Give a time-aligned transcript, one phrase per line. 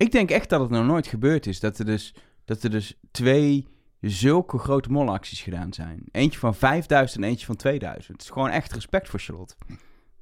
[0.00, 1.60] Ik denk echt dat het nog nooit gebeurd is.
[1.60, 2.14] Dat er dus,
[2.44, 3.66] dat er dus twee
[4.00, 6.02] zulke grote molacties gedaan zijn.
[6.10, 8.12] Eentje van 5000 en eentje van 2000.
[8.12, 9.54] Het is gewoon echt respect voor Charlotte.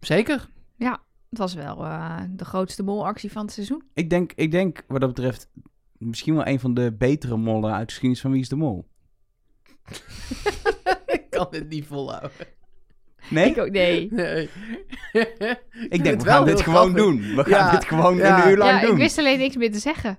[0.00, 0.48] Zeker.
[0.76, 3.82] Ja, het was wel eh, de grootste molactie van het seizoen.
[3.94, 5.50] Ik denk, ik denk wat dat betreft
[5.98, 8.88] misschien wel een van de betere mollen uit de geschiedenis van Wie is de Mol.
[11.06, 12.30] ik kan dit niet volhouden.
[13.30, 13.50] Nee?
[13.50, 14.08] Ik ook, nee.
[14.12, 14.48] Nee.
[15.88, 17.18] Ik denk, we gaan dit gewoon doen.
[17.20, 18.44] We gaan Ja, dit gewoon ja.
[18.44, 18.90] een uur lang Ja, doen.
[18.90, 20.18] ik wist alleen niks meer te zeggen.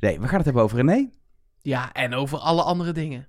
[0.00, 1.08] Nee, we gaan het hebben over René.
[1.62, 3.26] Ja, en over alle andere dingen.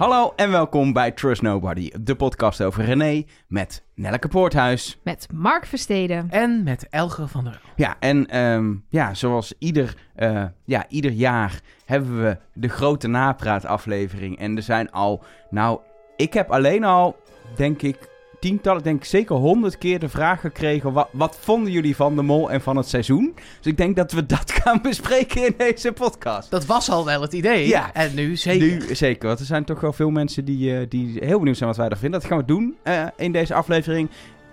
[0.00, 4.98] Hallo en welkom bij Trust Nobody, de podcast over René met Nelleke Poorthuis.
[5.04, 6.26] Met Mark Versteden.
[6.30, 7.60] En met Elger van der.
[7.76, 14.38] Ja, en ehm, ja, zoals ieder, eh, ja, ieder jaar hebben we de grote napraataflevering.
[14.38, 15.80] En er zijn al, nou,
[16.16, 17.16] ik heb alleen al,
[17.56, 18.09] denk ik,
[18.40, 20.92] tientallen, denk ik zeker honderd keer de vraag gekregen...
[20.92, 23.34] Wat, wat vonden jullie van de mol en van het seizoen?
[23.34, 26.50] Dus ik denk dat we dat gaan bespreken in deze podcast.
[26.50, 27.68] Dat was al wel het idee.
[27.68, 27.94] Ja.
[27.94, 28.66] En nu zeker.
[28.66, 31.68] Nu zeker, want er zijn toch wel veel mensen die, eh, die heel benieuwd zijn
[31.68, 32.20] wat wij ervan vinden.
[32.20, 34.08] Dat gaan we doen eh, in deze aflevering.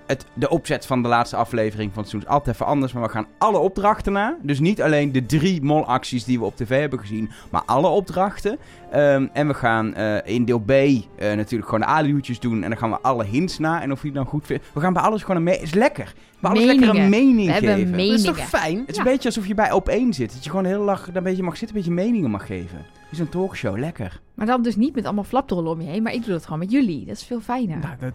[0.07, 3.09] Het, de opzet van de laatste aflevering van het seizoen altijd even anders, maar we
[3.09, 4.37] gaan alle opdrachten na.
[4.41, 8.57] Dus niet alleen de drie molacties die we op tv hebben gezien, maar alle opdrachten.
[8.91, 12.69] Ehm, en we gaan eh, in deel B eh, natuurlijk gewoon de alihoedjes doen en
[12.69, 13.81] dan gaan we alle hints na.
[13.81, 14.65] En of je het dan goed vindt.
[14.73, 16.13] We gaan bij alles gewoon een me- is lekker.
[16.39, 17.25] Bij alles lekker een Meningen.
[17.25, 17.89] mening We hebben geven.
[17.91, 18.23] meningen.
[18.23, 18.79] Dat is toch fijn?
[18.79, 19.01] Het is Ja.
[19.01, 20.33] een beetje alsof je bij op één zit.
[20.33, 22.77] Dat je gewoon heel lang een beetje mag zitten, een beetje meningen mag geven.
[22.77, 24.21] Het is een talkshow, lekker.
[24.33, 26.03] Maar dan dus niet met allemaal flapdrollen om je heen.
[26.03, 27.05] Maar ik doe dat gewoon met jullie.
[27.05, 27.77] Dat is veel fijner.
[27.77, 28.13] Nou, dat-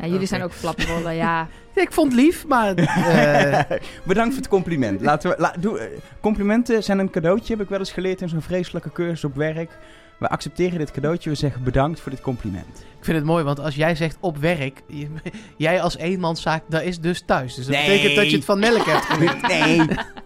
[0.00, 1.48] ja, jullie zijn ook flapdrollen, ja.
[1.74, 2.74] ik vond het lief, maar...
[2.74, 5.00] eh, Bedankt voor het compliment.
[5.10, 5.86] Laten we, la, doe, eh,
[6.20, 9.70] complimenten zijn een cadeautje, heb ik wel eens geleerd in zo'n vreselijke cursus op werk.
[10.18, 12.84] We accepteren dit cadeautje, we zeggen bedankt voor dit compliment.
[12.98, 14.82] ik vind het mooi, want als jij zegt op werk...
[14.86, 15.08] je-
[15.56, 17.54] jij als eenmanszaak, dat is dus thuis.
[17.54, 17.86] Dus dat Nee.
[17.86, 19.42] betekent dat je het van Nelke hebt geleerd.
[19.48, 19.80] Nee,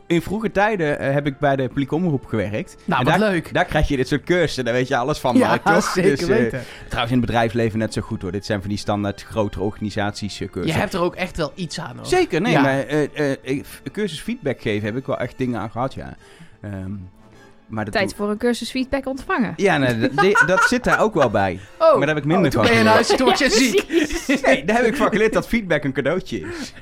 [0.06, 2.76] in vroege tijden eh, heb ik bij de publieke omroep gewerkt.
[2.84, 3.54] Nou, En wat daar, leuk.
[3.54, 5.36] Daar krijg je dit soort cursussen, daar weet je alles van.
[5.36, 5.84] Ja, Mark, toch?
[5.94, 6.62] zeker Dus, eh, weten.
[6.88, 8.32] trouwens in het bedrijfsleven net zo goed hoor.
[8.32, 10.80] Dit zijn van die standaard grotere organisaties eh, Je cursussen.
[10.80, 12.06] hebt er ook echt wel iets aan, hoor.
[12.06, 12.60] Zeker, nee, Ja.
[12.60, 16.16] maar eh, eh, cursus feedback geven heb ik wel echt dingen aan gehad, ja.
[16.60, 16.90] Ehm,
[17.66, 19.52] maar dat Tijd voor een cursus feedback ontvangen.
[19.56, 21.58] Ja, nee, dat, die- dat zit daar ook wel bij.
[21.78, 23.50] Oh, Maar daar heb ik minder oh, toen van ben je huis, toen word je
[23.50, 23.86] ziek.
[24.46, 26.72] Nee, daar heb ik van geleerd dat feedback een cadeautje is.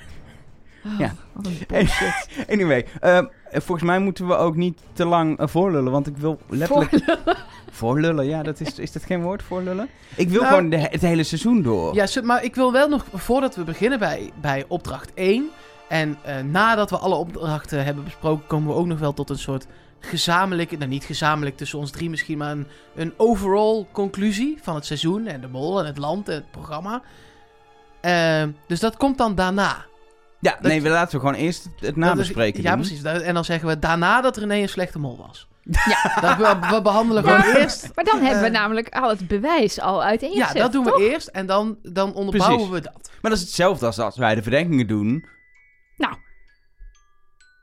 [0.86, 1.14] Oh, Ja.
[2.50, 6.40] Anyway, ehm, volgens mij moeten we ook niet te lang eh, voorlullen, want ik wil
[6.48, 6.90] letterlijk...
[6.90, 7.36] Voor-
[7.70, 9.88] Voorlullen, ja, dat is, is dat geen woord, voorlullen?
[10.16, 11.94] Ik wil Nou- gewoon de, het hele seizoen door.
[11.94, 15.50] Ja, maar ik wil wel nog, voordat we beginnen bij, bij opdracht 1...
[15.88, 18.46] en eh, nadat we alle opdrachten hebben besproken...
[18.46, 19.66] komen we ook nog wel tot een soort
[20.00, 20.76] gezamenlijke...
[20.76, 22.38] nou, niet gezamenlijk tussen ons drie misschien...
[22.38, 25.26] maar een, een overall conclusie van het seizoen...
[25.26, 27.02] en de mol en het land en het programma.
[28.66, 29.84] Dus dat komt dan daarna.
[30.42, 32.80] Ja, dat- nee, we laten we gewoon eerst het is- nabespreken Ja, doen.
[32.86, 33.02] precies.
[33.02, 35.48] En dan zeggen we daarna dat René een slechte mol was.
[35.84, 36.18] Ja.
[36.20, 37.90] Dat we, we behandelen gewoon eerst...
[37.94, 40.90] Maar dan hebben we Eh, namelijk al het bewijs al uiteengezet, Ja, dat doen we
[40.90, 41.00] toch?
[41.00, 42.74] eerst en dan, dan onderbouwen Precies.
[42.74, 43.10] we dat.
[43.20, 45.24] Maar dat is hetzelfde als als wij de verdenkingen doen.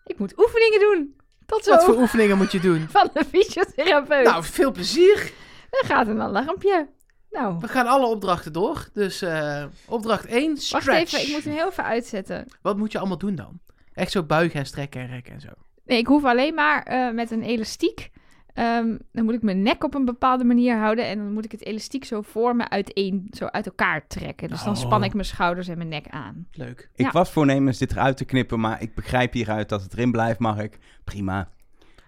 [0.06, 1.16] Ik moet oefeningen doen.
[1.46, 1.72] Tot zo.
[1.72, 2.88] Wat voor oefeningen moet je doen?
[2.92, 4.26] Van de fysiotherapeut.
[4.26, 5.32] Nou, veel plezier.
[5.70, 6.88] Dan gaat een alarmpje.
[7.32, 8.90] Nou, We gaan alle opdrachten door.
[8.94, 10.86] Dus eh, opdracht 1, stretch.
[10.86, 11.22] wacht even.
[11.28, 12.46] Ik moet hem heel even uitzetten.
[12.62, 13.60] Wat moet je allemaal doen dan?
[13.94, 15.50] Echt zo buigen en strekken en rekken en zo.
[15.86, 18.10] Nee, ik hoef alleen maar eh, met een elastiek.
[18.54, 21.06] ehm, dan moet ik mijn nek op een bepaalde manier houden.
[21.06, 24.48] En dan moet ik het elastiek zo voor me uiteen, zo uit elkaar trekken.
[24.50, 24.80] Dus dan Oh.
[24.80, 26.48] span ik mijn schouders en mijn nek aan.
[26.52, 26.90] Leuk.
[26.96, 27.12] Ik Ja.
[27.12, 30.78] was voornemens dit eruit te knippen, maar ik begrijp hieruit dat het erin blijft, Mark.
[31.04, 31.50] Prima.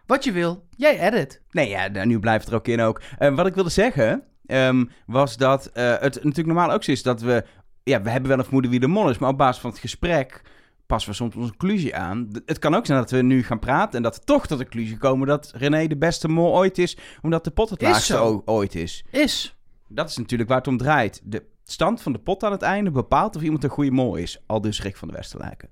[0.06, 0.64] Wat je wil.
[0.78, 1.42] Jij edit.
[1.52, 3.02] Nee, ja, nu blijft het er ook in ook.
[3.18, 7.04] Eh, wat ik wilde zeggen, ehm, was dat eh, het natuurlijk normaal ook zo is
[7.04, 7.46] dat we...
[7.84, 9.80] Ja, we hebben wel een vermoeden wie de mol is, maar op basis van het
[9.80, 10.42] gesprek
[10.86, 12.28] passen we soms onze conclusie aan.
[12.46, 14.64] Het kan ook zijn dat we nu gaan praten en dat we toch tot de
[14.64, 18.42] conclusie komen dat René de beste mol ooit is, omdat de pot het laagste o-
[18.46, 19.04] ooit is.
[19.10, 19.56] Is.
[19.88, 21.22] Dat is natuurlijk waar het om draait.
[21.24, 24.44] De stand van de pot aan het einde bepaalt of iemand een goede mol is.
[24.46, 25.70] Al dus Rick van de Westerlijken.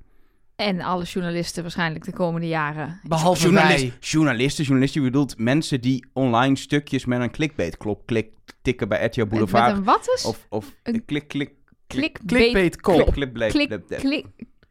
[0.59, 2.99] En alle journalisten waarschijnlijk de komende jaren.
[3.03, 3.93] Behalve Journalist, wij.
[3.99, 8.29] journalisten, journalisten, je bedoelt mensen die online stukjes met een clickbait klop klik
[8.61, 9.67] tikken bij RTL Boulevard.
[9.67, 10.25] met een wat is?
[10.25, 11.51] Of, of Een klik, klik,
[11.87, 13.11] clickbait Clickbait kop.
[13.11, 14.25] klik, klik, klik, Klik, klik, klik.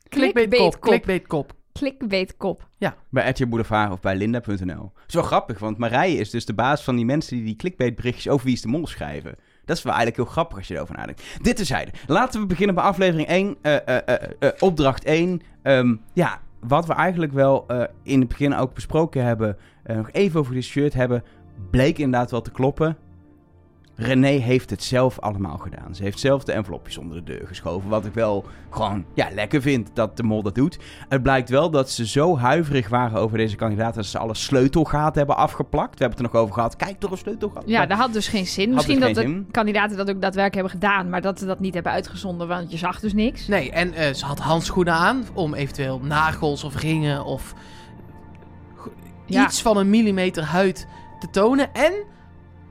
[0.08, 0.80] klik, Clickbait kop.
[0.80, 1.52] Clickbait kop.
[1.72, 2.68] Clickbait kop.
[3.10, 4.92] Bij RTL Boulevard of bij linda.nl.
[4.94, 7.56] Dat is wel grappig, want Marije is dus de baas van die mensen die die
[7.56, 9.34] clickbait berichtjes over wie is de mol schrijven.
[9.68, 11.22] Dat is wel eigenlijk heel grappig als je erover nadenkt.
[11.42, 11.90] Dit terzijde.
[12.06, 13.56] Laten we beginnen bij aflevering 1.
[13.62, 15.42] eh, eh, eh, opdracht 1.
[15.62, 17.66] Ehm, ja, wat we eigenlijk wel
[18.02, 19.56] in het begin ook besproken hebben,
[19.86, 21.24] nog even over dit shirt hebben,
[21.70, 22.96] bleek inderdaad wel te kloppen.
[24.00, 25.94] René heeft het zelf allemaal gedaan.
[25.94, 27.88] Ze heeft zelf de envelopjes onder de deur geschoven.
[27.88, 30.78] Wat ik wel gewoon ja, lekker vind dat de mol dat doet.
[31.08, 33.94] Het blijkt wel dat ze zo huiverig waren over deze kandidaat...
[33.94, 35.98] dat ze alle sleutelgaten hebben afgeplakt.
[35.98, 36.76] We hebben het er nog over gehad.
[36.76, 37.62] Kijk, door een sleutelgat.
[37.66, 38.66] Ja, dat had dus geen zin.
[38.66, 39.48] Had Misschien dus dat de zin.
[39.50, 42.76] kandidaten dat ook daadwerkelijk hebben gedaan, maar dat ze dat niet hebben uitgezonden, want je
[42.76, 43.46] zag dus niks.
[43.46, 47.54] Nee, en eh, ze had handschoenen aan om eventueel nagels of ringen of
[49.26, 49.44] Ja.
[49.44, 50.86] iets van een millimeter huid
[51.18, 51.74] te tonen.
[51.74, 51.92] En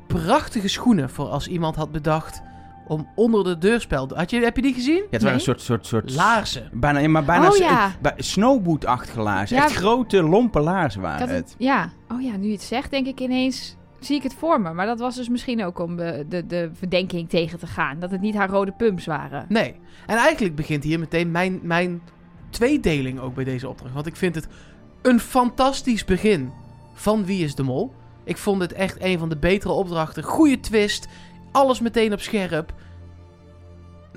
[0.07, 2.41] prachtige schoenen voor als iemand had bedacht
[2.87, 4.09] om onder de deurspel...
[4.15, 4.95] Had je, heb je die gezien?
[4.95, 5.61] Ja, het waren een soort...
[5.61, 6.69] soort, soort Laarzen.
[6.73, 7.93] Bijna, maar bijna Oh, ja.
[8.17, 9.57] snowboot-achtige laarzen.
[9.57, 9.63] Ja.
[9.63, 13.19] Echt grote, lompe laarzen waren het, ja, oh ja, nu je het zegt, denk ik
[13.19, 14.73] ineens, zie ik het voor me.
[14.73, 17.99] Maar dat was dus misschien ook om de, de, de verdenking tegen te gaan.
[17.99, 19.45] Dat het niet haar rode pumps waren.
[19.49, 19.75] Nee.
[20.05, 22.01] En eigenlijk begint hier meteen mijn, mijn
[22.49, 23.93] tweedeling ook bij deze opdracht.
[23.93, 24.47] Want ik vind het
[25.01, 26.51] een fantastisch begin
[26.93, 27.93] van Wie is de Mol.
[28.27, 30.23] Ik vond het echt een van de betere opdrachten.
[30.23, 31.07] Goede twist.
[31.51, 32.73] Alles meteen op scherp.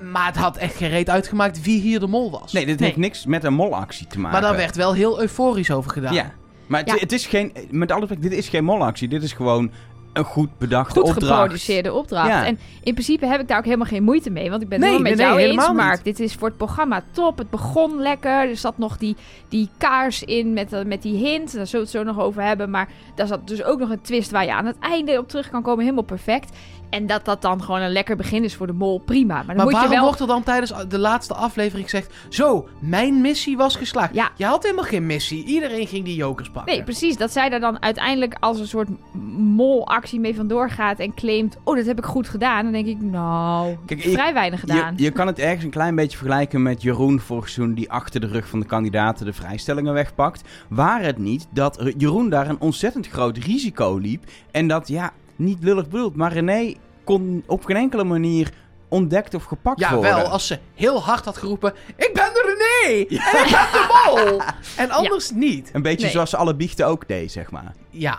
[0.01, 2.51] Maar het had echt geen reet uitgemaakt wie hier de mol was.
[2.53, 2.87] Nee, dit Nee.
[2.87, 4.31] heeft niks met een molactie te maken.
[4.41, 6.13] maar daar werd wel heel euforisch over gedaan.
[6.13, 6.31] Ja.
[6.67, 6.95] Maar het, Ja.
[6.95, 7.53] het is geen...
[7.69, 9.07] Met alle respect, dit is geen molactie.
[9.07, 9.71] Dit is gewoon
[10.13, 11.31] een goed bedachte Goed opdracht.
[11.31, 12.27] geproduceerde opdracht.
[12.27, 12.45] Ja.
[12.45, 14.49] En in principe heb ik daar ook helemaal geen moeite mee.
[14.49, 16.03] Want ik ben het Nee, helemaal met nee, jou nee, eens, Mark.
[16.03, 17.37] Dit is voor het programma top.
[17.37, 18.49] Het begon lekker.
[18.49, 19.15] Er zat nog die,
[19.49, 21.53] die kaars in met, eh, met die hint.
[21.53, 22.69] Daar zullen we het zo nog over hebben.
[22.69, 25.49] Maar daar zat dus ook nog een twist waar je aan het einde op terug
[25.49, 25.83] kan komen.
[25.83, 26.57] Helemaal perfect.
[26.91, 29.35] En dat dat dan gewoon een lekker begin is voor de mol, prima.
[29.35, 30.03] Maar dan Maar moet je waarom wel...
[30.03, 32.13] wordt er dan tijdens de laatste aflevering gezegd...
[32.29, 34.13] Zo, mijn missie was geslaagd.
[34.13, 34.31] Ja.
[34.35, 35.45] Je had helemaal geen missie.
[35.45, 36.73] Iedereen ging die jokers pakken.
[36.73, 37.17] Nee, precies.
[37.17, 38.89] Dat zij daar dan uiteindelijk als een soort
[39.37, 41.57] molactie mee vandoor gaat en claimt...
[41.63, 42.63] Oh, dat heb ik goed gedaan.
[42.63, 44.93] Dan denk ik, nou, Kijk, je- vrij weinig gedaan.
[44.97, 47.75] Je, je kan het ergens een klein beetje vergelijken met Jeroen vorig seizoen...
[47.75, 50.41] die achter de rug van de kandidaten de vrijstellingen wegpakt.
[50.69, 54.23] Waar het niet dat Jeroen daar een ontzettend groot risico liep...
[54.51, 55.11] en dat, ja,
[55.41, 56.15] niet lullig bedoeld...
[56.15, 56.73] maar René
[57.03, 58.51] kon op geen enkele manier
[58.87, 60.15] ontdekt of gepakt Ja, worden.
[60.15, 61.73] wel, als ze heel hard had geroepen...
[61.95, 62.97] Ik ben de René!
[62.97, 64.41] En ik ben de mol!
[64.85, 65.69] En anders niet.
[65.73, 66.11] Een beetje Nee.
[66.11, 67.73] zoals ze alle biechten ook deed, zeg maar.
[67.89, 68.17] Ja.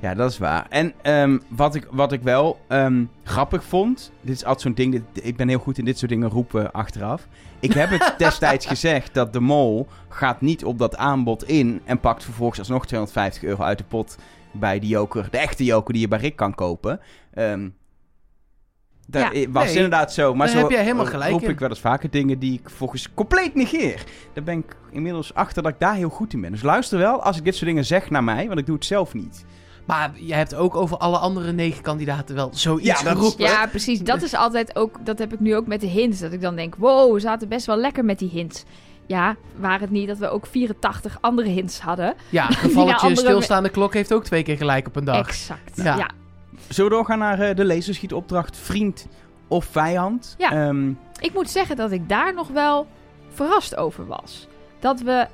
[0.00, 0.66] Ja, dat is waar.
[0.68, 4.12] En ehm, wat, ik, wat ik wel ehm, grappig vond...
[4.20, 4.92] Dit is altijd zo'n ding...
[4.92, 7.26] Dit, ik ben heel goed in dit soort dingen roepen achteraf.
[7.60, 11.80] Ik heb het destijds gezegd dat de mol gaat niet op dat aanbod in...
[11.84, 14.16] en pakt vervolgens alsnog 250 euro uit de pot
[14.52, 15.28] bij de joker.
[15.30, 17.00] De echte joker die je bij Rick kan kopen.
[17.34, 17.68] Ehm
[19.10, 19.50] dat Ja.
[19.50, 20.34] was Nee, inderdaad zo.
[20.34, 21.50] Maar daar zo heb jij helemaal gelijk roep in.
[21.50, 24.04] ik wel eens vaker dingen die ik volgens compleet negeer.
[24.32, 26.50] Daar ben ik inmiddels achter dat ik daar heel goed in ben.
[26.50, 28.84] Dus luister wel als ik dit soort dingen zeg naar mij, want ik doe het
[28.84, 29.44] zelf niet.
[29.86, 33.44] Maar je hebt ook over alle andere negen kandidaten wel zoiets Ja, geroepen.
[33.44, 34.00] Ja, precies.
[34.00, 34.98] Dat is altijd ook...
[35.04, 36.20] Dat heb ik nu ook met de hints.
[36.20, 38.64] Dat ik dan denk, wow, we zaten best wel lekker met die hints.
[39.10, 42.14] Ja, waar het niet dat we ook 84 andere hints hadden.
[42.28, 45.26] Ja, een Die gevalletje andere- stilstaande klok heeft ook twee keer gelijk op een dag.
[45.28, 45.76] Exact.
[45.76, 45.96] Ja.
[45.96, 46.10] Ja.
[46.68, 49.06] Zullen we doorgaan naar eh, de laserschietopdracht vriend
[49.48, 50.34] of vijand?
[50.38, 50.50] Ja.
[50.52, 50.88] Ehm,
[51.20, 52.86] Ik moet zeggen dat ik daar nog wel
[53.32, 54.48] verrast over was.
[54.78, 55.26] Dat we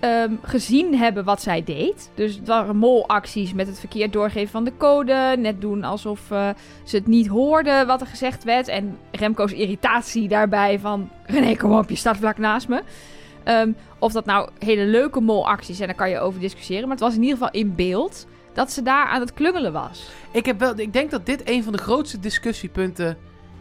[0.00, 2.10] ehm, gezien hebben wat zij deed.
[2.14, 5.36] Dus het waren molacties met het verkeerd doorgeven van de code.
[5.38, 6.48] Net doen alsof eh,
[6.84, 8.68] ze het niet hoorden wat er gezegd werd.
[8.68, 11.10] En Remco's irritatie daarbij van...
[11.24, 12.82] René, kom op, je staat vlak naast me.
[13.44, 16.82] Ehm, of dat nou hele leuke molacties zijn, daar kan je over discussiëren.
[16.82, 20.10] Maar het was in ieder geval in beeld dat ze daar aan het klungelen was.
[20.30, 23.18] Ik, heb wel, ik denk dat dit een van de grootste discussiepunten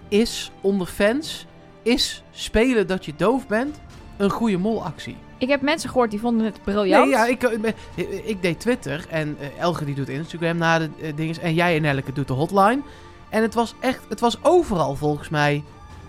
[0.08, 1.46] is onder fans.
[1.84, 3.80] Is spelen dat je doof bent
[4.18, 5.16] een goede molactie?
[5.40, 7.04] Ik heb mensen gehoord die vonden het briljant.
[7.06, 10.90] Nee, ja, ik, eh, ik, deed Twitter en eh, Elge die doet Instagram na de
[11.02, 11.40] eh, dinges.
[11.40, 12.82] En jij en Elke doet de hotline.
[13.30, 15.64] En het was echt, het was overal volgens mij.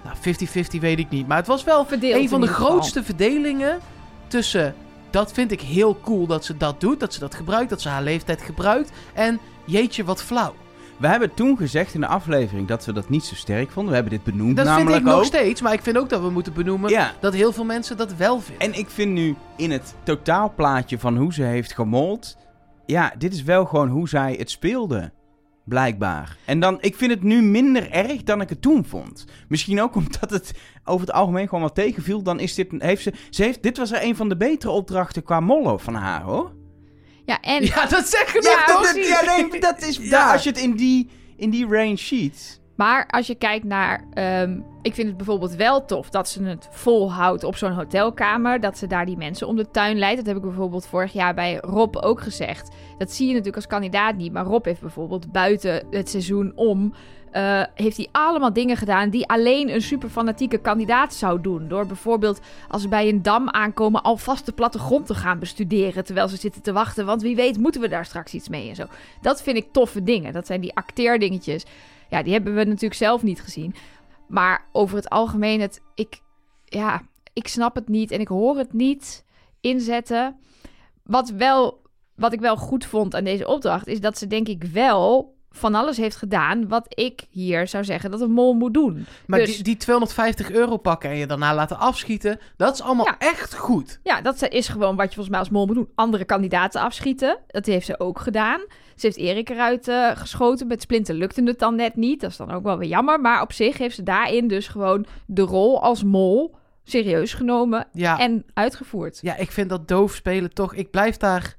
[0.05, 1.27] Nou, 50-50 weet ik niet.
[1.27, 2.67] Maar het was wel Verdeeld een van de geval.
[2.67, 3.81] grootste verdelingen
[4.27, 4.75] tussen.
[5.11, 7.89] Dat vind ik heel cool dat ze dat doet, dat ze dat gebruikt, dat ze
[7.89, 8.91] haar leeftijd gebruikt.
[9.13, 10.55] En jeetje, wat flauw.
[11.01, 13.89] We hebben toen gezegd in de aflevering dat we dat niet zo sterk vonden.
[13.89, 15.25] We hebben dit benoemd Dat vind namelijk ik nog ook.
[15.25, 18.15] steeds, maar ik vind ook dat we moeten benoemen Ja, dat heel veel mensen dat
[18.15, 18.67] wel vinden.
[18.67, 22.37] en ik vind nu in het totaalplaatje van hoe ze heeft gemold...
[22.87, 25.13] Ja, dit is wel gewoon hoe zij het speelde.
[25.65, 26.37] Blijkbaar.
[26.47, 29.25] En dan, ik vind het nu minder erg dan ik het toen vond.
[29.49, 30.53] Misschien ook omdat het
[30.85, 32.23] over het algemeen gewoon wat tegenviel.
[32.23, 35.23] Dan is dit, heeft ze, ze heeft, dit was er een van de betere opdrachten
[35.23, 36.53] qua mollen van haar, hoor.
[37.31, 40.11] Ja, en Ja, dat zeg je Ja, nog dat, ja, nee, dat is, Ja.
[40.11, 42.61] daar, als je het in die, in die range ziet.
[42.77, 44.05] Maar als je kijkt naar.
[44.15, 48.61] ehm, ik vind het bijvoorbeeld wel tof dat ze het volhoudt op zo'n hotelkamer.
[48.61, 50.17] Dat ze daar die mensen om de tuin leidt.
[50.17, 52.69] Dat heb ik bijvoorbeeld vorig jaar bij Rob ook gezegd.
[52.99, 54.33] Dat zie je natuurlijk als kandidaat niet.
[54.33, 56.95] Maar Rob heeft bijvoorbeeld buiten het seizoen om.
[57.31, 61.69] Eh, heeft hij allemaal dingen gedaan die alleen een super fanatieke kandidaat zou doen.
[61.69, 66.05] Door bijvoorbeeld als ze bij een dam aankomen alvast de plattegrond te gaan bestuderen.
[66.05, 67.07] Terwijl ze zitten te wachten.
[67.07, 68.87] Want wie weet moeten we daar straks iets mee en zo.
[69.21, 70.33] Dat vind ik toffe dingen.
[70.33, 71.65] Dat zijn die acteerdingetjes.
[72.11, 73.75] Ja, die hebben we natuurlijk zelf niet gezien.
[74.29, 76.21] Maar over het algemeen, het, ik,
[76.65, 79.25] ja, ik snap het niet en ik hoor het niet
[79.61, 80.37] inzetten.
[81.03, 81.83] Wat, wel,
[82.15, 85.75] wat ik wel goed vond aan deze opdracht, is dat ze denk ik wel van
[85.75, 89.07] alles heeft gedaan wat ik hier zou zeggen dat een mol moet doen.
[89.27, 93.07] Maar Dus- die, die 250 euro pakken en je daarna laten afschieten, dat is allemaal
[93.07, 93.19] Ja.
[93.19, 94.01] echt goed.
[94.03, 95.89] Ja, dat is gewoon wat je volgens mij als mol moet doen.
[95.95, 97.39] Andere kandidaten afschieten.
[97.47, 98.61] Dat heeft ze ook gedaan.
[98.97, 100.67] Ze heeft Erik eruit eh, geschoten.
[100.67, 102.21] Met Splinter lukte het dan net niet.
[102.21, 103.21] Dat is dan ook wel weer jammer.
[103.21, 106.55] Maar op zich heeft ze daarin dus gewoon de rol als mol
[106.85, 109.19] serieus genomen Ja, en uitgevoerd.
[109.23, 110.75] ja, ik vind dat doof spelen toch.
[110.75, 111.57] Ik blijf daar.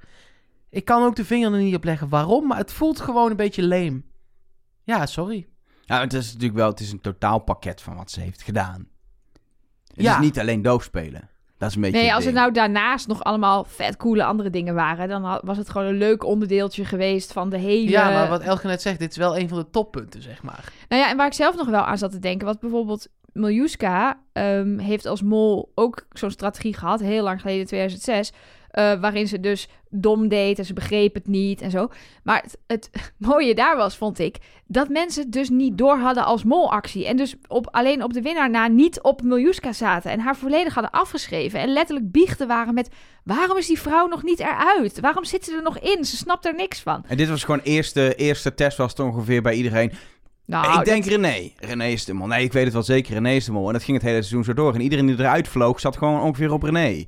[0.71, 3.35] Ik kan ook de vinger er niet op leggen waarom, maar het voelt gewoon een
[3.37, 4.05] beetje leem.
[4.83, 5.47] Ja, sorry.
[5.85, 8.87] Ja, het is natuurlijk wel het is een totaalpakket van wat ze heeft gedaan.
[9.93, 10.13] Het Ja.
[10.15, 11.29] is niet alleen doofspelen.
[11.57, 14.73] Dat is een beetje Nee, als het nou daarnaast nog allemaal vet coole andere dingen
[14.73, 17.89] waren, dan was het gewoon een leuk onderdeeltje geweest van de hele.
[17.89, 20.73] Ja, maar wat Elge net zegt, dit is wel een van de toppunten, zeg maar.
[20.87, 24.19] Nou ja, en waar ik zelf nog wel aan zat te denken, wat bijvoorbeeld Miljuska
[24.33, 28.31] ehm, heeft als mol ook zo'n strategie gehad, heel lang geleden, in 2006,
[28.71, 31.89] eh, waarin ze dus dom deed en ze begreep het niet en zo.
[32.23, 34.37] Maar het, het mooie daar was, vond ik,
[34.67, 37.07] dat mensen het dus niet door hadden als molactie.
[37.07, 40.73] En dus op, alleen op de winnaar na niet op Miljuska zaten en haar volledig
[40.73, 41.59] hadden afgeschreven.
[41.59, 42.89] En letterlijk biechten waren met,
[43.23, 44.99] waarom is die vrouw nog niet eruit?
[44.99, 46.05] Waarom zit ze er nog in?
[46.05, 47.03] Ze snapt er niks van.
[47.07, 49.91] En dit was gewoon eerste, eerste test was het ongeveer bij iedereen.
[50.45, 51.51] Nou, ik denk dat- René.
[51.57, 52.27] René is de mol.
[52.27, 53.13] Nee, ik weet het wel zeker.
[53.13, 53.67] René is de mol.
[53.67, 54.73] En dat ging het hele seizoen zo door.
[54.73, 57.05] En iedereen die eruit vloog, zat gewoon ongeveer op René.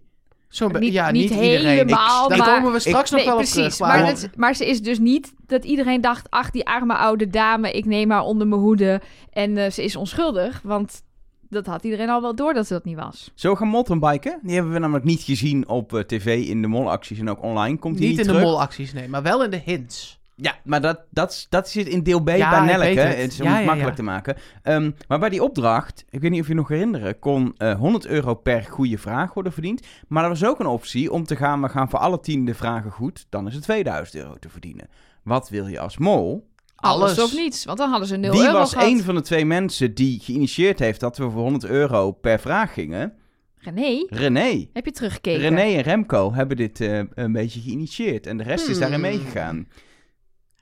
[0.53, 1.65] Zo, Niet- ja, niet niet, iedereen.
[1.65, 3.75] helemaal, Daar maar- komen we straks nog Nee, wel op precies.
[3.75, 3.79] terug.
[3.79, 6.29] Maar, Maar, het- maar ze is dus niet dat iedereen dacht...
[6.29, 9.01] ach, die arme oude dame, ik neem haar onder mijn hoede...
[9.31, 10.59] en eh, ze is onschuldig.
[10.63, 11.01] Want
[11.49, 13.31] dat had iedereen al wel door dat ze dat niet was.
[13.35, 14.39] Zo gaan mountainbiken.
[14.43, 17.77] Die hebben we namelijk niet gezien op eh, tv in de molacties en ook online.
[17.77, 18.51] Komt die niet niet, in de terug?
[18.51, 20.19] molacties, nee, maar wel in de hints.
[20.35, 22.99] Ja, maar dat, dat, dat zit in deel B Ja, bij Nelleke.
[22.99, 23.17] het.
[23.17, 23.95] Het is om Ja, het makkelijk ja.
[23.95, 24.35] te maken.
[24.63, 28.05] Ehm, maar bij die opdracht, ik weet niet of je nog herinneren, kon eh 100
[28.05, 29.85] euro per goede vraag worden verdiend.
[30.07, 32.53] Maar er was ook een optie om te gaan, we gaan voor alle tien de
[32.53, 34.87] vragen goed, dan is het 2000 euro te verdienen.
[35.23, 36.47] Wat wil je als mol?
[36.75, 37.23] Alles, Alles.
[37.23, 39.93] of niets, want dan hadden ze 0 Die euro was een van de twee mensen
[39.93, 43.13] die geïnitieerd heeft dat we voor 100 euro per vraag gingen.
[43.57, 44.67] René, René.
[44.73, 45.41] heb je teruggekeken?
[45.41, 49.09] René en Remco hebben dit eh, een beetje geïnitieerd en de rest is daarin Hmm.
[49.09, 49.67] meegegaan.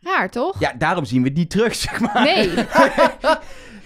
[0.02, 0.60] Raar, toch?
[0.60, 2.24] Ja, daarom zien we die terug, zeg maar.
[2.24, 2.54] Nee.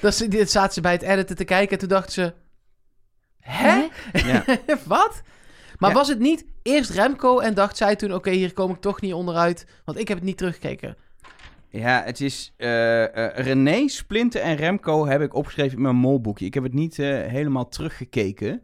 [0.02, 2.34] Dat ze, dit zaten ze bij het editen te kijken en toen dachten ze...
[3.40, 3.88] Hè?
[4.14, 4.44] Ja.
[4.86, 5.22] Wat?
[5.78, 5.96] Maar Ja.
[5.96, 8.14] was het niet eerst Remco en dacht zij toen...
[8.14, 10.98] Oké, hier kom ik toch niet onderuit, want ik heb het niet teruggekeken.
[11.70, 16.46] Ja, het is eh eh, René, Splinter en Remco heb ik opgeschreven in mijn molboekje.
[16.46, 18.62] Ik heb het niet eh, helemaal teruggekeken.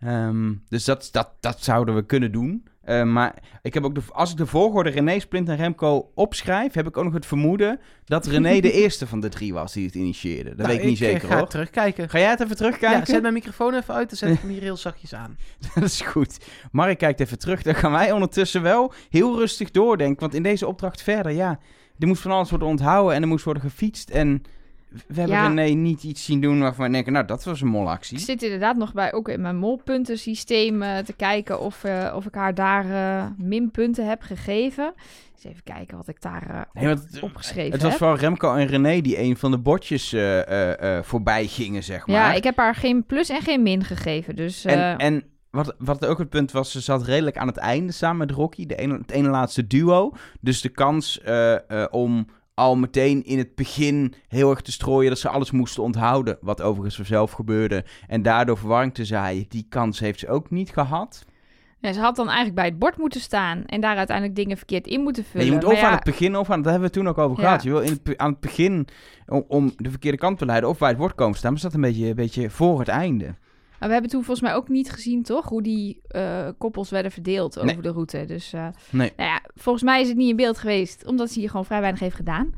[0.00, 2.66] Ehm, dus dat, dat, dat zouden we kunnen doen.
[2.82, 6.72] Eh, maar ik heb ook de, als ik de volgorde René, Splinter en Remco opschrijf,
[6.72, 9.86] heb ik ook nog het vermoeden dat René de eerste van de drie was die
[9.86, 10.48] het initieerde.
[10.48, 11.48] Dat Nou, weet ik niet eh, zeker ga hoor.
[11.48, 12.08] terugkijken.
[12.08, 12.98] Ga jij het even terugkijken?
[12.98, 15.36] Ja, zet mijn microfoon even uit, dan zet ik hem hier heel zachtjes aan.
[15.74, 16.38] dat is goed.
[16.72, 17.62] Mark kijkt even terug.
[17.62, 20.20] Dan gaan wij ondertussen wel heel rustig doordenken.
[20.20, 21.58] Want in deze opdracht verder, ja,
[21.98, 24.10] er moest van alles worden onthouden en er moest worden gefietst.
[24.10, 24.42] En
[25.06, 25.46] we hebben Ja.
[25.48, 28.18] René niet iets zien doen waarvan we denken, nou, dat was een Ik molactie.
[28.18, 32.34] zit inderdaad nog bij, ook in mijn molpuntensysteem eh, te kijken of, eh, of ik
[32.34, 34.92] haar daar eh, minpunten heb gegeven.
[35.34, 37.98] Eens even kijken wat ik daar Nee, want het- opgeschreven Het was heb.
[37.98, 40.14] vooral Remco en René die een van de bordjes
[41.02, 42.16] voorbij gingen, zeg maar.
[42.16, 44.36] Ja, ik heb haar geen plus en geen min gegeven.
[44.36, 47.92] Dus En, en wat, wat ook het punt was, ze zat redelijk aan het einde
[47.92, 50.12] samen met Rocky, de ene, het ene laatste duo.
[50.40, 51.20] Dus de kans
[51.90, 56.38] om al meteen in het begin heel erg te strooien dat ze alles moesten onthouden,
[56.40, 60.70] wat overigens vanzelf gebeurde, en daardoor verwarring te zaaien, die kans heeft ze ook niet
[60.72, 61.24] gehad.
[61.78, 64.86] ja, ze had dan eigenlijk bij het bord moeten staan en daar uiteindelijk dingen verkeerd
[64.86, 65.46] in moeten Nee, vullen.
[65.46, 67.18] je moet of ja, aan het begin of aan, daar hebben we het toen ook
[67.30, 67.46] over Ja.
[67.48, 67.62] gehad.
[67.62, 68.86] Je wil in het, aan het begin
[69.26, 71.66] om, om de verkeerde kant te leiden of bij het bord komen staan, maar ze
[71.66, 73.34] zat een beetje, een beetje voor het einde.
[73.82, 75.48] Maar we hebben toen volgens mij ook niet gezien, toch?
[75.48, 77.82] Hoe die eh, koppels werden verdeeld over Nee.
[77.82, 78.24] de route.
[78.24, 79.12] Dus eh, Nee.
[79.16, 81.80] nou ja, volgens mij is het niet in beeld geweest, omdat ze hier gewoon vrij
[81.80, 82.54] weinig heeft gedaan.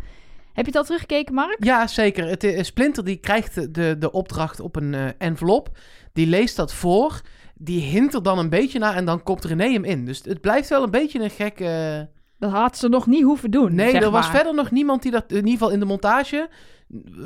[0.52, 1.64] Heb je het al teruggekeken, Mark?
[1.64, 2.26] Ja, zeker.
[2.28, 5.68] Het, eh, Splinter die krijgt de- de, de opdracht op een eh, envelop.
[6.12, 7.20] Die leest dat voor.
[7.54, 10.04] Die hint er dan een beetje naar en dan komt René hem in.
[10.04, 12.08] Dus het blijft wel een beetje een gekke...
[12.38, 13.74] Dat Dat had ze nog niet hoeven doen.
[13.74, 14.34] Nee, zeg er was maar.
[14.34, 15.24] verder nog niemand die dat...
[15.28, 16.48] In ieder geval in de montage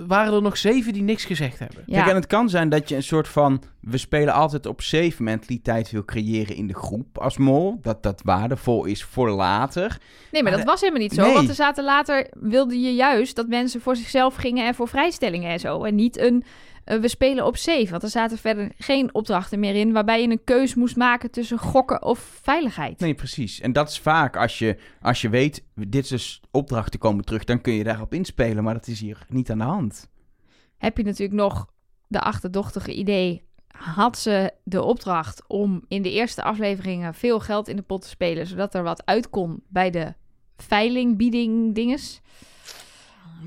[0.07, 1.83] waren er nog zeven die niks gezegd hebben.
[1.87, 1.95] Ja.
[1.97, 3.63] Kijk, en het kan zijn dat je een soort van...
[3.81, 7.79] We spelen altijd op safe mentaliteit wil creëren in de groep als mol.
[7.83, 9.99] Dat dat waardevol is voor later.
[10.33, 11.23] Nee, maar Maar dat was helemaal niet zo.
[11.23, 11.35] nee.
[11.35, 15.51] Want er zaten later, wilde je juist dat mensen voor zichzelf gingen en voor vrijstellingen
[15.51, 15.85] en zo.
[15.85, 16.45] En niet een,
[16.89, 17.91] eh, we spelen op safe.
[17.91, 21.59] Want er zaten verder geen opdrachten meer in waarbij je een keus moest maken tussen
[21.59, 23.01] gokken of veiligheid.
[23.01, 23.61] Nee, precies.
[23.61, 27.45] En dat is vaak als je, als je weet, dit soort opdrachten komen terug...
[27.45, 30.11] dan kun je daarop inspelen, maar dat is hier niet aan de hand.
[30.79, 31.67] Heb je natuurlijk nog
[32.07, 33.47] de achterdochtige idee.
[33.69, 38.09] Had ze de opdracht om in de eerste afleveringen veel geld in de pot te
[38.09, 40.15] spelen, zodat er wat uit kon bij de
[40.57, 42.21] veilingbieding dinges?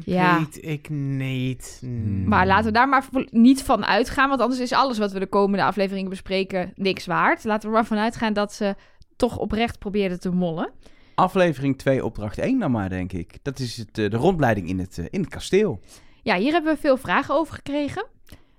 [0.06, 0.38] Ja.
[0.38, 1.78] Weet ik niet.
[1.80, 2.28] Hmm.
[2.28, 4.30] Maar laten we daar maar niet van uitgaan.
[4.30, 7.44] Want anders is alles wat we de komende afleveringen bespreken niks waard.
[7.44, 8.76] Laten we maar vanuit gaan dat ze
[9.16, 10.72] toch oprecht probeerden te mollen.
[11.16, 13.38] Aflevering 2, opdracht 1 dan maar, denk ik.
[13.42, 15.80] Dat is het, eh, de rondleiding in het, eh, in het kasteel.
[16.24, 18.06] Ja, hier hebben we veel vragen over gekregen.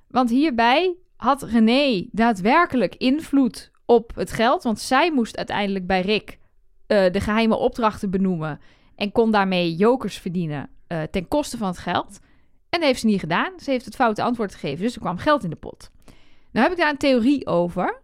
[0.09, 4.63] Want hierbij had René daadwerkelijk invloed op het geld.
[4.63, 6.39] Want zij moest uiteindelijk bij Rick
[6.87, 8.61] eh, de geheime opdrachten benoemen.
[8.97, 12.19] En kon daarmee jokers verdienen eh, ten koste van het geld.
[12.69, 13.53] En dat heeft ze niet gedaan.
[13.57, 14.85] Ze heeft het foute antwoord gegeven.
[14.85, 15.91] Dus er kwam geld in de pot.
[16.51, 18.01] Nou heb ik daar een theorie over.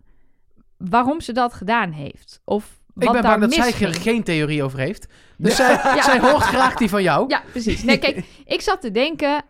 [0.77, 2.41] Waarom ze dat gedaan heeft.
[2.45, 5.07] Of wat ik ben bang dat zij er geen theorie over heeft.
[5.37, 7.29] Dus zij, zij hoort graag die van jou.
[7.29, 7.83] Ja, precies.
[7.83, 9.45] Nee, kijk, ik zat te denken,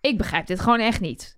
[0.00, 1.36] ik begrijp dit gewoon echt niet.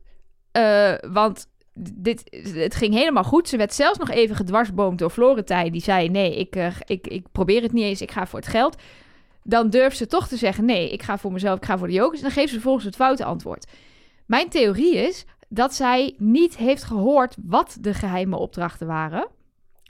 [0.52, 2.22] Eh, want dit,
[2.54, 3.48] het ging helemaal goed.
[3.48, 5.72] Ze werd zelfs nog even gedwarsboomd door Florentijn.
[5.72, 8.48] Die zei, nee, ik, eh, ik, ik probeer het niet eens, ik ga voor het
[8.48, 8.76] geld.
[9.42, 11.92] Dan durft ze toch te zeggen, nee, ik ga voor mezelf, ik ga voor de
[11.92, 12.18] jokers.
[12.18, 13.66] En dan geeft ze vervolgens het foute antwoord.
[14.26, 19.28] Mijn theorie is dat zij niet heeft gehoord wat de geheime opdrachten waren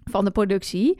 [0.04, 0.98] van de productie.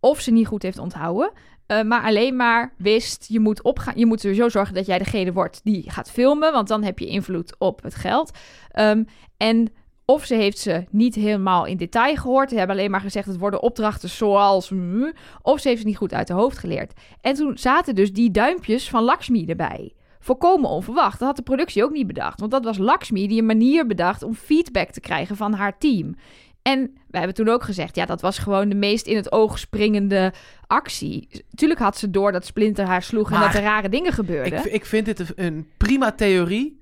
[0.00, 1.32] Of ze niet goed heeft onthouden.
[1.66, 5.32] Eh, maar alleen maar wist, je moet, opgaan, je moet sowieso zorgen dat jij degene
[5.32, 6.52] wordt die gaat filmen.
[6.52, 8.38] Want dan heb je invloed op het geld.
[8.70, 9.04] Ehm,
[9.36, 9.72] en
[10.10, 12.50] of ze heeft ze niet helemaal in detail gehoord.
[12.50, 14.72] Ze hebben alleen maar gezegd, het worden opdrachten zoals...
[15.42, 16.92] Of ze heeft het niet goed uit de hoofd geleerd.
[17.20, 19.92] En toen zaten dus die duimpjes van Lakshmi erbij.
[20.20, 21.18] Volkomen onverwacht.
[21.18, 22.40] Dat had de productie ook niet bedacht.
[22.40, 26.14] Want dat was Lakshmi die een manier bedacht om feedback te krijgen van haar team.
[26.62, 29.58] En wij hebben toen ook gezegd, ja, dat was gewoon de meest in het oog
[29.58, 30.32] springende
[30.66, 31.44] actie.
[31.54, 34.58] Tuurlijk had ze door dat Splinter haar sloeg en dat er rare dingen gebeurden.
[34.58, 36.78] Ik, ik vind dit een prima theorie.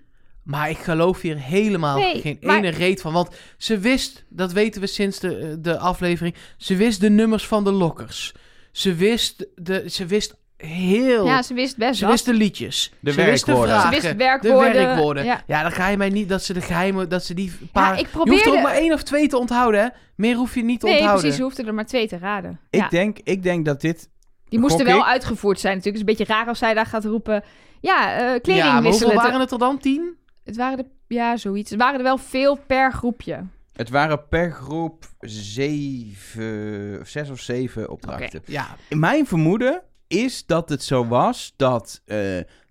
[0.46, 3.12] Maar ik geloof hier helemaal Nee, geen maar- ene reet van.
[3.12, 3.28] Want
[3.58, 6.34] ze wist, dat weten we sinds de, eh, de aflevering.
[6.56, 8.34] Ze wist de nummers van de lokkers.
[8.72, 11.26] Ze wist, de, ze wist heel.
[11.26, 12.92] ja, ze wist best ze wist de liedjes.
[13.00, 13.80] De ze wist de werkwoorden.
[13.80, 14.72] Ze wist de werkwoorden.
[14.72, 15.24] werkwoorden.
[15.24, 15.42] Ja.
[15.46, 15.62] Ja.
[15.62, 17.84] dan ga je mij niet dat ze de geheime, dat ze die paar.
[17.84, 18.50] Ja, ik Je hoeft er probeerde...
[18.50, 19.86] ook maar één of twee te onthouden, hè?
[20.16, 21.20] Meer hoef je niet te Nee, onthouden.
[21.20, 22.60] precies, ze hoefden er maar twee te raden.
[22.70, 22.88] Ik, Ja.
[22.88, 24.08] denk, ik denk dat dit...
[24.48, 25.06] Die moesten gok wel ik.
[25.06, 26.02] uitgevoerd zijn natuurlijk.
[26.02, 27.44] Het is een beetje raar als zij daar gaat roepen...
[27.80, 29.16] Ja, eh kleding ja, maar hoeveel wisselen.
[29.16, 29.78] waren het er dan?
[29.78, 30.16] Tien?
[30.46, 30.84] Het waren er...
[31.08, 31.70] Ja, zoiets.
[31.70, 33.44] Het waren er wel veel per groepje.
[33.72, 38.42] Het waren per groep zeven, of zes of zeven opdrachten.
[38.46, 42.18] Ja, Mijn vermoeden is dat het zo was dat eh,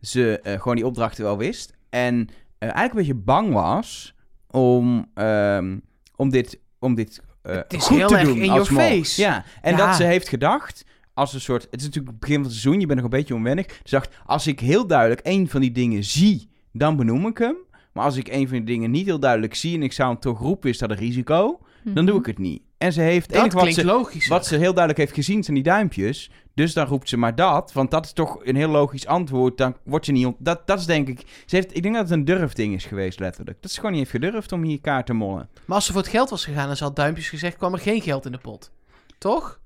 [0.02, 1.74] ze eh, gewoon die opdrachten wel wist.
[1.90, 4.16] En eh, eigenlijk een beetje bang was
[4.50, 5.78] om, ehm,
[6.16, 8.84] om dit, om dit eh, Het is goed heel te erg doen in als your
[8.90, 8.98] mol.
[8.98, 9.22] face.
[9.22, 9.86] Ja, en Ja.
[9.88, 10.84] dat ze heeft gedacht...
[11.14, 13.18] Als een soort, het is natuurlijk het begin van het seizoen, je bent nog een
[13.18, 13.66] beetje onwennig.
[13.84, 17.56] Ze dacht, als ik heel duidelijk één van die dingen zie, dan benoem ik hem.
[17.94, 20.20] Maar als ik een van die dingen niet heel duidelijk zie en ik zou hem
[20.20, 21.60] toch roepen, is dat een risico.
[21.84, 22.62] Dan doe ik het niet.
[22.78, 24.28] En ze heeft, dat enige wat ze, logisch.
[24.28, 26.32] wat ze heel duidelijk heeft gezien zijn die duimpjes.
[26.54, 27.74] Dus dan roept ze maar dat.
[27.74, 29.58] Want dat is toch een heel logisch antwoord.
[29.58, 30.26] Dan word je niet...
[30.26, 31.44] ont- Dat, dat is denk ik...
[31.46, 33.62] Ze heeft, ik denk dat het een durfding is geweest, letterlijk.
[33.62, 35.50] Dat ze gewoon niet heeft gedurfd om hier kaart te mollen.
[35.66, 37.80] Maar als ze voor het geld was gegaan en ze had duimpjes gezegd, kwam er
[37.80, 38.72] geen geld in de pot.
[39.18, 39.60] Toch?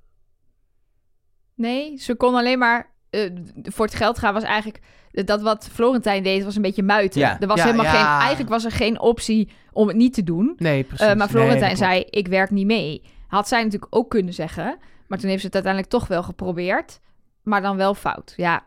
[1.56, 2.91] Nee, ze kon alleen maar...
[3.10, 3.32] eh,
[3.63, 4.80] voor het geld gaan was eigenlijk...
[5.12, 7.19] Dat wat Florentijn deed, was een beetje muiten.
[7.19, 7.39] Ja.
[7.39, 7.91] Er was Ja, helemaal ja.
[7.91, 8.19] geen...
[8.19, 10.54] Eigenlijk was er geen optie om het niet te doen.
[10.58, 11.06] Nee, precies.
[11.08, 13.02] Eh, maar Florentijn Nee, zei, ik werk niet mee.
[13.28, 14.78] Had zij natuurlijk ook kunnen zeggen.
[15.08, 17.00] Maar toen heeft ze het uiteindelijk toch wel geprobeerd.
[17.43, 18.34] Maar dan wel fout.
[18.38, 18.65] Ja,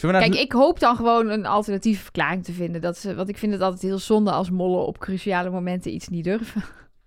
[0.00, 2.80] naar kijk, ik hoop dan gewoon een alternatieve verklaring te vinden.
[2.80, 6.08] Dat ze, want ik vind het altijd heel zonde als mollen op cruciale momenten iets
[6.08, 6.62] niet durven.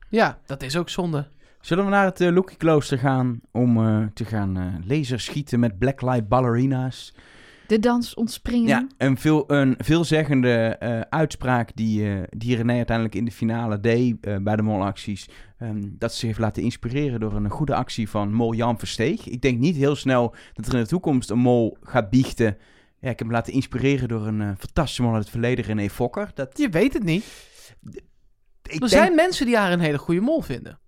[0.10, 1.28] Ja, dat is ook zonde.
[1.66, 5.78] Zullen we naar het uh, Loki Klooster gaan om eh, te gaan eh laserschieten met
[5.80, 7.14] blacklight ballerina's?
[7.68, 8.68] De dans ontspringen.
[8.68, 13.80] Ja, een, veel, een veelzeggende eh, uitspraak die, eh, die René uiteindelijk in de finale
[13.80, 15.30] deed eh, bij de molacties.
[15.58, 19.28] Ehm, dat ze zich heeft laten inspireren door een goede actie van mol Jan Versteeg.
[19.28, 22.58] Ik denk niet heel snel dat er in de toekomst een mol gaat biechten.
[23.00, 25.90] Ja, ik heb hem laten inspireren door een eh, fantastische mol uit het verleden, René
[25.90, 26.32] Fokker.
[26.34, 27.26] Dat, Je weet het niet.
[27.92, 28.02] ik
[28.74, 30.80] er denk- zijn mensen die haar een hele goede mol vinden.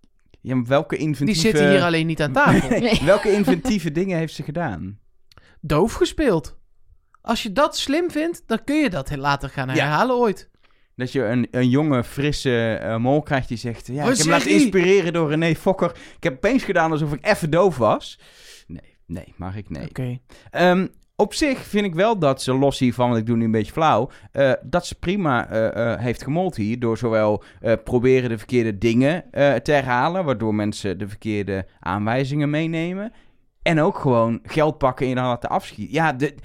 [0.48, 1.42] Ja, maar welke Die inventieve...
[1.42, 2.70] zitten hier alleen niet aan tafel.
[2.80, 3.02] Nee.
[3.06, 5.00] welke inventieve dingen heeft ze gedaan?
[5.62, 6.58] doof gespeeld.
[7.22, 9.74] Als je dat slim vindt, dan kun je dat later gaan Ja.
[9.74, 10.50] herhalen ooit.
[10.96, 13.88] Dat je een, een jonge, frisse eh, mol krijgt die zegt...
[13.88, 15.92] Ja, Wat ik heb me laten inspireren door René Fokker.
[16.18, 18.20] Ik heb opeens gedaan alsof ik even doof was.
[18.68, 19.88] Nee, nee, mag ik nee.
[19.90, 20.20] Oké.
[20.52, 20.88] Ehm,
[21.20, 23.72] op zich vind ik wel dat ze, los hiervan, want ik doe nu een beetje
[23.72, 24.10] flauw...
[24.32, 26.80] eh, dat ze prima eh, eh, heeft gemold hier...
[26.80, 30.26] door zowel eh, proberen de verkeerde dingen eh, te herhalen...
[30.26, 33.14] waardoor mensen de verkeerde aanwijzingen meenemen...
[33.62, 35.94] en ook gewoon geld pakken en dan laten afschieten.
[35.94, 36.36] Ja, de,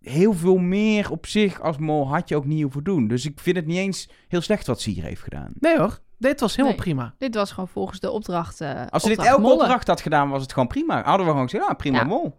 [0.00, 3.08] heel veel meer op zich als mol had je ook niet hoeven doen.
[3.08, 5.52] Dus ik vind het niet eens heel slecht wat ze hier heeft gedaan.
[5.60, 6.84] Nee hoor, dit was helemaal Nee.
[6.84, 7.14] prima.
[7.18, 8.60] Dit was gewoon volgens de opdracht.
[8.60, 9.56] eh, Als ze dit elke mollen.
[9.60, 11.02] opdracht had gedaan, was het gewoon prima.
[11.02, 12.04] Hadden we gewoon gezegd, ah, prima Ja.
[12.04, 12.38] mol.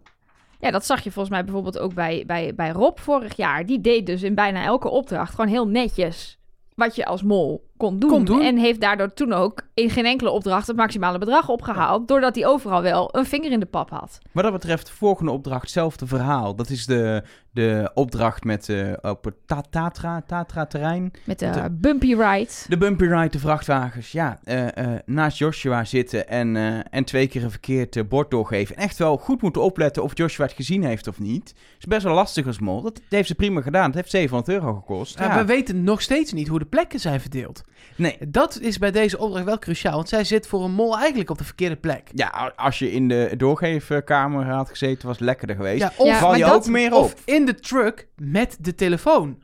[0.62, 3.66] Ja, dat zag je volgens mij bijvoorbeeld ook bij, bij, bij Rob vorig jaar.
[3.66, 6.38] Die deed dus in bijna elke opdracht gewoon heel netjes
[6.74, 8.10] wat je als mol kon doen.
[8.10, 8.40] Kon doen.
[8.42, 12.08] En heeft daardoor toen ook in geen enkele opdracht het maximale bedrag opgehaald.
[12.08, 14.18] Doordat hij overal wel een vinger in de pap had.
[14.32, 16.54] Wat dat betreft, de volgende opdracht, hetzelfde verhaal.
[16.56, 21.12] Dat is de, de opdracht met eh, op het Ta- Tatra, Tatra-terrein.
[21.24, 22.50] Met de, Met de- bumpy ride.
[22.68, 24.12] De bumpy ride, de vrachtwagens.
[24.12, 28.76] Ja, eh, eh, naast Joshua zitten en, eh, en twee keer een verkeerd bord doorgeven.
[28.76, 31.54] En echt wel goed moeten opletten of Joshua het gezien heeft of niet.
[31.78, 32.82] is best wel lastig als mol.
[32.82, 33.86] Dat heeft ze prima gedaan.
[33.86, 35.18] Het heeft 700 euro gekost.
[35.18, 37.62] Ja, Ja, We weten nog steeds niet hoe de plekken zijn verdeeld.
[37.96, 41.30] Nee, Dat is bij deze opdracht wel cruciaal, want zij zit voor een mol eigenlijk
[41.30, 42.08] op de verkeerde plek.
[42.14, 45.80] Ja, als je in de doorgeefkamer had gezeten, was het lekkerder geweest.
[45.82, 47.02] Ja, of, Ja, Val je dat- ook meer op.
[47.04, 49.42] of in de truck met de telefoon.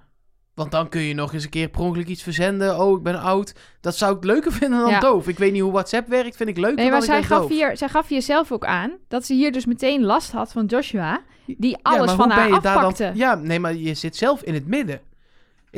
[0.55, 2.79] Want dan kun je nog eens een keer per ongeluk iets verzenden.
[2.81, 3.53] Oh, ik ben oud.
[3.81, 5.01] Dat zou ik leuker vinden dan Ja.
[5.01, 5.29] doof.
[5.29, 6.37] Ik weet niet hoe WhatsApp werkt.
[6.37, 7.51] Vind ik leuker Nee, dan maar zij gaf, doof.
[7.51, 10.67] hier, zij gaf hier zelf ook aan dat ze hier dus meteen last had van
[10.67, 11.21] Joshua.
[11.47, 13.03] Die alles van haar ben je daar afpakte.
[13.03, 13.17] Dan...
[13.17, 15.01] Ja, nee, maar je zit zelf in het midden.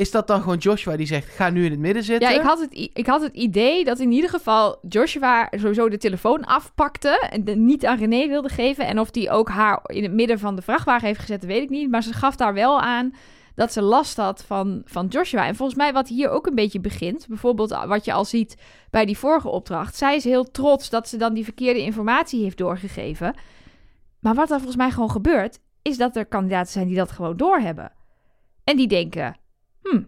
[0.01, 2.29] Is dat dan gewoon Joshua die zegt, ga nu in het midden zitten?
[2.29, 5.97] Ja, ik had, het, ik had het idee dat in ieder geval Joshua sowieso de
[5.97, 7.27] telefoon afpakte.
[7.29, 8.87] En de, niet aan René wilde geven.
[8.87, 11.69] En of die ook haar in het midden van de vrachtwagen heeft gezet, weet ik
[11.69, 11.89] niet.
[11.89, 13.13] Maar ze gaf daar wel aan
[13.55, 15.45] dat ze last had van, van Joshua.
[15.45, 17.27] En volgens mij wat hier ook een beetje begint.
[17.27, 18.57] Bijvoorbeeld wat je al ziet
[18.89, 19.95] bij die vorige opdracht.
[19.95, 23.35] Zij is heel trots dat ze dan die verkeerde informatie heeft doorgegeven.
[24.19, 27.37] Maar wat er volgens mij gewoon gebeurt, is dat er kandidaten zijn die dat gewoon
[27.37, 27.91] doorhebben.
[28.63, 29.39] En die denken,
[29.83, 30.01] hm,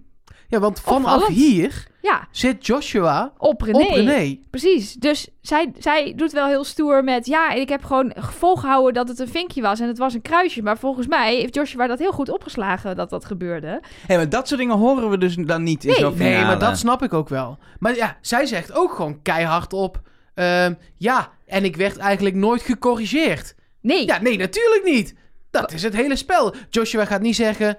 [0.47, 1.27] Ja, want vanaf Opvallend.
[1.27, 3.77] hier ja, zit Joshua op René.
[3.77, 4.39] op René.
[4.49, 4.93] Precies.
[4.93, 7.25] Dus zij, zij doet wel heel stoer met...
[7.25, 10.62] Ja, ik heb gewoon volgehouden dat het een vinkje was en het was een kruisje.
[10.62, 13.81] Maar volgens mij heeft Joshua dat heel goed opgeslagen dat dat gebeurde.
[14.07, 16.45] Hé, maar dat soort dingen horen we dus dan niet in Nee, zo'n Nee, finale.
[16.45, 17.57] maar dat snap ik ook wel.
[17.79, 20.01] Maar ja, zij zegt ook gewoon keihard op...
[20.33, 23.55] ehm, ja, en ik werd eigenlijk nooit gecorrigeerd.
[23.81, 25.15] Nee, Ja, nee, natuurlijk niet.
[25.51, 26.53] Dat is het hele spel.
[26.69, 27.77] Joshua gaat niet zeggen...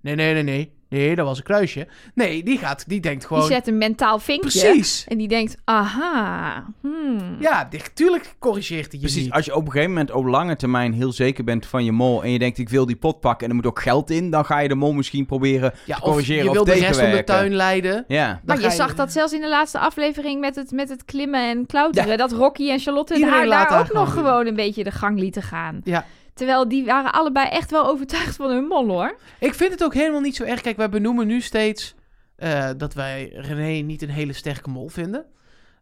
[0.00, 0.72] Nee, nee, nee, nee.
[0.92, 1.86] Nee, dat was een kruisje.
[2.14, 3.46] Nee, die gaat, die denkt die gewoon...
[3.46, 4.60] zet een mentaal vinkje.
[4.60, 5.04] Precies.
[5.08, 7.36] En die denkt, aha, hmm.
[7.40, 9.32] Ja, die, tuurlijk corrigeert hij je Precies, niet.
[9.32, 12.22] als je op een gegeven moment op lange termijn heel zeker bent van je mol...
[12.22, 14.30] en je denkt, ik wil die pot pakken en er moet ook geld in...
[14.30, 16.72] dan ga je de mol misschien proberen Ja, te of corrigeren je of, wil de
[16.72, 18.04] rest van de tuin leiden.
[18.08, 18.40] Ja.
[18.44, 21.66] Maar je zag dat zelfs in de laatste aflevering met het, met het klimmen en
[21.66, 22.18] klauteren.
[22.18, 24.90] Dat Rocky en Charlotte Iedereen haar laat daar ook nog gewoon gewoon een beetje de
[24.90, 25.80] gang lieten gaan.
[25.84, 26.04] Ja.
[26.42, 29.16] Terwijl die waren allebei echt wel overtuigd van hun mol hoor.
[29.38, 30.60] Ik vind het ook helemaal niet zo erg.
[30.60, 31.94] Kijk, wij benoemen nu steeds
[32.36, 35.24] eh, dat wij René niet een hele sterke mol vinden.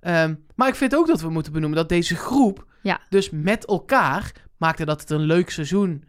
[0.01, 3.01] Ehm, maar ik vind ook dat we moeten benoemen dat deze groep, Ja.
[3.09, 6.05] dus met elkaar, maakte dat het een leuk seizoen.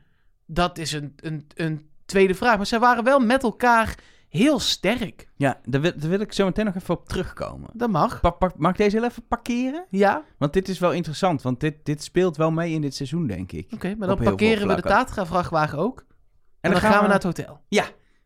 [0.46, 2.58] Dat is een, een, een tweede vraag.
[2.58, 3.96] Maar zij waren wel met elkaar
[4.32, 5.28] heel sterk.
[5.36, 7.70] Ja, daar wil, daar wil ik zo meteen nog even op terugkomen.
[7.74, 8.20] Dat mag.
[8.22, 9.86] Pa- mag ik deze heel even parkeren?
[9.90, 13.28] Ja, Want dit is wel interessant, want dit, dit speelt wel mee in dit seizoen,
[13.28, 13.68] denk ik.
[13.74, 13.96] oké.
[13.98, 14.82] maar dan parkeren we de.
[14.82, 16.06] Tatra-vrachtwagen ook.
[16.62, 17.60] En, dan, gaan we naar het hotel.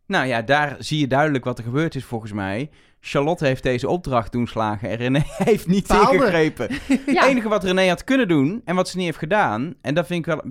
[0.07, 2.69] Nou ja, daar zie je duidelijk wat er gebeurd is volgens mij.
[2.99, 6.13] Charlotte heeft deze opdracht doen slagen en René heeft niet Faalde.
[6.15, 6.69] ingegrepen.
[6.87, 6.97] Ja.
[7.21, 10.05] Het enige wat René had kunnen doen en wat ze niet heeft gedaan, en dat
[10.05, 10.43] vind ik wel...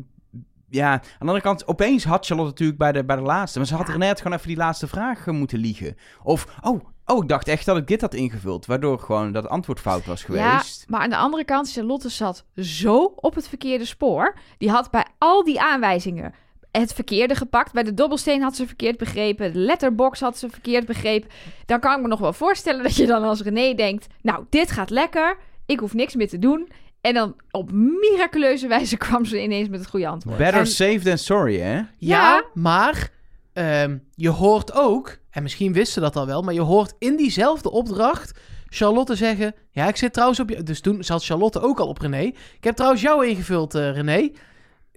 [0.75, 3.59] Ja, aan de andere kant, opeens had Charlotte natuurlijk bij de, bij de laatste.
[3.59, 3.93] Maar ze had Ja.
[3.93, 5.97] René had gewoon even die laatste vraag eh, moeten liegen.
[6.23, 8.67] Of, oh, oh, ik dacht echt dat ik dit had ingevuld.
[8.67, 10.85] Waardoor gewoon dat antwoord fout was Ja, geweest.
[10.89, 14.35] maar aan de andere kant, Charlotte zat zo op het verkeerde spoor.
[14.59, 16.35] Die had bij al die aanwijzingen
[16.71, 17.73] het verkeerde gepakt.
[17.73, 19.53] Bij de dobbelsteen had ze verkeerd begrepen.
[19.53, 21.31] De letterbox had ze verkeerd begrepen.
[21.67, 24.07] Dan kan ik me nog wel voorstellen dat je dan als René denkt...
[24.23, 25.37] Nou, dit gaat lekker.
[25.67, 26.69] Ik hoef niks meer te doen.
[27.05, 30.37] En dan op miraculeuze wijze kwam ze ineens met het goede antwoord.
[30.37, 31.75] Better En- safe than sorry, hè?
[31.75, 32.45] Ja, Ja.
[32.55, 33.11] maar
[33.53, 37.17] ehm, je hoort ook, en misschien wisten ze dat al wel, maar je hoort in
[37.17, 38.39] diezelfde opdracht
[38.69, 40.63] Charlotte zeggen: Ja, ik zit trouwens op je.
[40.63, 42.21] Dus toen zat Charlotte ook al op René.
[42.57, 44.31] Ik heb trouwens jou ingevuld, eh, René.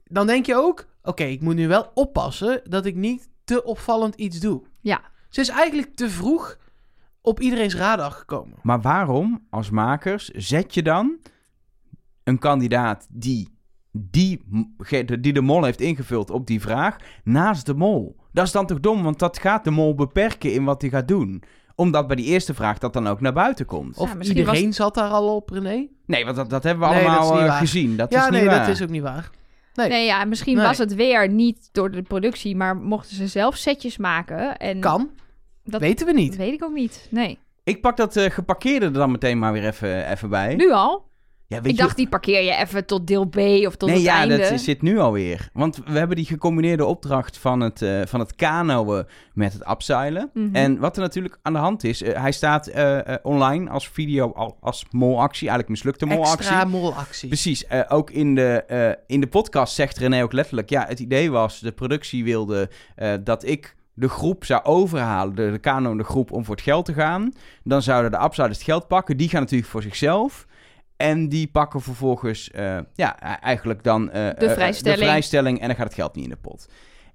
[0.05, 4.15] Dan denk je ook: Oké, ik moet nu wel oppassen dat ik niet te opvallend
[4.15, 4.61] iets doe.
[4.81, 5.01] Ja.
[5.29, 6.57] Ze is eigenlijk te vroeg
[7.21, 8.57] op iedereen's radar gekomen.
[8.61, 11.17] Maar waarom, als makers, zet je dan
[12.27, 13.55] een kandidaat die
[13.91, 14.41] die,
[15.19, 18.15] die de mol heeft ingevuld op die vraag naast de mol.
[18.31, 21.07] Dat is dan toch dom, want dat gaat de mol beperken in wat hij gaat
[21.07, 21.43] doen.
[21.75, 23.97] Omdat bij die eerste vraag dat dan ook naar buiten komt.
[23.97, 25.87] Of Ja, iedereen zat daar al op, René?
[26.05, 27.59] Nee, want dat, dat hebben we Nee, dat is allemaal niet eh, waar.
[27.59, 27.97] gezien.
[27.97, 28.59] Dat ja, is niet nee, waar.
[28.59, 29.29] dat is ook niet waar.
[29.73, 29.89] Nee.
[29.89, 30.65] Nee, ja, misschien Nee.
[30.65, 34.57] was het weer niet door de productie, maar mochten ze zelf setjes maken.
[34.57, 35.09] En Kan,
[35.63, 36.29] dat weten we niet.
[36.29, 37.07] Dat weet ik ook niet.
[37.11, 37.37] Nee.
[37.63, 40.55] Ik pak dat eh, geparkeerde er dan meteen maar weer even, even bij.
[40.55, 41.06] Nu al?
[41.49, 43.97] Ja, weet Ik je- dacht, die parkeer je even tot deel B of tot nee,
[43.97, 44.37] het ja, einde.
[44.37, 45.49] dat zit nu alweer.
[45.53, 50.29] Want we hebben die gecombineerde opdracht van het, eh, van het kanoën met het upseilen.
[50.33, 50.55] Mhm.
[50.55, 53.87] En wat er natuurlijk aan de hand is, eh, hij staat eh, eh, online als
[53.89, 56.37] video, al- als molactie, eigenlijk mislukte molactie.
[56.37, 57.27] Extra molactie.
[57.27, 60.99] Precies, eh, ook in de, eh, in de podcast zegt René ook letterlijk, ja, het
[60.99, 65.97] idee was, de productie wilde eh, dat ik de groep zou overhalen, de, de kanon
[65.97, 67.31] de groep, om voor het geld te gaan.
[67.63, 70.45] Dan zouden de upsiders het geld pakken, die gaan natuurlijk voor zichzelf.
[70.97, 74.99] En die pakken vervolgens, eh, ja, e- eigenlijk dan eh, eh, vrijstelling.
[74.99, 76.69] de vrijstelling en dan gaat het geld niet in de pot.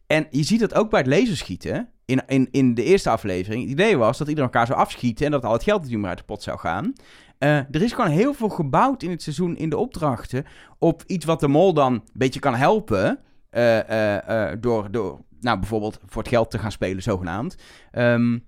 [0.07, 1.88] En je ziet dat ook bij het laserschieten.
[2.05, 3.62] In, in, in de eerste aflevering.
[3.62, 6.11] Het idee was dat iedereen elkaar zou afschieten en dat al het geld natuurlijk maar
[6.11, 6.92] uit de pot zou gaan.
[7.38, 10.45] Er is gewoon heel veel gebouwd in het seizoen in de opdrachten
[10.79, 13.18] op iets wat de mol dan een beetje kan helpen.
[14.61, 17.57] door, door nou, bijvoorbeeld voor het geld te gaan spelen, zogenaamd.
[17.90, 18.38] Ehm,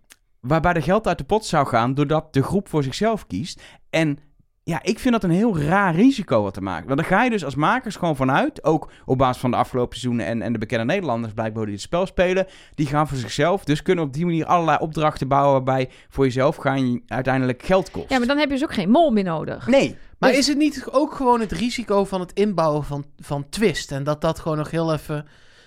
[0.40, 3.62] waarbij de geld uit de pot zou gaan doordat de groep voor zichzelf kiest.
[3.90, 4.18] En
[4.66, 6.86] ja, ik vind dat een heel raar risico wat te maken.
[6.86, 9.98] Want dan ga je dus als makers gewoon vanuit, ook op basis van de afgelopen
[9.98, 13.64] seizoenen en, en de bekende Nederlanders blijkbaar die het spel spelen, die gaan voor zichzelf.
[13.64, 17.90] Dus kunnen op die manier allerlei opdrachten bouwen waarbij voor jezelf gaan je uiteindelijk geld
[17.90, 18.08] kost.
[18.10, 19.66] Ja, maar dan heb je dus ook geen mol meer nodig.
[19.66, 23.48] Nee, Maar Dus- is het niet ook gewoon het risico van het inbouwen van, van
[23.48, 23.92] twist?
[23.92, 25.26] En dat dat gewoon nog heel even...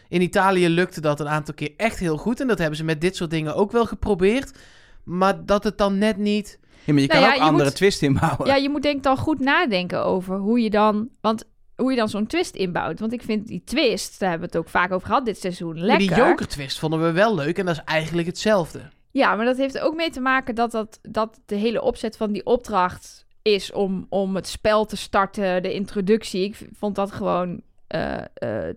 [0.10, 2.40] In Italië lukte dat een aantal keer echt heel goed.
[2.42, 4.58] En dat hebben ze met dit soort dingen ook wel geprobeerd.
[5.04, 6.60] Maar dat het dan net niet...
[6.88, 8.48] Ja, maar je Nou kan ja, ook je andere moet- twist inbouwen.
[8.48, 11.10] Ja, je moet denk ik dan goed nadenken over hoe je dan...
[11.22, 11.44] Want
[11.76, 13.00] hoe je dan zo'n twist inbouwt.
[13.00, 15.74] Want ik vind die twist, daar hebben we het ook vaak over gehad dit seizoen,
[15.74, 16.08] Maar lekker.
[16.08, 17.58] die Joker twist vonden we wel leuk.
[17.58, 18.82] En dat is eigenlijk hetzelfde.
[19.12, 22.32] Ja, maar dat heeft ook mee te maken dat, dat, dat de hele opzet van
[22.32, 26.44] die opdracht is om, om het spel te starten, de introductie.
[26.44, 28.74] Ik vond dat gewoon eh eh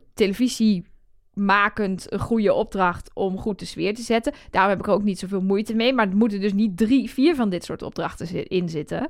[1.41, 4.33] televisiemakend een goede opdracht om goed de sfeer te zetten.
[4.51, 5.93] Daarom heb ik er ook niet zoveel moeite mee.
[5.93, 9.09] Maar er moeten dus niet drie, vier van dit soort opdrachten in zitten.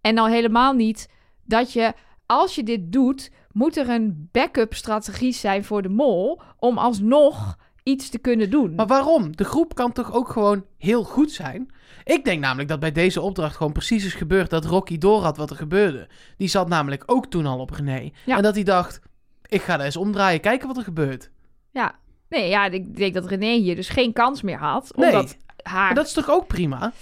[0.00, 1.08] En al helemaal niet
[1.44, 1.92] dat je,
[2.26, 7.56] als je dit doet, moet er een backup strategie zijn voor de mol om alsnog
[7.82, 8.74] iets te kunnen doen.
[8.74, 9.36] Maar waarom?
[9.36, 11.70] De groep kan toch ook gewoon heel goed zijn?
[12.04, 15.50] Ik denk namelijk dat bij deze opdracht gewoon precies is gebeurd dat Rocky doorhad wat
[15.50, 16.08] er gebeurde.
[16.36, 18.10] Die zat namelijk ook toen al op René.
[18.24, 18.36] Ja.
[18.36, 19.00] En dat hij dacht,
[19.46, 21.30] ik ga daar eens omdraaien, kijken wat er gebeurt.
[21.70, 21.94] Ja,
[22.28, 24.92] nee, ja, ik denk dat René hier dus geen kans meer had.
[24.96, 25.10] Nee.
[25.10, 25.84] Omdat haar...
[25.84, 26.92] Maar dat is toch ook prima?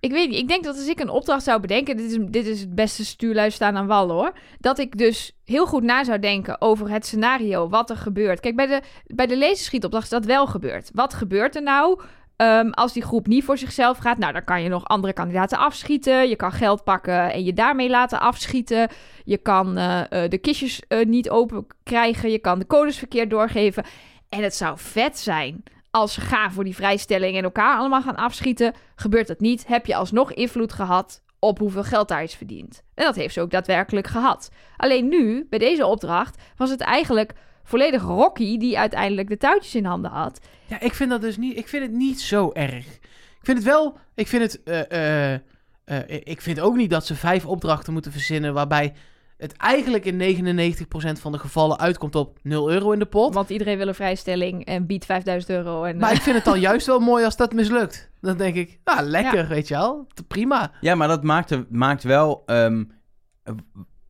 [0.00, 1.96] Ik weet niet, ik denk dat als ik een opdracht zou bedenken...
[1.96, 4.32] Dit is, dit is het beste stuurlui staan aan wal, hoor.
[4.58, 8.40] Dat ik dus heel goed na zou denken over het scenario, wat er gebeurt.
[8.40, 10.90] Kijk, bij de, bij de laserschietopdracht is dat wel gebeurd.
[10.94, 12.00] Wat gebeurt er nou
[12.36, 14.18] ehm, als die groep niet voor zichzelf gaat?
[14.18, 16.28] Nou, dan kan je nog andere kandidaten afschieten.
[16.28, 18.88] Je kan geld pakken en je daarmee laten afschieten.
[19.24, 22.30] Je kan eh, eh, de kistjes eh, niet open krijgen.
[22.30, 23.84] Je kan de codes verkeerd doorgeven.
[24.28, 28.16] En het zou vet zijn als ze gaan voor die vrijstelling en elkaar allemaal gaan
[28.16, 28.74] afschieten.
[28.96, 32.82] Gebeurt dat niet, heb je alsnog invloed gehad op hoeveel geld daar is verdiend.
[32.94, 34.50] En dat heeft ze ook daadwerkelijk gehad.
[34.76, 37.32] Alleen nu, bij deze opdracht, was het eigenlijk
[37.64, 40.40] volledig Rocky die uiteindelijk de touwtjes in handen had.
[40.66, 42.86] Ja, ik vind dat dus niet, ik vind het niet zo erg.
[43.44, 45.40] Ik vind het wel, ik vind het, eh, eh,
[45.84, 48.94] eh, ik vind ook niet dat ze vijf opdrachten moeten verzinnen waarbij
[49.36, 53.34] het eigenlijk in 99% van de gevallen uitkomt op 0 euro in de pot.
[53.34, 55.84] Want iedereen wil een vrijstelling en biedt 5000 euro.
[55.84, 58.10] En, Maar ik vind het dan juist wel mooi als dat mislukt.
[58.20, 60.06] Dan denk ik, nou lekker, weet je wel.
[60.28, 60.72] Prima.
[60.80, 62.84] Ja, maar dat maakt, maakt wel ehm,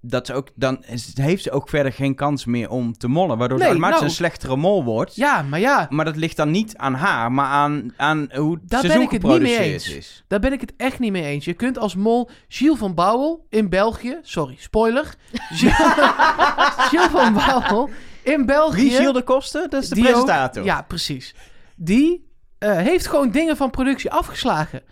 [0.07, 0.83] dat ze ook dan
[1.15, 4.11] heeft ze ook verder geen kans meer om te mollen, waardoor Nee, ze automatisch nou.
[4.11, 5.15] een slechtere mol wordt.
[5.17, 8.71] Ja, maar ja, Maar dat ligt dan niet aan haar, maar aan, aan hoe het
[8.71, 9.89] Daar ben ik het niet mee geproduceerd eens.
[9.97, 10.25] is.
[10.29, 11.45] daar ben ik het echt niet mee eens.
[11.45, 14.19] Je kunt als mol Gilles van Bouwel in België...
[14.23, 15.15] Sorry, spoiler.
[16.89, 17.91] Gilles, van Bouwel
[18.23, 18.81] in België...
[18.83, 19.71] Wie Gilles de Kosten?
[19.71, 20.65] Dat is de ook- presentator.
[20.65, 21.35] ja, precies.
[21.77, 24.83] Die eh, heeft gewoon dingen van productie afgeslagen.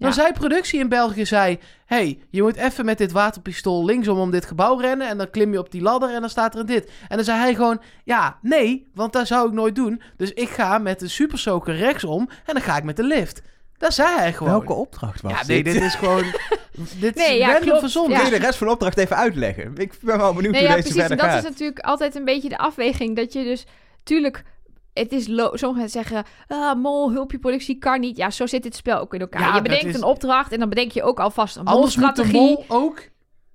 [0.00, 0.14] Dan Ja.
[0.14, 1.58] zei productie in België, zei...
[1.86, 5.08] hey, je moet even met dit waterpistool linksom om dit gebouw rennen...
[5.08, 6.90] en dan klim je op die ladder en dan staat er een dit.
[7.08, 7.80] En dan zei hij gewoon...
[8.04, 10.02] Ja, nee, want dat zou ik nooit doen.
[10.16, 13.42] Dus ik ga met de supersoker rechtsom en dan ga ik met de lift.
[13.78, 14.52] Dat zei hij gewoon.
[14.52, 16.24] Welke opdracht was Ja, nee, dit is gewoon...
[17.00, 17.80] dit Nee, is ja, klopt.
[17.80, 18.16] verzonnen.
[18.20, 19.72] Kun je de rest van de opdracht even uitleggen?
[19.76, 21.02] Ik ben wel benieuwd Nee, hoe ja, deze precies.
[21.02, 21.44] En verder dat gaat.
[21.44, 23.16] is natuurlijk altijd een beetje de afweging.
[23.16, 23.66] Dat je dus,
[24.02, 24.42] tuurlijk,
[25.00, 28.16] het is sommigen zeggen, ah, mol, hulpje productie kan niet.
[28.16, 29.40] Ja, zo zit dit spel ook in elkaar.
[29.40, 32.40] Ja, je bedenkt is- een opdracht en dan bedenk je ook alvast een Anders molstrategie.
[32.40, 33.02] mol ook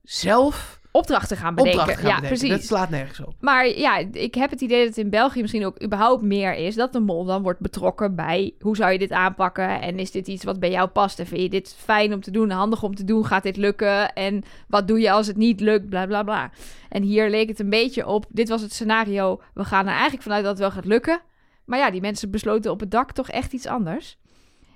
[0.04, 1.80] zelf opdrachten gaan bedenken.
[1.80, 2.40] opdrachten gaan ja, bedenken.
[2.48, 2.58] precies.
[2.58, 3.34] Dat slaat nergens op.
[3.40, 6.76] Maar ja, ik heb het idee dat het in België misschien ook überhaupt meer is
[6.76, 10.28] dat de mol dan wordt betrokken bij hoe zou je dit aanpakken en is dit
[10.28, 12.96] iets wat bij jou past en vind je dit fijn om te doen, handig om
[12.96, 16.24] te doen, gaat dit lukken en wat doe je als het niet lukt, bla bla
[16.24, 16.52] bla.
[16.90, 20.24] En hier leek het een beetje op, dit was het scenario, we gaan er eigenlijk
[20.24, 21.20] vanuit dat het wel gaat lukken.
[21.66, 24.18] Maar ja, die mensen besloten op het dak toch echt iets anders.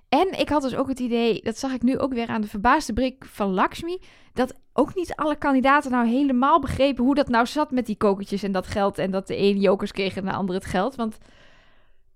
[0.10, 2.48] En ik had dus ook het idee, dat zag ik nu ook weer aan de
[2.48, 4.00] verbaasde blik van Lakshmi,
[4.34, 8.44] dat ook niet alle kandidaten nou helemaal begrepen hoe dat nou zat met die kokertjes
[8.44, 8.98] en dat geld.
[8.98, 10.96] En dat de een jokers kreeg en de ander het geld.
[10.96, 11.18] Want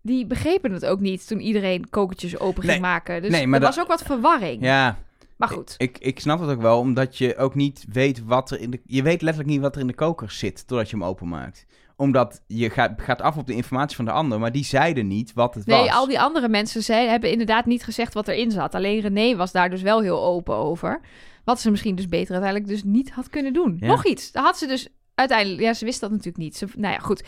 [0.01, 2.81] die begrepen het ook niet toen iedereen kokertjes open ging Nee.
[2.81, 3.21] maken.
[3.21, 4.61] Dus Nee, maar er dat- was ook wat verwarring.
[4.61, 4.97] Ja,
[5.37, 5.75] Maar goed.
[5.77, 8.81] ik, ik snap het ook wel, omdat je ook niet weet wat er in de...
[8.85, 11.65] Je weet letterlijk niet wat er in de koker zit, totdat je hem openmaakt.
[12.03, 15.33] Omdat je gaat, gaat af op de informatie van de ander, maar die zeiden niet
[15.33, 15.79] wat het was.
[15.79, 18.75] Nee, al die andere mensen zei, hebben inderdaad niet gezegd wat erin zat.
[18.75, 21.01] Alleen René was daar dus wel heel open over.
[21.43, 23.77] Wat ze misschien dus beter uiteindelijk dus niet had kunnen doen.
[23.79, 23.87] Ja.
[23.87, 24.31] Nog iets.
[24.31, 25.61] Daar had ze dus uiteindelijk...
[25.61, 26.55] Ja, ze wist dat natuurlijk niet.
[26.57, 27.23] Ze, nou ja, goed.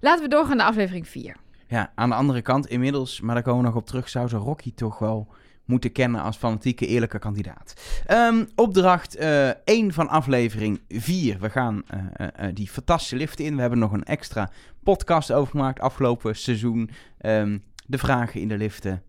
[0.00, 1.36] Laten we doorgaan naar aflevering 4.
[1.68, 4.36] Ja, aan de andere kant inmiddels, maar daar komen we nog op terug, zou ze
[4.36, 5.28] Rocky toch wel
[5.64, 7.74] moeten kennen als fanatieke, eerlijke kandidaat.
[8.06, 9.16] Ehm, opdracht
[9.64, 11.38] 1 van aflevering 4.
[11.40, 13.54] We gaan eh, eh, eh, die fantastische lift in.
[13.54, 14.50] We hebben nog een extra
[14.82, 16.90] podcast over gemaakt afgelopen seizoen.
[17.18, 19.02] Ehm, de vragen in de liften.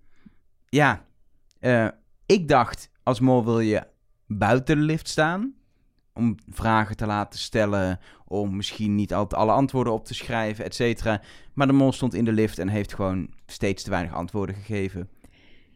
[0.70, 1.06] Ja,
[1.60, 1.88] eh,
[2.26, 3.88] ik dacht als mol wil je
[4.28, 5.54] buiten de lift staan.
[6.14, 10.76] Om vragen te laten stellen, om misschien niet altijd alle antwoorden op te schrijven, et
[10.76, 11.22] cetera.
[11.54, 15.10] Maar de mol stond in de lift en heeft gewoon steeds te weinig antwoorden gegeven.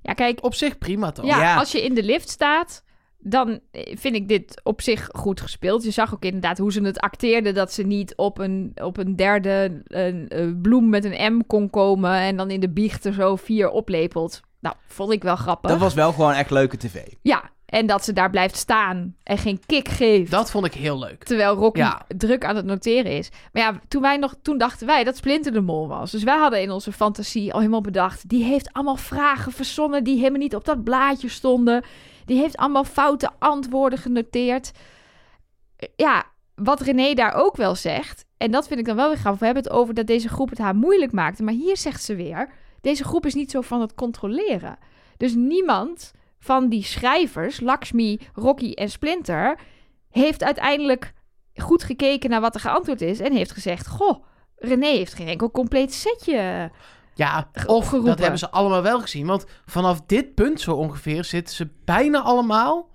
[0.01, 1.25] Ja, kijk, Op zich prima toch?
[1.25, 1.55] Ja, Ja.
[1.55, 2.83] als je in de lift staat,
[3.17, 5.83] dan eh, vind ik dit op zich goed gespeeld.
[5.83, 7.53] Je zag ook inderdaad hoe ze het acteerden...
[7.53, 11.69] dat ze niet op een, op een derde een, eh, bloem met een M kon
[11.69, 12.11] komen...
[12.13, 14.41] en dan in de biecht er zo vier oplepelt.
[14.59, 15.69] Nou, vond ik wel grappig.
[15.71, 16.95] Dat was wel gewoon echt leuke tv.
[17.21, 20.31] Ja, en dat ze daar blijft staan en geen kick geeft...
[20.31, 21.23] Dat vond ik heel leuk.
[21.23, 22.05] Terwijl Rocky Ja.
[22.07, 23.29] druk aan het noteren is.
[23.53, 26.11] Maar ja, toen, wij nog, toen dachten wij dat Splinter de Mol was.
[26.11, 28.29] Dus wij hadden in onze fantasie al helemaal bedacht...
[28.29, 31.83] die heeft allemaal vragen verzonnen die helemaal niet op dat blaadje stonden.
[32.25, 34.71] Die heeft allemaal foute antwoorden genoteerd.
[35.95, 38.25] Ja, wat René daar ook wel zegt...
[38.37, 39.39] en dat vind ik dan wel weer grappig...
[39.39, 41.43] we hebben het over dat deze groep het haar moeilijk maakte...
[41.43, 42.49] maar hier zegt ze weer...
[42.81, 44.77] deze groep is niet zo van het controleren.
[45.17, 47.59] Dus niemand van die schrijvers...
[47.59, 49.59] Lakshmi, Rocky en Splinter...
[50.09, 51.13] heeft uiteindelijk
[51.55, 54.23] goed gekeken naar wat er geantwoord is en heeft gezegd: Goh,
[54.55, 56.71] René heeft geen enkel compleet setje.
[57.13, 58.09] Ja, of geroepen.
[58.09, 59.25] dat hebben ze allemaal wel gezien.
[59.25, 62.89] Want vanaf dit punt zo ongeveer zitten ze bijna allemaal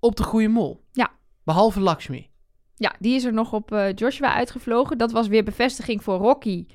[0.00, 0.84] op de goede mol.
[0.92, 1.10] Ja.
[1.44, 2.30] Behalve Lakshmi.
[2.74, 4.98] Ja, die is er nog op eh, Joshua uitgevlogen.
[4.98, 6.66] Dat was weer bevestiging voor Rocky.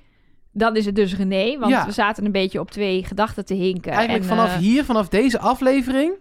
[0.59, 1.85] Dan is het dus René, want Ja.
[1.85, 3.91] we zaten een beetje op twee gedachten te hinken.
[3.91, 6.13] Eigenlijk En, vanaf eh, hier, vanaf deze aflevering.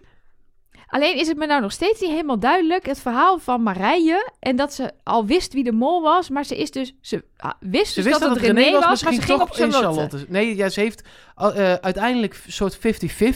[0.87, 4.31] Alleen is het me nou nog steeds niet helemaal duidelijk het verhaal van Marije.
[4.39, 6.95] En dat ze al wist wie de mol was, maar ze is dus.
[7.01, 9.77] Ze ah, wist, Ze dus wist dat, het René was, maar ze ging op Charlotte.
[9.77, 10.25] Charlotte.
[10.27, 11.03] Nee, ja, ze heeft
[11.41, 12.79] uh, uiteindelijk een soort 50-50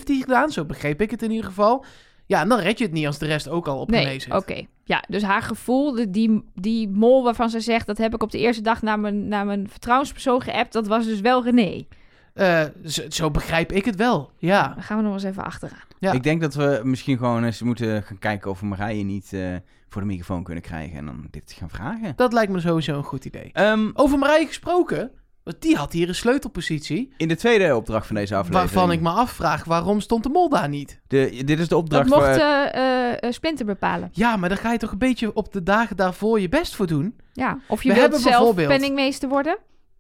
[0.06, 0.50] gedaan.
[0.52, 1.86] Zo begreep ik het in ieder geval.
[2.26, 4.62] Ja, en dan red je het niet als de rest ook al op Nee, oké.
[4.84, 7.88] Ja, dus haar gevoel, de- die, die mol waarvan ze zegt...
[7.88, 10.74] dat heb ik op de eerste dag naar mijn, naar mijn vertrouwenspersoon geappt...
[10.74, 11.86] dat was dus wel René.
[12.34, 14.32] Eh, zo, zo begrijp ik het wel.
[14.38, 14.68] Ja.
[14.74, 15.88] Dan gaan we nog eens even achteraan.
[16.00, 16.12] Ja.
[16.12, 19.56] Ik denk dat we misschien gewoon eens moeten gaan kijken of we Marije niet eh,
[19.90, 22.14] voor de microfoon kunnen krijgen en dan dit gaan vragen.
[22.16, 23.50] Dat lijkt me sowieso een goed idee.
[23.54, 25.12] Ehm, Over Marije gesproken.
[25.44, 27.14] Want die had hier een sleutelpositie.
[27.18, 28.72] in de tweede opdracht van deze aflevering.
[28.72, 31.02] Waarvan ik me afvraag, waarom stond de mol daar niet?
[31.08, 32.34] De, dit is de Dat opdracht mocht voor...
[32.36, 34.10] eh, eh, Splinter bepalen.
[34.12, 36.88] Ja, maar dan ga je toch een beetje op de dagen daarvoor je best voor
[36.88, 37.16] doen?
[37.34, 39.58] Ja, of je We wilt hebben zelf bijvoorbeeld- penningmeester worden.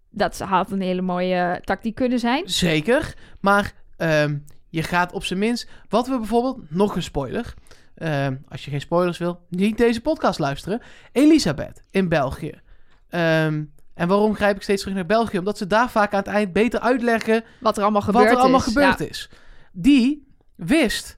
[0.10, 2.49] Dat had een hele mooie tactiek kunnen zijn.
[2.49, 3.13] Zeker.
[3.39, 4.38] Maar ehm,
[4.69, 5.69] je gaat op zijn minst...
[5.89, 6.58] Wat we bijvoorbeeld...
[6.69, 7.53] Nog een spoiler.
[7.95, 10.82] Ehm, als je geen spoilers wil, niet deze podcast luisteren.
[11.12, 12.62] Elisabeth in België.
[13.10, 13.63] Ehm,
[13.95, 15.38] en waarom grijp ik steeds terug naar België?
[15.38, 18.39] Omdat ze daar vaak aan het eind beter uitleggen Wat er allemaal gebeurd wat er
[18.41, 18.65] allemaal is.
[18.65, 19.06] gebeurd Ja.
[19.06, 19.29] is.
[19.71, 21.17] Die wist,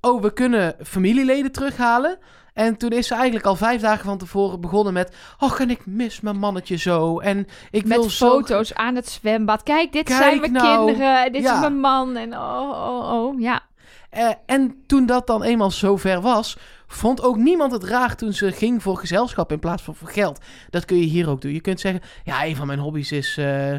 [0.00, 2.18] oh, we kunnen familieleden terughalen.
[2.54, 5.16] En toen is ze eigenlijk al vijf dagen van tevoren begonnen met...
[5.38, 7.18] Oh, en ik mis mijn mannetje zo.
[7.18, 8.28] En ik wil Met zo...
[8.28, 9.62] foto's aan het zwembad.
[9.62, 10.86] Kijk, dit Kijk zijn mijn nou.
[10.86, 11.32] kinderen.
[11.32, 11.54] Dit Ja.
[11.54, 12.16] is mijn man.
[12.16, 13.40] En oh, oh, oh.
[13.40, 13.62] Ja,
[14.10, 16.56] Eh, en toen dat dan eenmaal zover was...
[16.86, 20.40] vond ook niemand het raar toen ze ging voor gezelschap in plaats van voor geld.
[20.70, 21.52] Dat kun je hier ook doen.
[21.52, 22.00] Je kunt zeggen...
[22.24, 23.36] Ja, een van mijn hobby's is...
[23.38, 23.74] eh,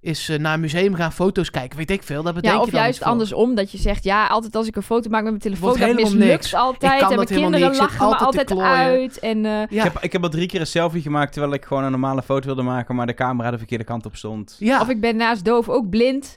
[0.00, 1.78] is eh, naar een museum gaan foto's kijken.
[1.78, 2.22] Weet ik veel.
[2.22, 3.54] Dat bedenk Ja, je of dan juist andersom.
[3.54, 5.88] Dat je zegt, ja, altijd als ik een foto maak met mijn telefoon, Wordt dat
[5.88, 6.54] helemaal mislukt niks.
[6.54, 6.92] altijd.
[6.92, 7.80] Ik kan en dat mijn helemaal kinderen niet.
[7.80, 9.18] Ik zit lachen me altijd uit.
[9.18, 9.84] En eh, Ja.
[9.84, 12.22] Ik, heb, ik heb al drie keer een selfie gemaakt terwijl ik gewoon een normale
[12.22, 14.56] foto wilde maken, maar de camera de verkeerde kant op stond.
[14.58, 14.80] Ja.
[14.80, 16.36] Of ik ben naast doof ook blind.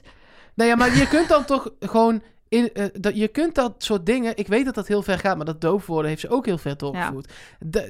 [0.54, 4.06] Nou ja, maar je kunt dan toch gewoon in, eh, dat, je kunt dat soort
[4.06, 4.36] dingen...
[4.36, 6.58] Ik weet dat dat heel ver gaat, maar dat doof worden heeft ze ook heel
[6.58, 7.32] ver doorgevoerd.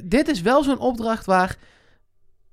[0.05, 1.59] Dit is wel zo'n opdracht waar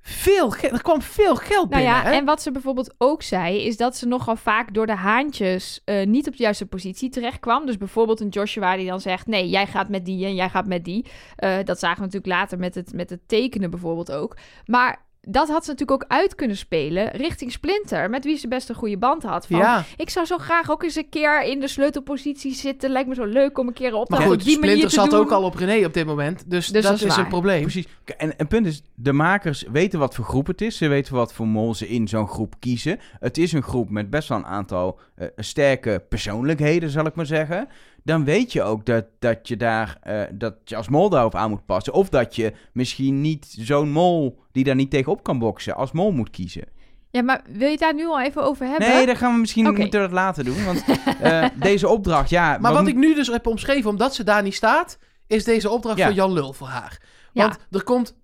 [0.02, 2.02] veel er kwam veel geld Nou binnen.
[2.02, 2.12] ja, hè?
[2.12, 6.06] en wat ze bijvoorbeeld ook zei, is dat ze nogal vaak door de haantjes eh,
[6.06, 7.66] niet op de juiste positie terecht kwam.
[7.66, 10.68] Dus bijvoorbeeld een Joshua die dan zegt, nee, jij gaat met die en jij gaat
[10.68, 11.06] met die.
[11.36, 14.38] Eh, dat zagen we natuurlijk later met het, met het tekenen bijvoorbeeld ook.
[14.66, 18.70] Maar dat had ze natuurlijk ook uit kunnen spelen richting Splinter, met wie ze best
[18.70, 19.48] een goede band had.
[19.48, 22.90] Van, ja, Ik zou zo graag ook eens een keer in de sleutelpositie zitten.
[22.90, 24.90] Lijkt me zo leuk om een keer op maar te goed, op die manier Splinter
[24.90, 25.20] te zat doen.
[25.20, 26.38] ook al op René op dit moment.
[26.38, 27.62] Dus, Dus dat, dat is is een probleem.
[27.62, 27.88] Precies.
[28.18, 30.78] En het punt is, de makers weten wat voor groep het is.
[30.78, 33.00] Ze weten wat voor mol ze in zo'n groep kiezen.
[33.20, 37.26] Het is een groep met best wel een aantal eh, sterke persoonlijkheden, zal ik maar
[37.26, 37.68] zeggen.
[38.04, 41.50] Dan weet je ook dat, dat je daar, eh, dat je als mol daarop aan
[41.50, 41.94] moet passen.
[41.94, 46.12] Of dat je misschien niet zo'n mol die daar niet tegenop kan boksen, als mol
[46.12, 46.64] moet kiezen.
[47.12, 48.90] Ja, maar wil je het daar nu al even over hebben?
[48.90, 49.80] Nee, daar gaan we misschien Oké.
[49.80, 50.66] moeten we dat later doen.
[50.66, 50.84] Want
[51.22, 52.58] eh, deze opdracht, ja...
[52.58, 54.98] Maar wat ik nu dus heb omschreven, omdat ze daar niet staat,
[55.28, 56.06] is deze opdracht Ja.
[56.06, 57.02] van Jan Lul voor haar.
[57.34, 57.42] Ja.
[57.42, 58.16] Want er komt,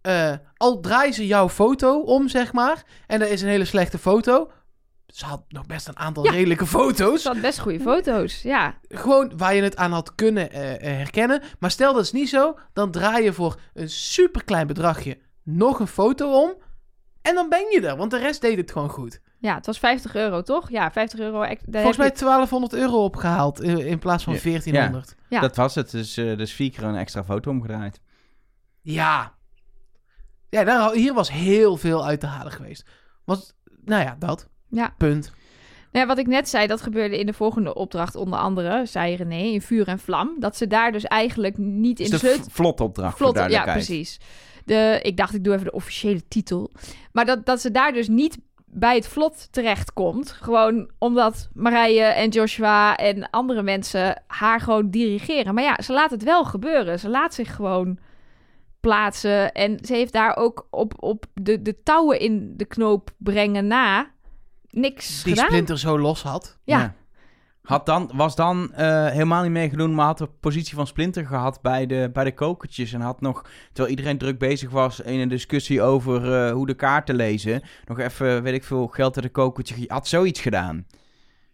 [0.00, 3.98] eh, al draaien ze jouw foto om, zeg maar, en er is een hele slechte
[3.98, 4.50] foto.
[5.12, 6.30] Ze had nog best een aantal Ja.
[6.30, 7.22] redelijke foto's.
[7.22, 8.78] Ze had best goede foto's, ja.
[8.88, 11.42] Gewoon waar je het aan had kunnen eh, eh, herkennen.
[11.58, 15.80] Maar stel dat is niet zo, dan draai je voor een super klein bedragje nog
[15.80, 16.54] een foto om.
[17.22, 19.20] En dan ben je er, want de rest deed het gewoon goed.
[19.38, 20.70] Ja, het was 50 euro, toch?
[20.70, 21.44] Ja, 50 euro.
[21.70, 24.40] Volgens mij heb 1200 euro opgehaald in, in plaats van Ja.
[24.42, 25.14] 1400.
[25.28, 25.40] Ja.
[25.40, 25.90] Dat was het.
[25.90, 28.00] Dus, eh dus vier keer een extra foto omgedraaid.
[28.80, 29.34] Ja.
[30.48, 32.88] Ja, daar, hier was heel veel uit te halen geweest.
[33.24, 33.54] Was,
[33.84, 34.48] nou ja, dat.
[34.72, 34.94] Ja.
[34.98, 35.32] Punt.
[35.92, 39.16] Nou ja, wat ik net zei, dat gebeurde in de volgende opdracht onder andere, zei
[39.16, 40.36] René, in Vuur en Vlam.
[40.38, 42.50] Dat ze daar dus eigenlijk niet in Dus de sleutel...
[42.50, 44.20] vlot opdracht, voor Vlot, ja, precies.
[44.64, 46.70] De, ik dacht, ik doe even de officiële titel.
[47.12, 50.30] Maar dat, dat ze daar dus niet bij het vlot terechtkomt.
[50.30, 55.54] Gewoon omdat Marije en Joshua en andere mensen haar gewoon dirigeren.
[55.54, 56.98] Maar ja, ze laat het wel gebeuren.
[56.98, 57.98] Ze laat zich gewoon
[58.80, 59.52] plaatsen.
[59.52, 64.10] En ze heeft daar ook op, op de, de touwen in de knoop brengen na
[64.72, 65.48] niks Die gedaan.
[65.48, 66.58] Splinter zo los had.
[66.64, 66.94] Ja.
[67.62, 71.60] Had dan, was dan eh, helemaal niet meegenomen, maar had de positie van Splinter gehad
[71.60, 72.92] bij de, bij de kokertjes.
[72.92, 76.74] En had nog, terwijl iedereen druk bezig was in een discussie over eh, hoe de
[76.74, 79.84] kaarten lezen, nog even, weet ik veel, geld uit de kokertje.
[79.86, 80.86] Had zoiets gedaan.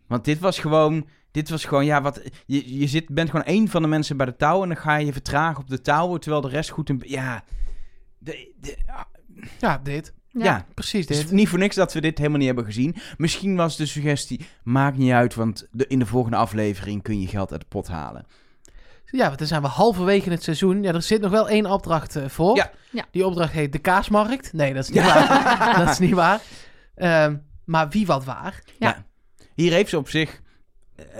[0.07, 3.69] Want dit was gewoon, dit was gewoon, ja, wat, je, je zit, bent gewoon één
[3.69, 6.43] van de mensen bij de touw en dan ga je vertragen op de touwen, terwijl
[6.43, 7.45] de rest goed in, ja,
[8.19, 8.77] de, de,
[9.59, 10.15] Ja, dit.
[10.45, 10.67] Ja.
[10.75, 11.31] Precies Het is dit.
[11.31, 12.97] niet voor niks dat we dit helemaal niet hebben gezien.
[13.17, 17.27] Misschien was de suggestie, maakt niet uit, want de, in de volgende aflevering kun je
[17.27, 18.27] geld uit de pot halen.
[19.11, 20.83] Ja, want dan zijn we halverwege het seizoen.
[20.83, 22.57] Ja, er zit nog wel één opdracht eh, voor.
[22.57, 22.71] Ja.
[22.91, 23.05] Ja.
[23.11, 24.53] Die opdracht heet de kaasmarkt.
[24.53, 25.77] Nee, dat is niet waar.
[25.85, 26.41] dat is niet waar.
[26.95, 28.63] Ehm, maar wie wat waar.
[29.55, 30.41] Hier heeft ze op zich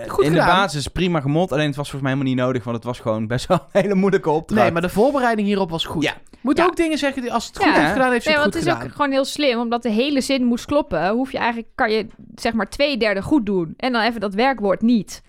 [0.07, 0.47] Goed in gedaan.
[0.47, 1.51] de basis prima gemot.
[1.51, 3.81] Alleen het was volgens mij helemaal niet nodig, want het was gewoon best wel een
[3.81, 4.61] hele moeilijke opdracht.
[4.61, 6.03] Nee, maar de voorbereiding hierop was goed.
[6.03, 6.13] Ja.
[6.41, 6.65] Moet Ja.
[6.65, 7.79] ook dingen zeggen die als het goed Ja.
[7.79, 8.89] heeft gedaan, heeft ze Nee, het want goed het is gedaan.
[8.91, 11.09] ook gewoon heel slim, omdat de hele zin moest kloppen.
[11.09, 13.73] Hoef je eigenlijk, kan je zeg maar twee derde goed doen.
[13.77, 15.21] En dan even dat werkwoord niet.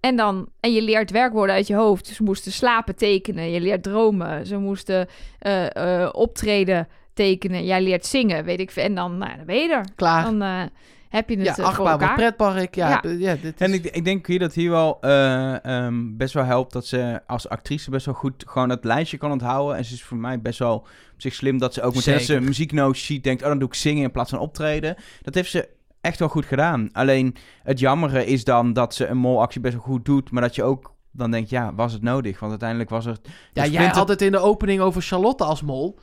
[0.00, 2.06] En, dan, en je leert werkwoorden uit je hoofd.
[2.06, 4.46] Ze moesten slapen tekenen, je leert dromen.
[4.46, 7.64] Ze moesten eh, eh, optreden tekenen.
[7.64, 8.82] Jij leert zingen, weet ik veel.
[8.84, 9.84] En dan, nou, dan ben je er.
[9.96, 10.22] Klaar.
[10.24, 10.60] Dan eh,
[11.08, 12.06] heb je het ja, eh, voor achtbaan elkaar.
[12.08, 12.74] met pretpark.
[12.74, 12.88] Ja,
[13.18, 13.34] Ja.
[13.34, 16.72] dit is- En ik, ik denk hier dat hier wel eh, ehm, best wel helpt
[16.72, 19.76] dat ze als actrice best wel goed gewoon dat lijstje kan onthouden.
[19.76, 20.86] En ze is voor mij best wel op
[21.22, 23.74] zich slim dat ze ook meteen als ze muzieknoot ziet, denkt, oh dan doe ik
[23.74, 24.96] zingen in plaats van optreden.
[25.22, 25.68] Dat heeft ze
[26.00, 26.88] echt wel goed gedaan.
[26.92, 30.54] Alleen het jammere is dan dat ze een molactie best wel goed doet, maar dat
[30.54, 32.38] je ook dan denkt, ja, was het nodig?
[32.38, 33.16] Want uiteindelijk was er...
[33.52, 35.98] ja, dus jij had het in de opening over Charlotte als mol.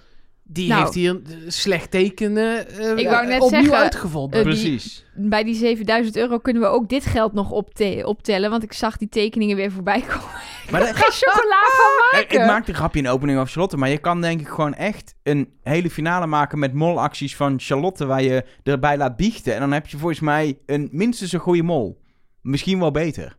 [0.45, 0.81] Die Nou.
[0.81, 4.39] heeft hier een eh, slecht tekenen eh, Ik wou net opnieuw zeggen, uitgevonden.
[4.39, 5.05] eh, die- Precies.
[5.15, 8.49] Bij die 7000 euro kunnen we ook dit geld nog opte- optellen.
[8.49, 10.29] Want ik zag die tekeningen weer voorbij komen.
[10.71, 12.39] Maar dat- Geen chocola van maken.
[12.41, 14.73] ik maakte een grapje in de opening over Charlotte, maar je kan denk ik gewoon
[14.73, 19.53] echt een hele finale maken met molacties van Charlotte waar je erbij laat biechten.
[19.53, 22.01] En dan heb je volgens mij een minstens een goede mol.
[22.41, 23.37] Misschien wel beter.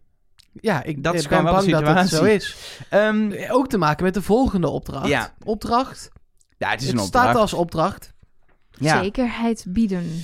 [0.60, 2.36] ja, ik dat is ik ben gewoon wel bang dat het zo situatie.
[2.36, 2.80] is.
[2.90, 5.08] Ehm, Eh, Ook te maken met de volgende opdracht.
[5.08, 5.34] Ja.
[5.44, 6.10] Opdracht.
[6.64, 7.40] Ja, het is Het een staat opdracht.
[7.40, 8.12] als opdracht.
[8.70, 9.02] Ja.
[9.02, 10.22] Zekerheid bieden.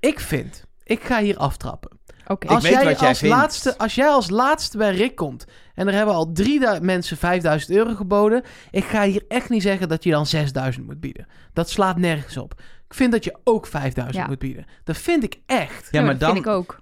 [0.00, 2.00] Ik vind, ik ga hier aftrappen.
[2.26, 2.46] Oké.
[2.46, 3.34] Als weet jij, wat jij als vindt.
[3.34, 5.44] laatste, als jij als laatste bij Rick komt
[5.74, 9.88] en er hebben al drie mensen 5000 euro geboden, ik ga hier echt niet zeggen
[9.88, 11.26] dat je dan 6000 moet bieden.
[11.52, 12.54] Dat slaat nergens op.
[12.88, 14.26] Ik vind dat je ook 5000 Ja.
[14.30, 14.64] moet bieden.
[14.84, 15.88] Dat vind ik echt.
[15.90, 16.78] Ja, maar dat vind dan ik ook.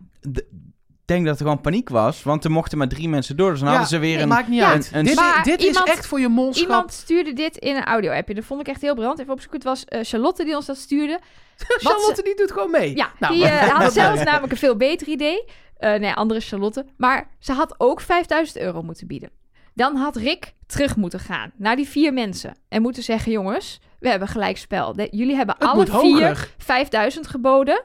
[1.10, 3.50] Ik denk dat er gewoon paniek was, want er mochten maar drie mensen door.
[3.50, 4.28] Dus dan hadden ze weer nee, een...
[4.28, 4.70] maakt niet Ja.
[4.70, 4.90] uit.
[4.92, 6.62] een- dit Maar dit iemand- is echt voor je molschap.
[6.68, 8.34] Iemand stuurde dit in een audio-appje.
[8.34, 9.18] Dat vond ik echt heel briljant.
[9.18, 9.58] Even opzoeken.
[9.58, 11.20] Het was eh, Charlotte die ons dat stuurde.
[11.82, 12.96] Charlotte die doet gewoon mee.
[12.96, 14.24] Ja, Nou, die eh, had wat zelf leuk.
[14.24, 15.44] namelijk een veel beter idee.
[15.76, 16.86] Eh, nee, andere Charlotte.
[16.96, 19.30] Maar ze had ook 5000 euro moeten bieden.
[19.74, 22.56] Dan had Rick terug moeten gaan naar die vier mensen.
[22.68, 24.92] En moeten zeggen, jongens, we hebben gelijkspel.
[24.92, 26.54] De- jullie hebben Het alle vier hoger.
[26.58, 27.82] 5000 geboden.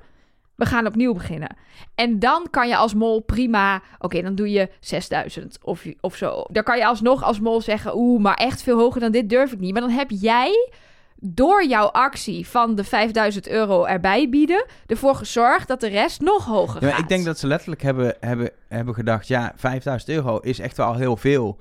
[0.55, 1.55] We gaan opnieuw beginnen.
[1.95, 3.81] En dan kan je als mol prima...
[3.99, 6.43] Oké, dan doe je 6000 of, of zo.
[6.51, 7.95] Dan kan je alsnog als mol zeggen...
[7.97, 9.71] Oeh, maar echt veel hoger dan dit durf ik niet.
[9.71, 10.71] Maar dan heb jij
[11.15, 14.65] door jouw actie van de 5000 euro erbij bieden...
[14.87, 16.99] ervoor gezorgd dat de rest nog hoger Ja, gaat.
[16.99, 19.27] ik denk dat ze letterlijk hebben, hebben, hebben gedacht...
[19.27, 21.57] ja, 5000 euro is echt wel heel veel.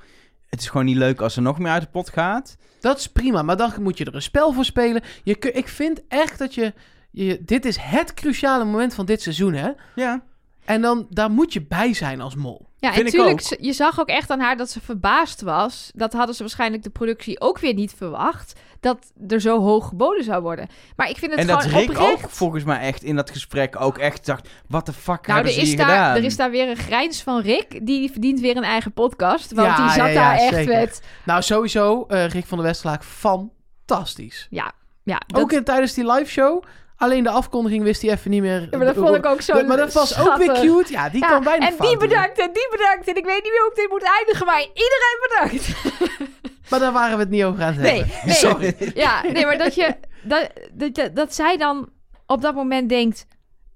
[0.49, 2.57] Het is gewoon niet leuk als er nog meer uit de pot gaat.
[2.81, 5.03] Dat is prima, maar dan moet je er een spel voor spelen.
[5.23, 6.73] Je, kun- ik vind echt dat je,
[7.15, 7.43] je...
[7.45, 9.71] Dit is het cruciale moment van dit seizoen, hè?
[9.95, 10.23] Ja,
[10.65, 12.67] En dan, daar moet je bij zijn als mol.
[12.79, 15.91] Ja, en Vind ik natuurlijk, je zag ook echt aan haar dat ze verbaasd was.
[15.95, 18.53] Dat hadden ze waarschijnlijk de productie ook weer niet verwacht.
[18.81, 20.69] Dat er zo hoog geboden zou worden.
[20.97, 22.25] Maar ik vind het en dat gewoon Rick oprecht.
[22.25, 24.49] ook volgens mij echt in dat gesprek ook echt dacht...
[24.69, 26.17] wat de fuck Nou, hebben er ze is, hier daar, gedaan?
[26.17, 27.87] er is daar weer een grijns van Rick.
[27.87, 29.53] Die verdient weer een eigen podcast.
[29.53, 30.75] Want Ja, die zat ja, ja, daar echt zeker.
[30.75, 31.03] met...
[31.25, 34.47] Nou, sowieso, eh, Rick van der Westerlaak, fantastisch.
[34.51, 36.63] Ja, ja, dat, Ook in, tijdens die live show.
[36.97, 38.61] Alleen de afkondiging wist hij even niet meer.
[38.71, 40.93] ja, maar dat vond ik ook zo Maar dat was ook weer cute.
[40.93, 43.09] Ja, die Ja, kan bijna en die bedankt en die bedankt.
[43.09, 45.73] En ik weet niet meer hoe ik dit moet eindigen, maar iedereen bedankt.
[46.71, 48.19] Maar daar waren we het niet over aan het Nee, hebben.
[48.25, 48.35] nee.
[48.35, 48.93] Sorry.
[48.95, 51.89] Ja, nee, maar dat, je, dat, dat, dat zij dan
[52.27, 53.27] op dat moment denkt...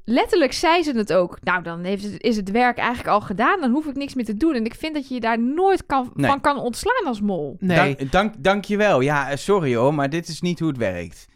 [0.05, 1.39] Letterlijk zei ze het ook.
[1.43, 3.61] Nou, dan heeft het, is het werk eigenlijk al gedaan.
[3.61, 4.55] Dan hoef ik niks meer te doen.
[4.55, 6.31] En ik vind dat je je daar nooit kan, Nee.
[6.31, 7.57] van kan ontslaan als mol.
[7.61, 7.77] Nee.
[7.97, 9.01] Dank, dank, dankjewel.
[9.01, 11.27] Ja, eh, sorry hoor, maar dit is niet hoe het werkt.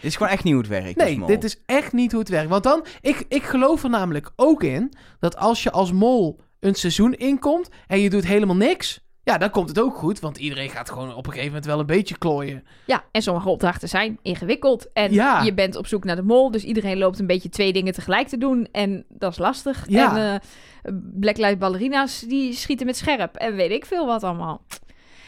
[0.00, 0.98] Dit is gewoon echt niet hoe het werkt.
[1.00, 1.26] als Nee, mol.
[1.26, 2.48] dit is echt niet hoe het werkt.
[2.50, 6.74] Want dan, ik, ik geloof er namelijk ook in dat als je als mol een
[6.74, 10.20] seizoen inkomt en je doet helemaal niks, ja, dan komt het ook goed.
[10.20, 12.64] Want iedereen gaat gewoon op een gegeven moment wel een beetje klooien.
[12.86, 14.92] Ja, en sommige opdrachten zijn ingewikkeld.
[14.92, 15.42] En Ja.
[15.42, 16.50] je bent op zoek naar de mol.
[16.50, 18.68] Dus iedereen loopt een beetje twee dingen tegelijk te doen.
[18.72, 19.84] En dat is lastig.
[19.88, 20.16] Ja.
[20.16, 20.40] En
[20.84, 23.36] eh blacklight ballerina's, die schieten met scherp.
[23.36, 24.62] En weet ik veel wat allemaal.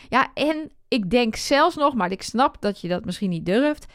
[0.09, 3.87] Ja, en ik denk zelfs nog, maar ik snap dat je dat misschien niet durft.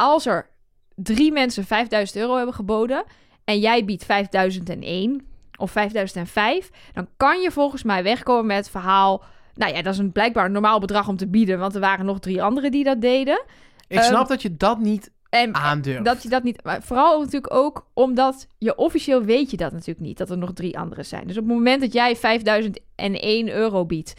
[0.00, 0.50] Als er
[0.94, 3.04] drie mensen 5000 euro hebben geboden...
[3.44, 5.26] en jij biedt 5001
[5.56, 6.70] of 5005...
[6.92, 9.22] dan kan je volgens mij wegkomen met het verhaal...
[9.54, 11.58] Nou ja, dat is een blijkbaar een normaal bedrag om te bieden...
[11.58, 13.44] want er waren nog drie anderen die dat deden.
[13.88, 16.04] Ik Ehm, snap dat je dat niet En aandurft.
[16.04, 16.64] dat je dat niet...
[16.64, 20.18] Maar vooral natuurlijk ook omdat je officieel weet je dat natuurlijk niet...
[20.18, 21.26] dat er nog drie anderen zijn.
[21.26, 24.14] Dus op het moment dat jij 5001 euro biedt...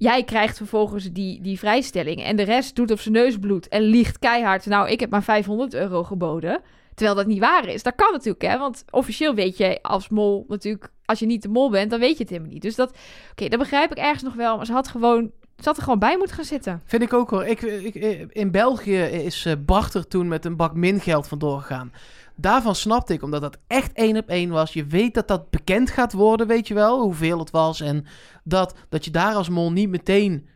[0.00, 2.22] Jij krijgt vervolgens die, die vrijstelling.
[2.22, 4.66] En de rest doet op zijn neus bloed en liegt keihard.
[4.66, 6.60] Nou, ik heb maar 500 euro geboden.
[6.94, 7.82] Terwijl dat niet waar is.
[7.82, 8.58] Dat kan natuurlijk, hè.
[8.58, 10.90] Want officieel weet je als mol natuurlijk...
[11.04, 12.62] Als je niet de mol bent, dan weet je het helemaal niet.
[12.62, 12.96] Dus dat...
[13.30, 14.56] Oké, dat begrijp ik ergens nog wel.
[14.56, 15.30] Maar ze had gewoon...
[15.64, 16.82] Had er gewoon bij moeten gaan zitten.
[16.84, 17.44] Vind ik ook hoor.
[17.44, 17.94] Ik, ik,
[18.32, 21.92] in België is eh Brachter toen met een bak mingeld vandoor gegaan.
[22.36, 24.72] Daarvan snapte ik, omdat dat echt één op één was.
[24.72, 27.80] Je weet dat dat bekend gaat worden, weet je wel, hoeveel het was.
[27.80, 28.06] En
[28.44, 30.46] dat, dat je daar als mol niet meteen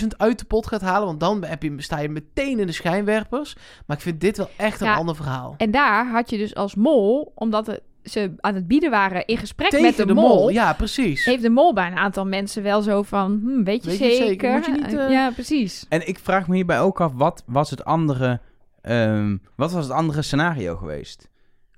[0.00, 1.06] 10.000 uit de pot gaat halen.
[1.06, 3.56] Want dan heb je, sta je meteen in de schijnwerpers.
[3.86, 4.94] Maar ik vind dit wel echt een Ja.
[4.94, 5.54] ander verhaal.
[5.56, 7.32] En daar had je dus als mol...
[7.34, 10.48] Omdat het- ze aan het bieden waren in gesprek Tegen met de, mol...
[10.48, 11.24] Ja, precies.
[11.24, 13.40] heeft de mol bij een aantal mensen wel zo van...
[13.44, 14.28] Hm, weet je Weet je het zeker?
[14.28, 14.52] zeker?
[14.52, 15.86] Moet je niet, eh, Ja, precies.
[15.88, 18.40] En ik vraag me hierbij ook af, wat was het andere,
[18.80, 21.28] ehm, wat was het andere scenario geweest?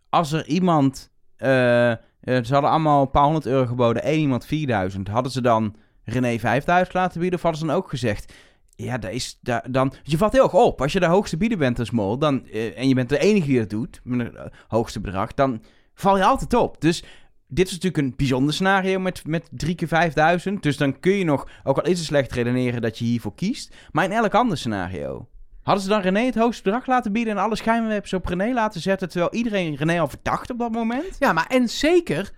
[0.09, 4.47] Als er iemand, eh, eh, ze hadden allemaal een paar honderd euro geboden, één iemand
[4.47, 8.33] 4000, hadden ze dan René 5000 laten bieden of hadden ze dan ook gezegd...
[8.77, 10.81] Ja, dat is, da, dan, je valt heel erg op.
[10.81, 13.47] Als je de hoogste bieder bent als mol, dan, eh, en je bent de enige
[13.47, 15.63] die dat doet, met het eh, hoogste bedrag, dan
[15.97, 16.81] val je altijd op.
[16.81, 17.03] Dus
[17.49, 20.63] dit is natuurlijk een bijzonder scenario met, met drie keer 5000.
[20.63, 23.75] Dus dan kun je nog, ook al is het slecht, redeneren dat je hiervoor kiest.
[23.91, 25.29] Maar in elk ander scenario.
[25.63, 28.81] Hadden ze dan René het hoogste bedrag laten bieden en alle schijnwerpers op René laten
[28.81, 31.17] zetten, terwijl iedereen René al verdacht op dat moment?
[31.19, 32.31] Ja, maar en zeker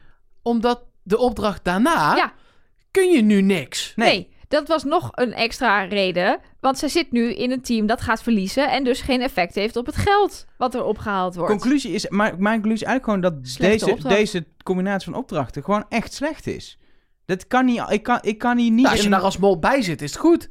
[0.42, 2.32] omdat de opdracht daarna Ja.
[2.90, 3.92] kun je nu niks.
[3.96, 4.36] Nee.
[4.48, 6.38] Dat was nog een extra reden.
[6.60, 8.70] Want zij zit nu in een team dat gaat verliezen...
[8.70, 11.50] en dus geen effect heeft op het geld wat er opgehaald wordt.
[11.50, 14.16] Conclusie is, maar mijn conclusie is eigenlijk gewoon dat Slechte deze, opdracht.
[14.16, 16.78] deze combinatie van opdrachten gewoon echt slecht is.
[17.26, 18.76] Dat kan niet, ik kan, ik kan hier niet...
[18.80, 20.48] Nou, als je een- daar als mol bij zit, is het goed.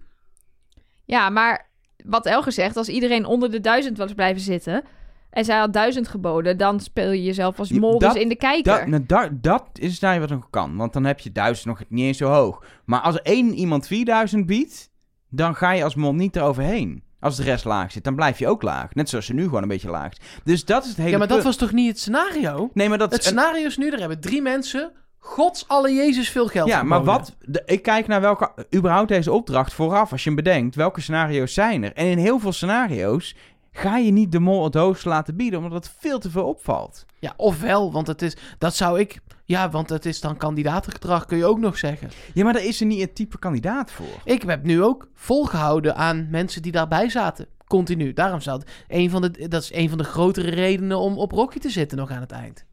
[1.06, 1.70] Ja, maar
[2.06, 2.78] wat Elge zegt...
[2.78, 4.84] als iedereen onder de duizend was blijven zitten...
[5.30, 6.58] en zij had duizend geboden...
[6.58, 8.78] dan speel je jezelf als mol dus in de kijker.
[8.78, 10.76] Dat, nou, dat, dat is daar wat nog kan.
[10.76, 12.64] Want dan heb je duizend nog niet eens zo hoog.
[12.86, 14.92] Maar als één iemand 4000 biedt,
[15.30, 17.04] dan ga je als mol niet eroverheen.
[17.20, 18.94] Als de rest laag zit, dan blijf je ook laag.
[18.96, 20.18] Net zoals ze nu gewoon een beetje laag is.
[20.44, 21.50] Dus dat is het hele Ja, maar dat punt.
[21.50, 22.70] was toch niet het scenario?
[22.74, 26.48] Nee, maar dat Het scenario is nu, er hebben drie mensen, gods alle Jezus veel
[26.48, 27.36] geld Ja, maar wat...
[27.40, 28.52] De, ik kijk naar welke...
[28.76, 30.76] überhaupt deze opdracht vooraf, als je hem bedenkt.
[30.76, 31.94] Welke scenario's zijn er?
[31.94, 33.36] En in heel veel scenario's
[33.78, 37.06] ga je niet de mol het hoogste laten bieden, omdat het veel te veel opvalt.
[37.20, 41.38] Ja, ofwel, want het is, dat zou ik, ja, want het is dan kandidatengedrag, kun
[41.38, 42.10] je ook nog zeggen.
[42.34, 44.22] Ja, maar daar is er niet het type kandidaat voor.
[44.24, 47.48] Ik heb nu ook volgehouden aan mensen die daarbij zaten.
[47.68, 48.14] Continu.
[48.14, 51.60] Daarom zat een van de, dat is een van de grotere redenen om op Rocky
[51.60, 52.66] te zitten nog aan het eind.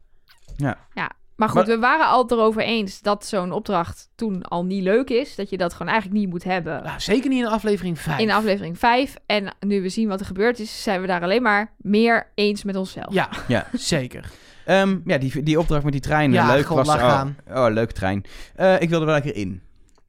[1.35, 5.09] Maar goed, Maar- we waren al erover eens dat zo'n opdracht toen al niet leuk
[5.09, 5.35] is.
[5.35, 8.19] Dat je dat gewoon eigenlijk niet moet hebben Nou, zeker niet in aflevering 5.
[8.19, 9.15] in aflevering 5.
[9.25, 12.63] En nu we zien wat er gebeurd is, zijn we daar alleen maar meer eens
[12.63, 13.13] met onszelf.
[13.13, 13.67] Ja, Ja.
[13.73, 14.31] zeker.
[14.65, 16.87] Ehm, ja, die, die opdracht met die trein, Ja, leuk was.
[16.87, 17.37] laat Oh, gaan.
[17.49, 18.23] oh, leuk trein.
[18.55, 19.61] Eh, ik wilde wel lekker in.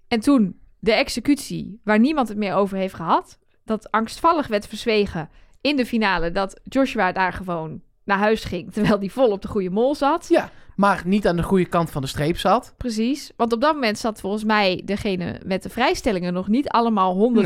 [0.09, 3.39] En toen de executie, waar niemand het meer over heeft gehad.
[3.65, 5.29] Dat angstvallig werd verzwegen
[5.61, 6.31] in de finale.
[6.33, 8.73] Dat Joshua daar gewoon naar huis ging.
[8.73, 10.27] Terwijl die vol op de goede mol zat.
[10.29, 12.75] Ja, maar niet aan de goede kant van de streep zat.
[12.77, 13.33] Precies.
[13.37, 17.43] Want op dat moment zat volgens mij degene met de vrijstellingen nog niet allemaal 100%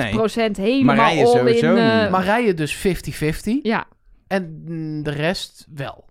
[0.53, 1.79] helemaal Marije all sowieso in.
[1.83, 2.11] eh, niet.
[2.11, 3.63] Marije dus 50-50.
[3.63, 3.87] Ja,
[4.27, 6.09] En mm, de rest wel.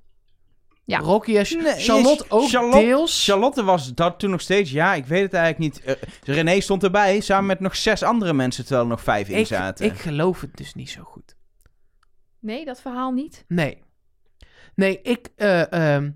[0.85, 0.99] Ja.
[0.99, 3.25] Rocky en Nee, Charlotte ook Charlotte- deels.
[3.25, 5.83] Charlotte was dat toen nog steeds, ja, ik weet het eigenlijk niet.
[5.83, 5.95] Eh,
[6.35, 9.45] René stond erbij, samen met nog zes andere mensen, terwijl er nog vijf in ik,
[9.47, 9.85] zaten.
[9.85, 11.35] ik geloof het dus niet zo goed.
[12.39, 13.45] nee, dat verhaal niet.
[13.47, 13.83] Nee.
[14.79, 15.29] Nee, ik...
[15.35, 16.11] eh, ehm,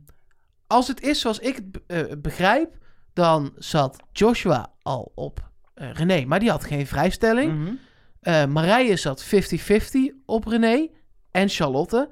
[0.68, 2.78] als het is zoals ik het eh, begrijp...
[3.14, 6.26] dan zat Joshua al op eh, René.
[6.26, 7.80] Maar die had geen vrijstelling.
[8.20, 9.28] Eh Marije zat 50-50
[10.26, 10.88] op René
[11.32, 12.10] en Charlotte.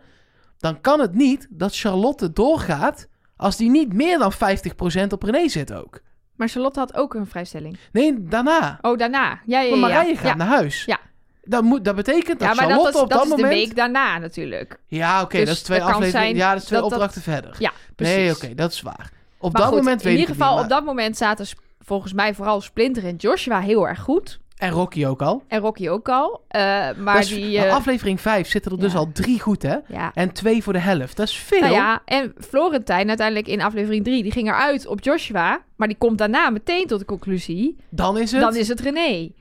[0.58, 3.08] Dan kan het niet dat Charlotte doorgaat...
[3.36, 6.02] als die niet meer dan 50% op René zit ook.
[6.36, 7.78] Maar Charlotte had ook een vrijstelling.
[7.92, 8.78] Nee, daarna.
[8.82, 9.30] Oh, daarna.
[9.30, 9.70] Ja, ja, ja.
[9.70, 10.20] Maar Marije ja.
[10.20, 10.36] gaat ja.
[10.36, 10.86] naar huis.
[10.86, 11.00] Ja.
[11.44, 13.48] Dat, moet, dat betekent dat Ja, maar Charlotte dat is, op dat dat is de
[13.48, 14.80] week daarna natuurlijk.
[14.88, 16.36] Ja, oké, Dus dat is twee afleveringen.
[16.36, 17.56] Ja, dat is twee dat opdrachten verder.
[17.60, 18.16] Ja, precies.
[18.16, 19.12] nee, oké, dat is waar.
[19.38, 21.46] Op Maar dat goed, moment in weet ik ieder geval, niet, op dat moment zaten
[21.80, 24.40] volgens mij vooral Splinter en Joshua heel erg goed.
[24.58, 25.44] En Rocky ook al.
[25.48, 26.42] En Rocky ook al.
[26.48, 26.62] Eh,
[26.98, 27.58] maar is- die...
[27.58, 29.76] eh, aflevering 5 zitten er dus al drie goed, hè?
[29.88, 30.12] ja.
[30.14, 31.18] En twee voor de helft.
[31.18, 31.60] Dat is veel.
[31.60, 35.62] Nou ja, en Florentijn uiteindelijk in aflevering 3, die ging eruit op Joshua.
[35.76, 38.42] Maar die komt daarna meteen tot de conclusie, Dan is het...
[38.42, 39.32] dan is het René.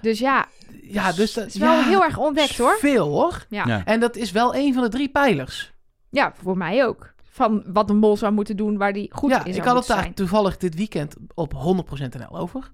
[0.00, 0.46] Dus ja,
[0.92, 2.76] ja, dus dat het is wel ja, heel erg ontdekt hoor.
[2.78, 3.46] Veel hoor.
[3.48, 3.66] Ja.
[3.66, 3.84] Ja.
[3.84, 5.72] En dat is wel een van de drie pijlers.
[6.10, 7.12] Ja, voor mij ook.
[7.22, 9.76] Van wat een mol zou moeten doen waar die goed ja, in zou ik had
[9.76, 10.14] het daar zijn.
[10.14, 11.56] toevallig dit weekend op 100%
[12.18, 12.72] NL over.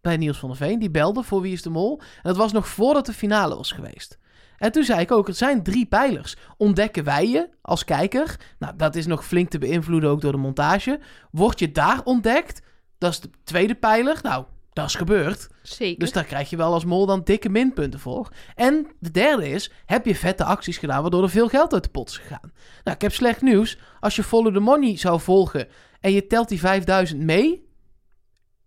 [0.00, 0.78] Bij Niels van der Veen.
[0.78, 2.00] Die belde voor Wie is de Mol.
[2.00, 4.18] En dat was nog voordat de finale was geweest.
[4.58, 6.36] En toen zei ik ook, het zijn drie pijlers.
[6.56, 8.36] Ontdekken wij je als kijker?
[8.58, 11.00] Nou, dat is nog flink te beïnvloeden ook door de montage.
[11.30, 12.62] Word je daar ontdekt?
[12.98, 14.18] Dat is de tweede pijler.
[14.22, 15.48] Nou, dat is gebeurd.
[15.62, 15.98] Zeker.
[15.98, 18.28] Dus daar krijg je wel als mol dan dikke minpunten voor.
[18.54, 21.88] En de derde is, heb je vette acties gedaan waardoor er veel geld uit de
[21.88, 22.52] pot is gegaan?
[22.84, 23.78] Nou, ik heb slecht nieuws.
[24.00, 25.68] Als je Follow the Money zou volgen
[26.00, 27.68] en je telt die 5000 mee,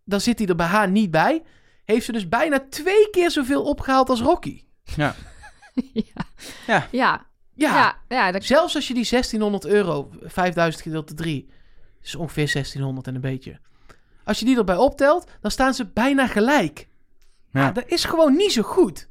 [0.06, 1.44] dan zit hij er bij haar niet bij.
[1.86, 4.64] Heeft ze dus bijna twee keer zoveel opgehaald als Rocky.
[4.96, 5.16] Ja.
[5.94, 6.26] ja.
[6.68, 6.88] Ja.
[6.92, 7.26] Ja.
[7.54, 7.98] Ja, Ja.
[8.08, 8.44] Ja, dat...
[8.44, 11.50] zelfs als je die 1600 euro, 5000 gedeeld door 3,
[12.02, 13.60] is ongeveer 1600 en een beetje.
[14.28, 16.88] Als je die erbij optelt, dan staan ze bijna gelijk.
[17.52, 17.62] Ja.
[17.62, 17.72] Ja.
[17.72, 19.08] dat is gewoon niet zo goed.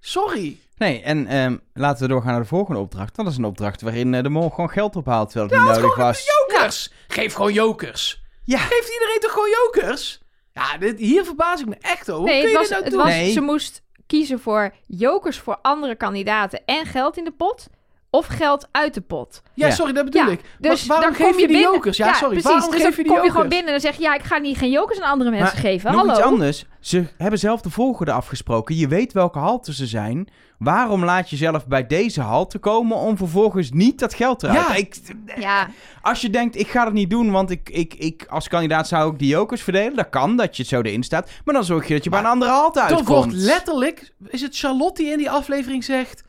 [0.00, 0.58] Sorry.
[0.76, 3.16] Nee, en ehm, laten we doorgaan naar de volgende opdracht.
[3.16, 5.96] Dat is een opdracht waarin eh, de mol gewoon geld ophaalt terwijl het niet nodig
[5.96, 6.24] was.
[6.48, 6.92] Jokers!
[7.08, 8.22] Geef gewoon jokers.
[8.44, 8.58] Ja.
[8.58, 10.20] Geeft iedereen toch gewoon jokers?
[10.52, 12.20] Ja, dit, hier verbaas ik me echt over.
[12.22, 13.02] Hoe Nee, kun het je was, dit nou het doen?
[13.02, 13.32] was, Nee.
[13.32, 17.66] ze moest kiezen voor jokers voor andere kandidaten en geld in de pot.
[18.10, 19.42] Of geld uit de pot.
[19.54, 19.72] Ja, Ja.
[19.74, 20.40] sorry, dat bedoel Ja, ik.
[20.58, 21.96] Dus Maar waarom dan kom geef je die binnen- jokers?
[21.96, 22.42] Ja, sorry, precies.
[22.50, 24.02] waarom dus geef dan je die kom je gewoon binnen en dan zeg je...
[24.02, 25.90] Ja, ik ga niet geen jokers aan andere mensen Maar geven.
[25.90, 26.12] Nog Hallo.
[26.14, 26.64] iets anders.
[26.80, 28.74] Ze hebben zelf de volgorde afgesproken.
[28.76, 30.28] Je weet welke halte ze zijn.
[30.58, 34.58] Waarom laat je zelf bij deze halte komen om vervolgens niet dat geld eruit?
[34.68, 34.74] Ja.
[34.74, 34.96] Ik,
[35.40, 35.68] Ja,
[36.02, 39.12] als je denkt, ik ga dat niet doen, want ik, ik, ik als kandidaat zou
[39.12, 39.96] ik die jokers verdelen.
[39.96, 41.30] Dat kan, dat je zo erin staat.
[41.44, 43.06] Maar dan zorg je dat je bij een andere halte uitkomt.
[43.08, 44.12] wordt letterlijk...
[44.28, 46.26] Is het Charlotte die in die aflevering zegt...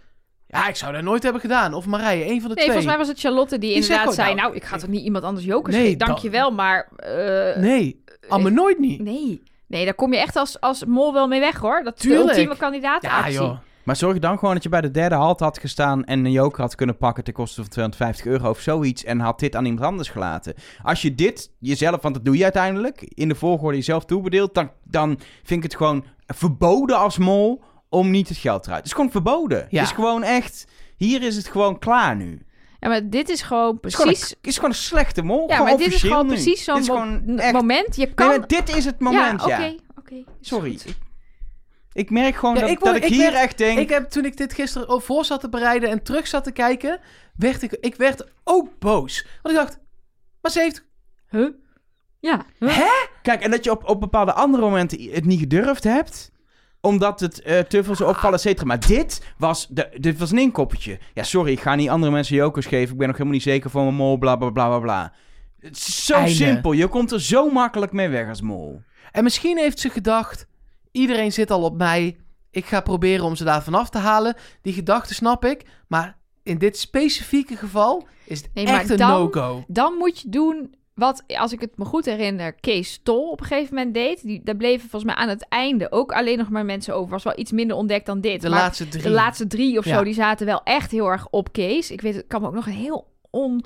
[0.51, 1.73] Ja, ik zou dat nooit hebben gedaan.
[1.73, 2.65] Of Marije, een van de nee, twee.
[2.65, 4.27] volgens mij was het Charlotte die, Die inderdaad zei...
[4.27, 5.99] Nou, nou, ik ga toch niet iemand anders jokers Nee, geven?
[5.99, 6.89] Dankjewel, maar...
[6.95, 9.01] eh, Nee, allemaal nooit niet.
[9.01, 9.43] nee.
[9.67, 11.83] Nee, daar kom je echt als, als mol wel mee weg, hoor.
[11.83, 12.21] Dat Tuurlijk.
[12.23, 13.33] de ultieme Ja, kandidaatactie.
[13.33, 13.57] joh.
[13.83, 16.61] Maar zorg dan gewoon dat je bij de derde halte had gestaan en een joker
[16.61, 19.85] had kunnen pakken ten koste van 250 euro of zoiets en had dit aan iemand
[19.85, 20.53] anders gelaten.
[20.83, 24.71] Als je dit jezelf, want dat doe je uiteindelijk, in de volgorde jezelf toebedeelt, dan,
[24.83, 28.77] dan vind ik het gewoon verboden als mol om niet het geld eruit.
[28.79, 29.67] Het is gewoon verboden.
[29.69, 29.79] Ja.
[29.79, 30.67] Het is gewoon echt,
[30.97, 32.41] hier is het gewoon klaar nu.
[32.79, 34.29] Ja, maar dit is gewoon Het is gewoon, precies...
[34.31, 35.49] een, het is gewoon een slechte mol.
[35.49, 36.33] Ja, maar dit is gewoon nu.
[36.33, 36.83] precies zo'n
[37.25, 37.95] mo- echt- moment.
[37.95, 38.27] Je kan...
[38.27, 39.57] maar dit is het moment, ja.
[39.61, 40.23] oké, oké.
[40.41, 40.69] Sorry.
[40.71, 40.95] goed.
[41.93, 43.79] Ik, merk gewoon Ja, dat ik word- dat ik, ik hier werd- echt denk...
[43.79, 46.51] Ik heb toen ik dit gisteren al voor zat te bereiden en terug zat te
[46.51, 46.99] kijken,
[47.35, 49.25] werd ik, ik werd ook boos.
[49.41, 49.79] Want ik dacht,
[50.41, 50.85] maar ze heeft...
[51.29, 51.49] Huh?
[52.19, 52.45] Ja.
[52.59, 52.77] Huh?
[52.77, 52.91] Hè?
[53.21, 56.31] Kijk, en dat je op, op bepaalde andere momenten het niet gedurfd hebt.
[56.82, 58.65] Omdat het eh, te veel zou opvallen, et cetera.
[58.65, 60.99] Maar dit was, de, dit was een inkoppertje.
[61.13, 62.91] Ja, sorry, ik ga niet andere mensen jokers geven.
[62.91, 65.13] Ik ben nog helemaal niet zeker van mijn mol, bla bla bla bla bla.
[65.59, 66.32] Het is zo Einde.
[66.32, 66.71] simpel.
[66.71, 68.82] Je komt er zo makkelijk mee weg als mol.
[69.11, 70.47] En misschien heeft ze gedacht:
[70.91, 72.17] iedereen zit al op mij.
[72.51, 74.36] Ik ga proberen om ze daar vanaf te halen.
[74.61, 75.65] Die gedachte snap ik.
[75.88, 79.63] Maar in dit specifieke geval is het Nee, echt een no-go.
[79.67, 83.45] Dan moet je doen wat, als ik het me goed herinner, Kees Tol op een
[83.45, 84.21] gegeven moment deed.
[84.23, 87.09] Die, daar bleven volgens mij aan het einde ook alleen nog maar mensen over.
[87.09, 88.41] Was wel iets minder ontdekt dan dit.
[88.41, 89.03] De maar laatste drie.
[89.03, 91.91] de laatste drie of zo, die zaten wel echt heel erg op Kees.
[91.91, 93.63] Ik weet, ik kan me ook nog een heel on,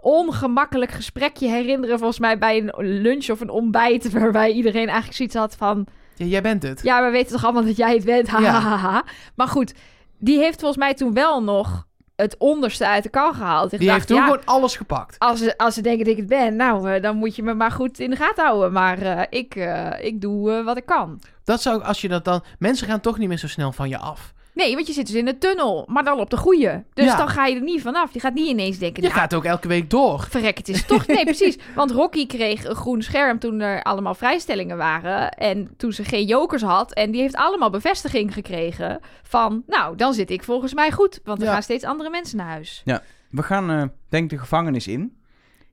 [0.00, 1.98] ongemakkelijk gesprekje herinneren.
[1.98, 4.10] Volgens mij bij een lunch of een ontbijt.
[4.18, 5.86] Waarbij iedereen eigenlijk zoiets had van...
[6.14, 6.82] Ja, jij bent het.
[6.82, 8.28] Ja, we weten toch allemaal dat jij het bent.
[8.32, 8.50] Ha, Ja.
[8.50, 9.04] ha, ha, ha.
[9.34, 9.74] Maar goed,
[10.18, 11.86] die heeft volgens mij toen wel nog
[12.22, 13.72] het onderste uit de kan gehaald.
[13.72, 15.18] Ik Die dacht, heeft toen ja, gewoon alles gepakt.
[15.18, 17.54] als ze, als ze denken dat ik het ben, nou, eh, dan moet je me
[17.54, 18.72] maar goed in de gaten houden.
[18.72, 21.20] Maar eh, ik, eh, ik doe wat ik kan.
[21.44, 22.42] Dat zou, als je dat dan...
[22.58, 24.32] Mensen gaan toch niet meer zo snel van je af.
[24.64, 26.70] Nee, want je zit dus in de tunnel, maar dan op de goeie.
[26.94, 27.16] Dus Ja.
[27.16, 28.12] dan ga je er niet vanaf.
[28.12, 30.26] Je gaat niet ineens denken, Je nou, gaat ook elke week door.
[30.30, 31.06] verrek, het is toch...
[31.06, 31.58] Nee, precies.
[31.74, 35.30] Want Rocky kreeg een groen scherm toen er allemaal vrijstellingen waren.
[35.30, 36.92] En toen ze geen jokers had.
[36.94, 39.62] En die heeft allemaal bevestiging gekregen van...
[39.66, 41.20] Nou, dan zit ik volgens mij goed.
[41.24, 41.52] Want er Ja.
[41.52, 42.82] gaan steeds andere mensen naar huis.
[43.30, 45.00] We gaan, eh, denk ik, de gevangenis in.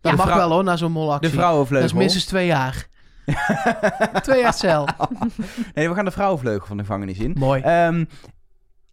[0.02, 1.30] Dat Ja, mag vrouw- wel hoor, na zo'n De molactie.
[1.30, 1.88] Dat vrouwenvleugel.
[1.88, 2.88] is minstens twee jaar.
[4.22, 4.88] twee jaar cel.
[5.74, 7.36] Nee, we gaan de vrouwenvleugel van de gevangenis in.
[7.40, 7.62] Mooi.
[7.62, 8.06] Ehm,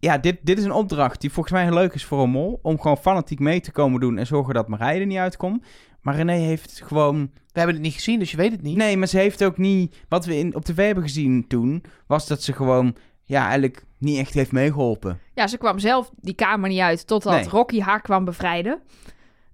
[0.03, 2.59] ja, dit, dit is een opdracht die volgens mij heel leuk is voor een mol.
[2.61, 5.65] Om gewoon fanatiek mee te komen doen en zorgen dat Marije er niet uitkomt.
[6.01, 7.31] Maar René heeft gewoon...
[7.33, 8.77] We hebben het niet gezien, dus je weet het niet.
[8.77, 9.95] Nee, maar ze heeft ook niet...
[10.09, 12.95] Wat we in, op tv hebben gezien toen, was dat ze gewoon...
[13.23, 15.19] Ja, eigenlijk niet echt heeft meegeholpen.
[15.33, 17.49] Ja, ze kwam zelf die kamer niet uit totdat Nee.
[17.49, 18.81] Rocky haar kwam bevrijden.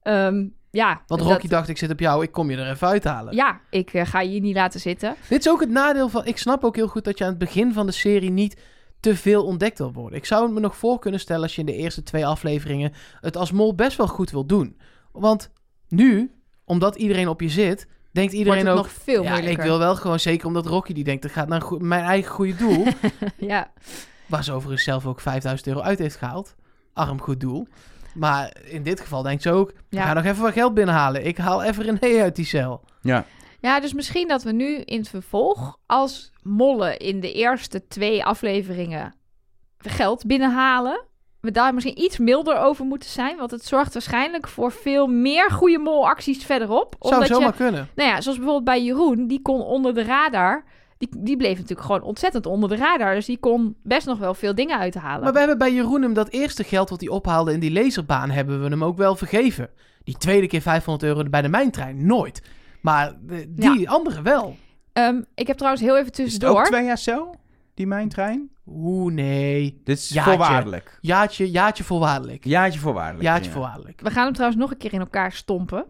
[0.01, 2.87] Ehm, ja, Want dat- Rocky dacht, ik zit op jou, ik kom je er even
[2.87, 3.35] uithalen.
[3.35, 5.15] Ja, ik eh, ga je hier niet laten zitten.
[5.27, 6.25] Dit is ook het nadeel van...
[6.25, 8.61] Ik snap ook heel goed dat je aan het begin van de serie niet
[8.99, 10.17] te veel ontdekt wil worden.
[10.17, 12.93] Ik zou het me nog voor kunnen stellen als je in de eerste twee afleveringen
[13.21, 14.77] het als mol best wel goed wil doen.
[15.11, 15.49] Want
[15.87, 16.31] nu,
[16.65, 18.93] omdat iedereen op je zit, denkt iedereen Wordt het ook...
[18.93, 19.59] nog veel ja, moeilijker.
[19.59, 22.31] ik wil wel gewoon, zeker omdat Rocky die denkt, dat gaat naar een mijn eigen
[22.31, 22.85] goede doel.
[23.37, 23.71] Ja,
[24.27, 26.55] waar ze overigens zelf ook 5000 euro uit heeft gehaald.
[26.93, 27.67] Arm goed doel.
[28.13, 30.03] Maar in dit geval denkt ze ook, Ja.
[30.03, 31.25] gaan nog even wat geld binnenhalen.
[31.25, 32.81] Ik haal even René uit die cel.
[33.01, 33.25] Ja.
[33.61, 38.25] Ja, dus misschien dat we nu in het vervolg als mollen in de eerste twee
[38.25, 39.13] afleveringen
[39.77, 41.07] geld binnenhalen.
[41.41, 43.37] We daar misschien iets milder over moeten zijn.
[43.37, 46.95] Want het zorgt waarschijnlijk voor veel meer goede molacties verderop.
[46.99, 47.89] Zou Omdat je, zomaar kunnen.
[47.95, 50.63] nou ja, zoals bijvoorbeeld bij Jeroen, die kon onder de radar.
[50.97, 53.15] Die, die bleef natuurlijk gewoon ontzettend onder de radar.
[53.15, 55.23] Dus die kon best nog wel veel dingen uithalen.
[55.23, 58.29] Maar we hebben bij Jeroen hem dat eerste geld wat hij ophaalde in die laserbaan,
[58.29, 59.69] hebben we hem ook wel vergeven.
[60.03, 62.41] Die tweede keer 500 euro bij de mijntrein, nooit.
[62.81, 63.13] Maar
[63.47, 64.57] die andere wel.
[64.93, 66.59] Ehm, ik heb trouwens heel even Is het tussendoor.
[66.59, 67.35] ook twee jaar cel,
[67.73, 68.49] die mijntrein?
[68.67, 69.81] Oeh, nee.
[69.83, 70.31] Dit is Jaartje.
[70.31, 70.97] voorwaardelijk.
[71.01, 72.45] Jaartje, jaartje voorwaardelijk.
[72.45, 73.23] Jaartje voorwaardelijk.
[73.23, 73.55] Jaartje ja.
[73.55, 74.01] voorwaardelijk.
[74.01, 75.85] We gaan hem trouwens nog een keer in elkaar stompen.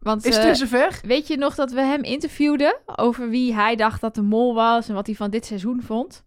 [0.00, 1.00] Want, Is het eh, zover?
[1.02, 4.88] Weet je nog dat we hem interviewden over wie hij dacht dat de mol was
[4.88, 6.24] en wat hij van dit seizoen vond?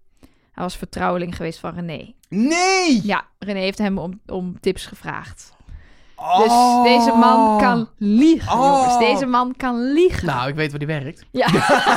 [0.51, 2.13] Hij was vertrouweling geweest van René.
[2.29, 2.99] Nee!
[3.03, 5.53] Ja, René heeft hem om, om tips gevraagd.
[6.23, 6.37] Oh.
[6.37, 8.65] Dus deze man kan liegen, Oh.
[8.65, 8.97] jongens.
[8.97, 10.25] Deze man kan liegen.
[10.27, 11.25] Nou, ik weet waar die werkt.
[11.31, 11.47] Ja.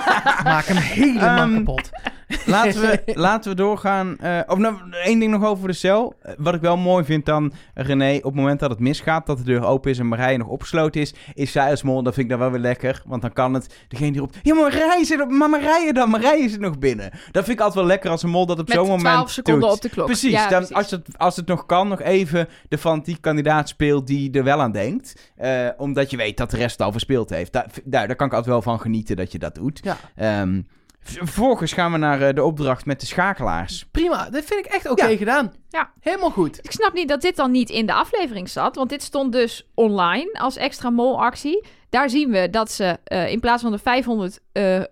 [0.53, 1.91] Maak hem helemaal Ehm, kapot.
[2.47, 4.18] Laten we, laten we doorgaan.
[4.18, 6.14] eh of nou, één ding nog over de cel.
[6.22, 9.39] Eh, Wat ik wel mooi vind dan, René, op het moment dat het misgaat, dat
[9.39, 12.24] de deur open is en Marije nog opgesloten is, is zij als mol, dat vind
[12.27, 13.03] ik dan wel weer lekker.
[13.07, 16.11] Want dan kan het, degene die roept, ja maar Marije zit op, maar Marije dan,
[16.11, 17.11] Marije zit nog binnen.
[17.11, 19.62] Dat vind ik altijd wel lekker als een mol dat op zo'n moment 12 seconden
[19.62, 19.72] doet.
[19.72, 20.07] op de klok.
[20.07, 20.77] Precies, Ja, dan, precies.
[20.77, 24.61] Als, het, als het nog kan, nog even de fanatiek kandidaat speelt die er wel
[24.61, 25.33] aan denkt.
[25.37, 27.53] Eh, omdat je weet dat de rest al verspeeld heeft.
[27.53, 29.81] Daar, daar, daar kan ik altijd wel van genieten dat je dat doet.
[29.83, 29.97] Ja.
[30.16, 30.61] Ehm,
[31.07, 33.87] vervolgens gaan we naar eh, de opdracht met de schakelaars.
[33.91, 35.17] Prima, dat vind ik echt oké Ja.
[35.17, 35.53] gedaan.
[35.69, 35.91] Ja.
[36.01, 36.59] Helemaal goed.
[36.63, 38.77] Ik snap niet dat dit dan niet in de aflevering zat.
[38.77, 41.65] Want dit stond dus online als extra molactie.
[41.91, 44.83] Daar zien we dat ze eh, in plaats van de 500 eh,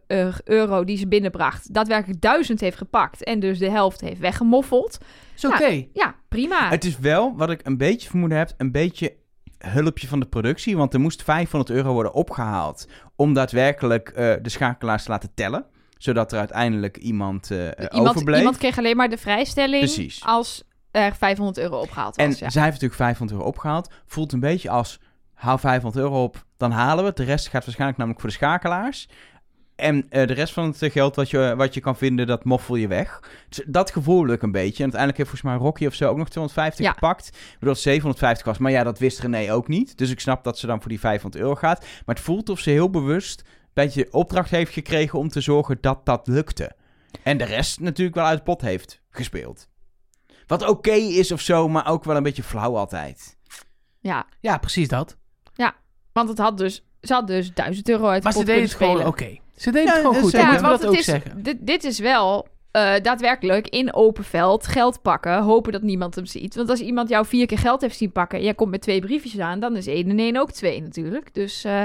[0.44, 1.74] euro die ze binnenbracht...
[1.74, 3.24] daadwerkelijk 1000 heeft gepakt.
[3.24, 4.98] En dus de helft heeft weggemoffeld.
[5.36, 5.86] Is oké.
[5.92, 6.68] Ja, prima.
[6.68, 9.14] Het is wel, wat ik een beetje vermoeden heb, een beetje
[9.58, 10.76] hulpje van de productie.
[10.76, 15.66] Want er moest 500 euro worden opgehaald om daadwerkelijk eh, de schakelaars te laten tellen.
[16.04, 18.38] Zodat er uiteindelijk iemand eh, iemand, overbleef.
[18.38, 20.22] iemand kreeg alleen maar de vrijstelling Precies.
[20.24, 22.26] als er 500 euro opgehaald was.
[22.26, 22.50] En ja.
[22.50, 23.92] zij heeft natuurlijk 500 euro opgehaald.
[24.06, 25.00] Voelt een beetje als,
[25.34, 27.16] haal 500 euro op, dan halen we het.
[27.16, 29.08] De rest gaat waarschijnlijk namelijk voor de schakelaars.
[29.76, 32.76] En eh, de rest van het geld wat je, wat je kan vinden, dat moffel
[32.76, 33.20] je weg.
[33.48, 34.84] Dus dat gevoel ik een beetje.
[34.84, 36.92] En uiteindelijk heeft volgens mij Rocky of zo ook nog 250 Ja.
[36.92, 37.30] gepakt.
[37.50, 38.58] Waardoor het 750 was.
[38.58, 39.98] Maar ja, dat wist René ook niet.
[39.98, 41.80] Dus ik snap dat ze dan voor die 500 euro gaat.
[41.80, 43.42] Maar het voelt of ze heel bewust
[43.74, 46.72] een beetje opdracht heeft gekregen om te zorgen dat dat lukte.
[47.22, 49.68] En de rest natuurlijk wel uit het pot heeft gespeeld.
[50.46, 53.36] Wat oké is of zo, maar ook wel een beetje flauw altijd.
[54.00, 55.16] Ja, Ja, precies dat.
[56.12, 58.62] want het had dus, ze had dus 1000 euro uit de Maar ze pot deden
[58.64, 59.30] het kunnen gewoon spelen.
[59.36, 59.42] oké.
[59.56, 60.32] Ze deden Ja, het gewoon dat goed.
[60.32, 61.42] moet Ja, want dat ook is, zeggen.
[61.42, 65.42] dit, dit is wel eh, daadwerkelijk in open veld geld pakken.
[65.42, 66.54] Hopen dat niemand hem ziet.
[66.54, 68.38] Want als iemand jou vier keer geld heeft zien pakken...
[68.38, 69.60] en jij komt met twee briefjes aan...
[69.60, 71.34] dan is één en één ook twee natuurlijk.
[71.34, 71.84] Dus eh,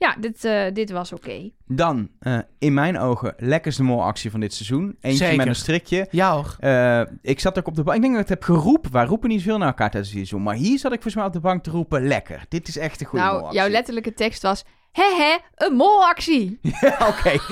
[0.00, 1.50] ja, dit, eh, dit was oké.
[1.66, 4.96] Dan, eh, in mijn ogen, lekkerste molactie van dit seizoen.
[5.00, 5.36] Eentje Zeker.
[5.36, 6.06] met een strikje.
[6.10, 6.56] Ja hoor.
[6.58, 7.96] Eh, ik zat ook op de bank.
[7.96, 8.92] Ik denk dat ik het heb geroepen.
[8.92, 10.42] Wij roepen niet veel naar elkaar tijdens het seizoen.
[10.42, 12.44] Maar hier zat ik volgens mij op de bank te roepen: lekker.
[12.48, 13.60] Dit is echt een goede Nou, molactie.
[13.60, 14.64] jouw letterlijke tekst was...
[14.92, 15.36] Hè hè,
[15.66, 16.58] een molactie.
[16.80, 17.32] Ja, Oké.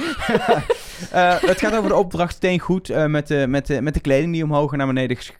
[1.12, 4.32] Eh, het gaat over de opdracht steengoed eh, met, de, met, de, met de kleding
[4.32, 5.32] die omhoog en naar beneden ge,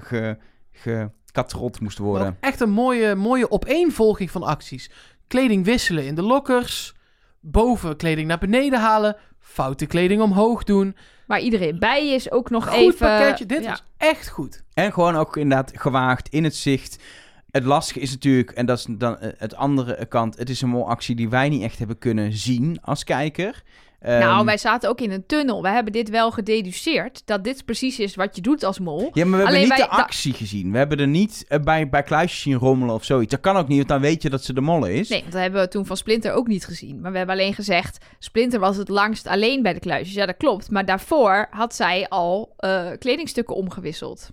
[0.00, 0.38] ge,
[0.72, 2.36] ge, gekatrold moest worden.
[2.40, 4.90] Echt een mooie, mooie opeenvolging van acties.
[5.26, 6.94] Kleding wisselen in de lokkers.
[7.40, 9.16] Boven kleding naar beneden halen.
[9.38, 10.96] Foute kleding omhoog doen.
[11.26, 13.06] Waar iedereen bij is, ook nog Goed even...
[13.06, 13.46] pakketje.
[13.46, 13.70] Dit ja.
[13.70, 14.62] was echt goed.
[14.74, 17.02] En gewoon ook inderdaad gewaagd in het zicht.
[17.50, 20.68] Het lastige is natuurlijk, en dat is dan eh, het andere kant, het is een
[20.68, 23.62] molactie die wij niet echt hebben kunnen zien als kijker.
[24.04, 25.62] Ehm, Nou, wij zaten ook in een tunnel.
[25.62, 27.22] We hebben dit wel gededuceerd.
[27.24, 29.00] Dat dit precies is wat je doet als mol.
[29.00, 30.72] Ja, maar we hebben Alleen niet wij- de actie gezien.
[30.72, 33.30] We hebben er niet eh, bij, bij kluisjes zien rommelen of zoiets.
[33.30, 35.08] Dat kan ook niet, want dan weet je dat ze de molle is.
[35.08, 37.00] Nee, want dat hebben we toen van Splinter ook niet gezien.
[37.00, 40.14] Maar we hebben alleen gezegd, Splinter was het langst alleen bij de kluisjes.
[40.14, 40.70] Ja, dat klopt.
[40.70, 44.30] Maar daarvoor had zij al eh, kledingstukken omgewisseld.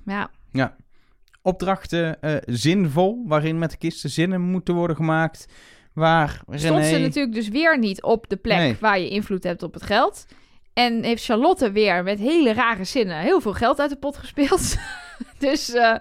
[0.51, 0.75] Ja,
[1.43, 5.45] Opdrachten eh, zinvol, waarin met de kisten zinnen moeten worden gemaakt.
[5.93, 6.83] Waar stond René...
[6.83, 8.77] ze natuurlijk dus weer niet op de plek Nee.
[8.79, 10.25] waar je invloed hebt op het geld.
[10.73, 14.75] En heeft Charlotte weer met hele rare zinnen heel veel geld uit de pot gespeeld.
[15.39, 15.95] dus eh,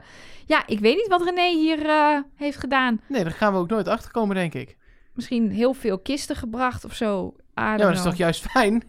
[0.47, 3.01] ja, ik weet niet wat René hier eh, heeft gedaan.
[3.09, 4.77] Nee, daar gaan we ook nooit achter komen, denk ik.
[5.15, 7.35] Misschien heel veel kisten gebracht of zo.
[7.37, 8.83] Ja, maar dat is toch juist fijn?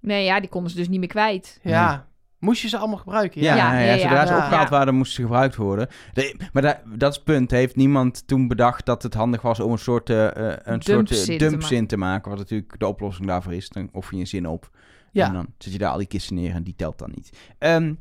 [0.00, 1.58] Nee, ja, die konden ze dus niet meer kwijt.
[1.62, 2.08] ja.
[2.40, 3.40] Moest je ze allemaal gebruiken?
[3.42, 4.26] Ja, Ja, ja, ja, zodra ja.
[4.26, 4.38] ze Ja.
[4.38, 4.76] opgehaald Ja.
[4.76, 5.88] waren, moesten ze gebruikt worden.
[6.12, 7.50] De- maar da- dat is het punt.
[7.50, 11.28] Heeft niemand toen bedacht dat het handig was om een soort, eh, eh, een soort
[11.28, 12.30] eh, Dumpzin te maken?
[12.30, 13.68] Wat natuurlijk de oplossing daarvoor is.
[13.68, 14.70] Dan offer je een zin op.
[15.12, 15.26] Ja.
[15.26, 17.30] En dan zet je daar al die kisten neer en die telt dan niet.
[17.58, 17.94] Ehm,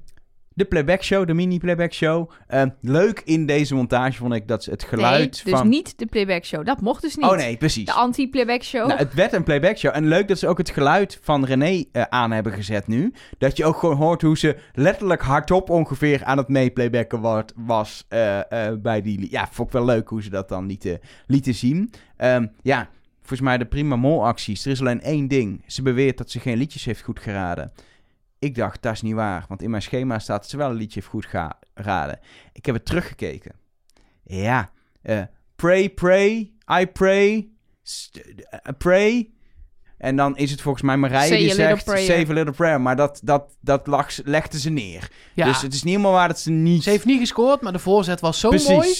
[0.59, 2.29] de playback show, de mini playback show.
[2.47, 5.69] Ehm, leuk in deze montage vond ik dat ze het geluid nee, dus van...
[5.69, 6.65] niet de playback show.
[6.65, 7.25] Dat mocht dus niet.
[7.25, 7.85] Oh nee, precies.
[7.85, 8.87] De anti-playback show.
[8.87, 9.95] Nou, het werd een playback show.
[9.95, 13.13] En leuk dat ze ook het geluid van René eh, aan hebben gezet nu.
[13.37, 18.05] Dat je ook gewoon hoort hoe ze letterlijk hardop ongeveer aan het meeplaybacken wa- was
[18.07, 19.27] eh, eh, bij die...
[19.31, 21.91] Ja, vond ik wel leuk hoe ze dat dan lieten, lieten zien.
[22.17, 24.65] Ehm, ja, volgens mij de prima molacties.
[24.65, 25.63] Er is alleen één ding.
[25.67, 27.71] Ze beweert dat ze geen liedjes heeft goed geraden.
[28.39, 29.45] Ik dacht, dat is niet waar.
[29.47, 31.25] Want in mijn schema staat dat ze wel een liedje heeft goed
[31.73, 32.19] geraden.
[32.53, 33.51] Ik heb het teruggekeken.
[34.23, 34.69] Ja,
[35.01, 35.21] eh,
[35.55, 37.49] pray, pray, I pray,
[37.83, 39.29] st- eh, pray.
[39.97, 42.81] En dan is het volgens mij Marije Say die little zegt, save a little prayer.
[42.81, 45.11] Maar dat, dat, dat lag, ze- legde ze neer.
[45.33, 45.45] Ja.
[45.45, 46.83] Dus het is niet helemaal waar dat ze niet...
[46.83, 48.69] Ze heeft niet gescoord, maar de voorzet was zo Precies.
[48.69, 48.93] mooi.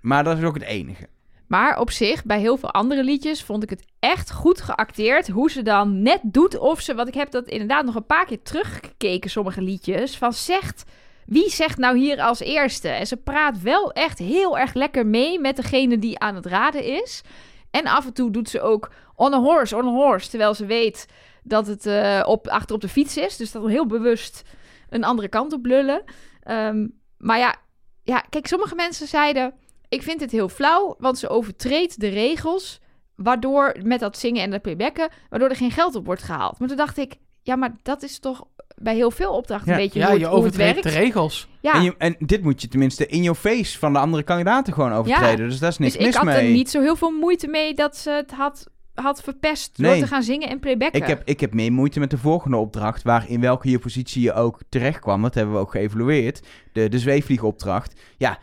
[0.00, 1.08] Maar dat is ook het enige.
[1.54, 5.28] Maar op zich, bij heel veel andere liedjes, vond ik het echt goed geacteerd.
[5.28, 6.94] Hoe ze dan net doet of ze...
[6.94, 10.16] Want ik heb dat inderdaad nog een paar keer teruggekeken, sommige liedjes.
[10.16, 10.84] Van zegt...
[11.26, 12.88] Wie zegt nou hier als eerste?
[12.88, 16.84] En ze praat wel echt heel erg lekker mee met degene die aan het raden
[17.02, 17.22] is.
[17.70, 20.30] En af en toe doet ze ook on a horse, on a horse.
[20.30, 21.08] Terwijl ze weet
[21.42, 23.36] dat het eh, op, achter op de fiets is.
[23.36, 24.42] Dus dat heel bewust
[24.88, 26.04] een andere kant op lullen.
[26.42, 26.88] Ehm,
[27.18, 27.56] maar ja,
[28.02, 29.54] ja, kijk, sommige mensen zeiden...
[29.88, 32.80] Ik vind het heel flauw, want ze overtreedt de regels...
[33.14, 35.08] waardoor, met dat zingen en dat playbacken...
[35.30, 36.58] waardoor er geen geld op wordt gehaald.
[36.58, 37.14] Maar toen dacht ik...
[37.42, 38.44] Ja, maar dat is toch
[38.76, 40.96] bij heel veel opdrachten Ja, een beetje Ja, hoe, je het, hoe het overtreedt werkt.
[40.98, 41.48] de regels.
[41.60, 44.72] Ja, En, je, en dit moet je tenminste in your face van de andere kandidaten
[44.72, 45.48] gewoon overtreden.
[45.48, 46.36] dus daar is niks dus ik mis had mee.
[46.36, 47.74] er niet zo heel veel moeite mee...
[47.74, 51.00] dat ze het had, had verpest door te gaan zingen en playbacken.
[51.00, 54.22] Ik heb, ik heb meer moeite met de volgende opdracht, waar in welke je positie
[54.22, 55.22] je ook terecht kwam.
[55.22, 56.46] Dat hebben we ook geëvalueerd.
[56.72, 58.00] De, de zweefvliegopdracht.
[58.16, 58.38] Ja,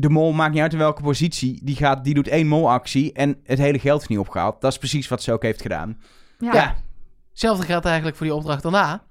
[0.00, 1.60] de mol maakt niet uit in welke positie.
[1.62, 4.60] Die, gaat, die doet één molactie en het hele geld is niet opgehaald.
[4.60, 5.98] Dat is precies wat ze ook heeft gedaan.
[6.38, 6.54] Ja.
[6.54, 6.76] Ja,
[7.30, 9.02] Hetzelfde geldt eigenlijk voor die opdracht daarna.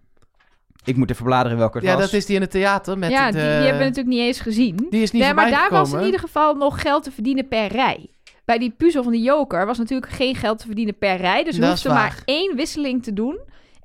[0.83, 2.03] ik moet even bladeren welke het ja, was.
[2.03, 4.15] dat is die in het theater met ja het, die, eh, die hebben we natuurlijk
[4.15, 4.87] niet eens gezien.
[4.89, 7.67] Die is niet nee, maar daar was in ieder geval nog geld te verdienen per
[7.67, 8.09] rij.
[8.45, 11.43] Bij die puzzel van de joker was natuurlijk geen geld te verdienen per rij.
[11.43, 13.39] Dus Dat is hoefde maar één wisseling te doen.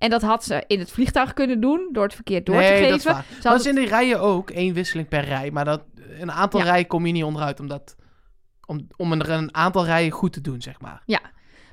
[0.05, 2.73] En dat had ze in het vliegtuig kunnen doen door het verkeerd door nee, te
[2.75, 2.89] geven.
[2.91, 3.15] dat is waar.
[3.15, 5.51] Ze Maar had dat is in die rijen ook één wisseling per rij.
[5.51, 5.83] Maar dat,
[6.21, 6.67] een aantal Ja.
[6.67, 7.97] rijen kom je niet onderuit omdat,
[8.67, 11.03] om, om een, een aantal rijen goed te doen, zeg maar.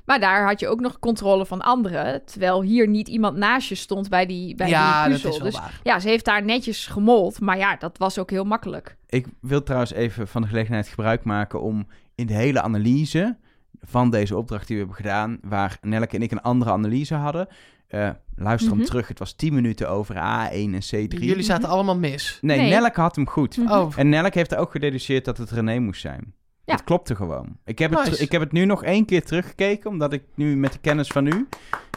[0.04, 2.24] Maar daar had je ook nog controle van anderen.
[2.24, 5.46] Terwijl hier niet iemand naast je stond bij die, bij ja, die dat is wel
[5.46, 5.80] dus waar.
[5.82, 7.40] ja, ze heeft daar netjes gemold.
[7.40, 8.96] Maar ja, dat was ook heel makkelijk.
[9.06, 13.36] Ik wil trouwens even van de gelegenheid gebruik maken om in de hele analyse
[13.80, 17.48] van deze opdracht die we hebben gedaan, waar Nelke en ik een andere analyse hadden,
[17.92, 18.86] eh, luister hem Mhm.
[18.86, 19.08] terug.
[19.08, 21.18] Het was 10 minuten over A1 en C3.
[21.26, 22.38] Jullie zaten allemaal mis.
[22.40, 22.70] Nee, Nee.
[22.70, 23.56] Nelke had hem goed.
[23.56, 23.72] Mhm.
[23.72, 26.34] Oh, En Nelke heeft er ook gededuceerd dat het René moest zijn.
[26.64, 26.72] Ja.
[26.74, 27.56] Het klopte gewoon.
[27.64, 28.22] Ik heb, het, Nice.
[28.22, 31.26] ik heb het nu nog één keer teruggekeken, omdat ik nu met de kennis van
[31.26, 31.30] u...
[31.30, 31.48] En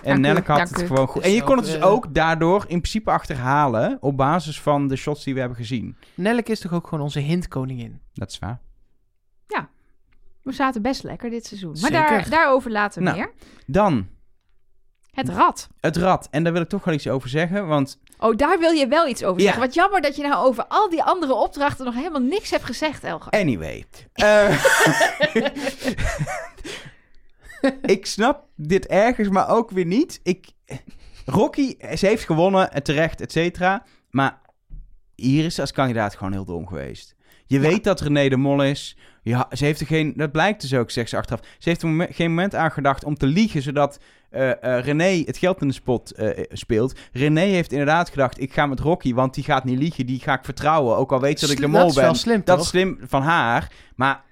[0.04, 0.86] Dank u, Nelke had het u.
[0.86, 1.22] gewoon goed.
[1.22, 4.62] Dus En je kon ook, het dus eh, ook daardoor in principe achterhalen op basis
[4.62, 5.96] van de shots die we hebben gezien.
[6.14, 8.00] Nelk is toch ook gewoon onze hintkoningin?
[8.14, 8.60] Dat is waar.
[10.41, 11.70] We zaten best lekker dit seizoen.
[11.70, 12.10] Maar Zeker.
[12.10, 13.18] daar, daarover later Nou.
[13.18, 13.32] meer.
[13.66, 14.08] Dan
[15.16, 15.68] Het rad.
[15.80, 16.28] het rad.
[16.32, 19.07] En daar wil ik toch wel iets over zeggen, want Oh, daar wil je wel
[19.07, 19.43] iets over Ja.
[19.45, 19.61] zeggen.
[19.63, 23.03] Wat jammer dat je nou over al die andere opdrachten nog helemaal niks hebt gezegd,
[23.03, 23.30] Elga.
[23.30, 23.86] Anyway.
[24.13, 24.66] Eh,
[27.95, 30.20] ik snap dit ergens, maar ook weer niet.
[30.24, 30.47] Ik,
[31.26, 33.84] Rocky, ze heeft gewonnen, en terecht, et cetera.
[34.09, 34.41] Maar
[35.16, 37.14] hier is ze als kandidaat gewoon heel dom geweest.
[37.48, 38.98] Je weet dat René de Mol is.
[39.22, 41.39] Ja, ze heeft er geen, dat blijkt dus ook, zegt ze achteraf.
[41.58, 45.62] Ze heeft er geen moment aan gedacht om te liegen, zodat eh, René het geld
[45.62, 47.00] in de spot eh, speelt.
[47.12, 50.34] René heeft inderdaad gedacht, ik ga met Rocky, want die gaat niet liegen, die ga
[50.38, 50.98] ik vertrouwen.
[50.98, 52.04] Ook al weet ze dat ik de mol dat is ben.
[52.04, 52.60] wel slim, Dat toch?
[52.60, 53.72] is slim van haar.
[53.96, 54.24] Maar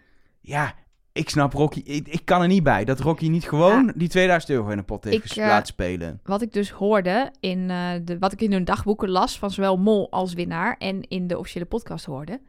[0.42, 0.74] ja,
[1.12, 1.82] ik snap Rocky.
[1.86, 4.84] Ik, ik kan er niet bij dat Rocky niet gewoon die 2000 euro in de
[4.84, 6.20] pot heeft Ik, laten spelen.
[6.24, 7.68] Wat ik dus hoorde in
[8.04, 11.38] de, wat ik in hun dagboeken las van zowel Mol als winnaar en in de
[11.38, 12.40] officiële podcast hoorde.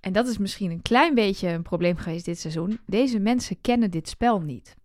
[0.00, 2.80] En dat is misschien een klein beetje een probleem geweest dit seizoen.
[2.86, 4.76] Deze mensen kennen dit spel niet.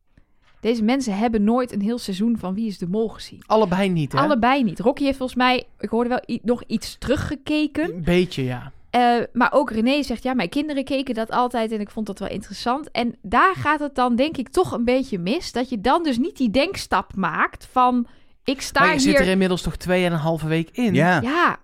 [0.60, 3.44] Deze mensen hebben nooit een heel seizoen van Wie is de Mol gezien.
[3.46, 4.20] Allebei niet, hè?
[4.20, 4.80] Allebei niet.
[4.80, 7.94] Rocky heeft volgens mij, ik hoorde wel nog iets teruggekeken.
[7.94, 8.72] Een beetje, ja.
[8.90, 12.20] Eh, maar ook René zegt, ja, mijn kinderen keken dat altijd en ik vond dat
[12.20, 12.92] wel interessant.
[12.92, 15.52] En daar gaat het dan denk ik toch een beetje mis.
[15.52, 18.08] Dat je dan dus niet die denkstap maakt van,
[18.44, 19.12] ik sta Maar je hier...
[19.12, 20.94] zit er inmiddels toch tweeënhalve week in?
[20.94, 21.22] Ja.
[21.22, 21.60] Ja,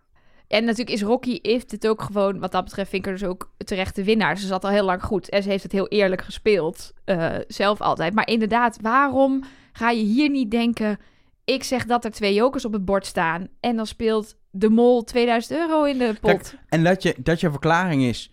[0.52, 3.28] en natuurlijk is Rocky, heeft het ook gewoon, wat dat betreft vind ik er dus
[3.28, 4.38] ook terecht de winnaar.
[4.38, 7.82] Ze zat al heel lang goed en ze heeft het heel eerlijk gespeeld, eh, zelf
[7.82, 8.14] altijd.
[8.14, 11.00] Maar inderdaad, waarom ga je hier niet denken,
[11.46, 15.04] ik zeg dat er twee jokers op het bord staan en dan speelt de mol
[15.04, 16.32] 2000 euro in de pot.
[16.32, 18.32] Kijk, En dat je, dat je verklaring is,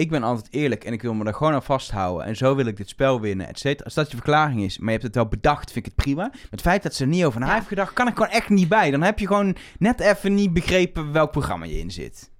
[0.00, 2.26] ik ben altijd eerlijk en ik wil me er gewoon aan vasthouden.
[2.26, 3.84] En zo wil ik dit spel winnen, et cetera.
[3.84, 6.22] Als dat je verklaring is, maar je hebt het wel bedacht, vind ik het prima.
[6.22, 7.54] Maar het feit dat ze er niet over na Ja.
[7.54, 8.90] heeft gedacht, kan ik gewoon echt niet bij.
[8.90, 12.30] Dan heb je gewoon net even niet begrepen welk programma je in zit.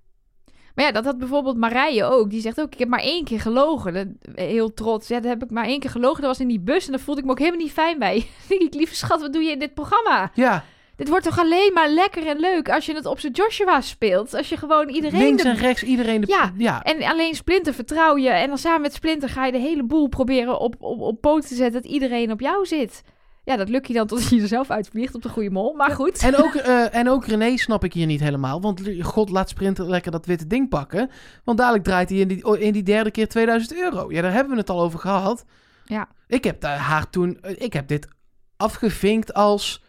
[0.74, 2.30] Maar ja, dat had bijvoorbeeld Marije ook.
[2.30, 3.92] Die zegt ook, ik heb maar één keer gelogen.
[3.94, 5.08] Dat, heel trots.
[5.08, 6.20] Ja, dat heb ik maar één keer gelogen.
[6.20, 8.16] Dat was in die bus en daar voelde ik me ook helemaal niet fijn bij.
[8.48, 10.30] Ik, lieve schat, wat doe je in dit programma?
[10.34, 10.64] Ja,
[11.00, 14.34] Dit wordt toch alleen maar lekker en leuk als je het op zijn Joshua speelt.
[14.34, 15.20] Als je gewoon iedereen...
[15.20, 16.26] links de- en rechts, iedereen de...
[16.26, 16.82] Ja, ja.
[16.82, 18.28] En alleen Splinter vertrouw je.
[18.28, 21.48] En dan samen met Splinter ga je de hele boel proberen op, op, op poot
[21.48, 21.82] te zetten...
[21.82, 23.02] dat iedereen op jou zit.
[23.44, 25.74] Ja, dat lukt je dan tot je er zelf uitvliegt op de goede mol.
[25.74, 26.18] Maar goed.
[26.22, 28.60] En ook, eh, en ook René snap ik hier niet helemaal.
[28.60, 31.10] Want god laat Sprinter lekker dat witte ding pakken.
[31.44, 34.12] Want dadelijk draait hij in die, in die derde keer 2000 euro.
[34.12, 35.44] Ja, daar hebben we het al over gehad.
[35.84, 36.08] Ja.
[36.26, 37.38] Ik heb haar toen...
[37.40, 38.08] eh, Ik heb dit
[38.56, 39.82] afgevinkt als...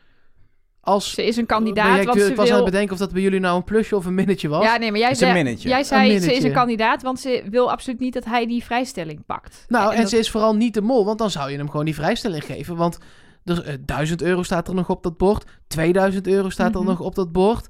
[0.81, 3.11] als Ze is een kandidaat, jij- want ik ze was aan het bedenken of dat
[3.13, 4.63] bij jullie nou een plusje of een minnetje was.
[4.63, 5.69] Ja, nee, maar jij zei, minnetje.
[5.69, 8.63] jij Een zei ze is een kandidaat, want ze wil absoluut niet dat hij die
[8.63, 9.65] vrijstelling pakt.
[9.67, 11.85] nou, en, dat- ze is vooral niet de mol, want dan zou je hem gewoon
[11.85, 12.75] die vrijstelling geven.
[12.75, 12.97] Want
[13.43, 15.45] dus, eh, 1000 euro staat er nog op dat bord.
[15.67, 16.89] 2000 euro staat er Mhm.
[16.89, 17.67] nog op dat bord.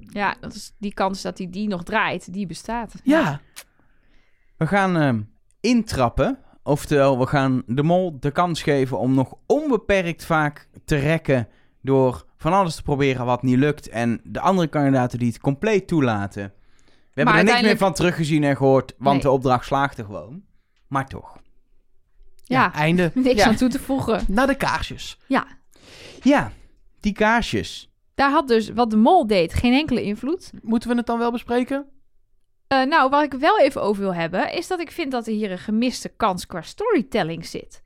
[0.00, 2.94] Ja, dat is die kans dat hij die nog draait, die bestaat.
[3.02, 3.40] Ja,
[4.56, 5.20] We gaan ehm,
[5.60, 6.38] intrappen.
[6.62, 11.48] Oftewel, we gaan de mol de kans geven om nog onbeperkt vaak te rekken
[11.82, 13.88] door van alles te proberen wat niet lukt.
[13.88, 16.52] En de andere kandidaten die het compleet toelaten.
[16.84, 19.22] We hebben er niks meer van teruggezien en gehoord, want Nee.
[19.24, 20.42] de opdracht slaagde gewoon.
[20.88, 21.36] Maar toch.
[22.44, 22.62] ja.
[22.62, 22.72] Ja.
[22.84, 23.10] einde.
[23.14, 23.46] Niks Ja.
[23.46, 24.24] aan toe te voegen.
[24.28, 25.18] Naar de kaarsjes.
[25.26, 25.46] Ja,
[26.22, 26.52] Ja,
[27.00, 27.90] die kaarsjes.
[28.14, 30.50] daar had dus wat de mol deed geen enkele invloed.
[30.62, 31.86] Moeten we het dan wel bespreken?
[32.66, 35.32] Eh, nou, waar ik wel even over wil hebben, is dat ik vind dat er
[35.32, 37.82] hier een gemiste kans qua storytelling zit.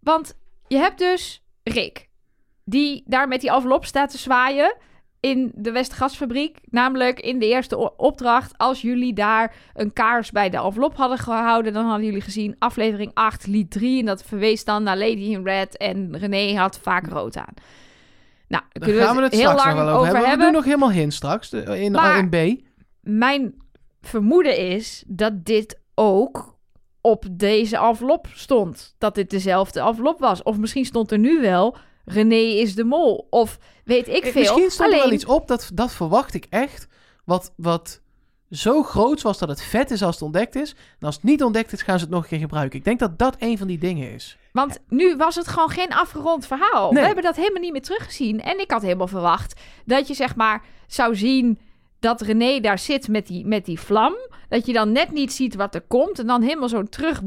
[0.00, 2.08] Want je hebt dus Rick,
[2.70, 4.76] die daar met die envelop staat te zwaaien
[5.20, 6.58] in de Westgasfabriek.
[6.64, 11.72] Namelijk in de eerste opdracht, als jullie daar een kaars bij de envelop hadden gehouden,
[11.72, 14.00] dan hadden jullie gezien aflevering 8, lied 3.
[14.00, 17.54] En dat verwees dan naar Lady in Red en René had vaak rood aan.
[18.48, 20.20] Nou, daar kunnen gaan we het heel straks lang over over hebben.
[20.28, 20.38] hebben.
[20.38, 22.60] We doen nog helemaal heen straks, in, Maar- in B.
[23.00, 23.54] Mijn
[24.00, 26.58] vermoeden is dat dit ook
[27.00, 28.94] op deze envelop stond.
[28.98, 30.42] Dat dit dezelfde envelop was.
[30.42, 33.26] Of misschien stond er nu wel René is de mol.
[33.30, 34.40] Of weet ik veel.
[34.40, 36.88] Misschien stond er wel iets op, dat, dat verwacht ik echt.
[37.24, 38.00] Wat, wat
[38.50, 40.70] zo groot was dat het vet is als het ontdekt is.
[40.70, 42.78] En als het niet ontdekt is, gaan ze het nog een keer gebruiken.
[42.78, 44.38] Ik denk dat dat een van die dingen is.
[44.52, 46.92] Want nu was het gewoon geen afgerond verhaal.
[46.92, 47.00] Nee.
[47.00, 48.40] We hebben dat helemaal niet meer teruggezien.
[48.40, 51.58] En ik had helemaal verwacht dat je zeg maar zou zien
[52.00, 54.14] dat René daar zit met die, met die vlam.
[54.50, 56.18] Dat je dan net niet ziet wat er komt.
[56.18, 57.22] En dan helemaal zo terug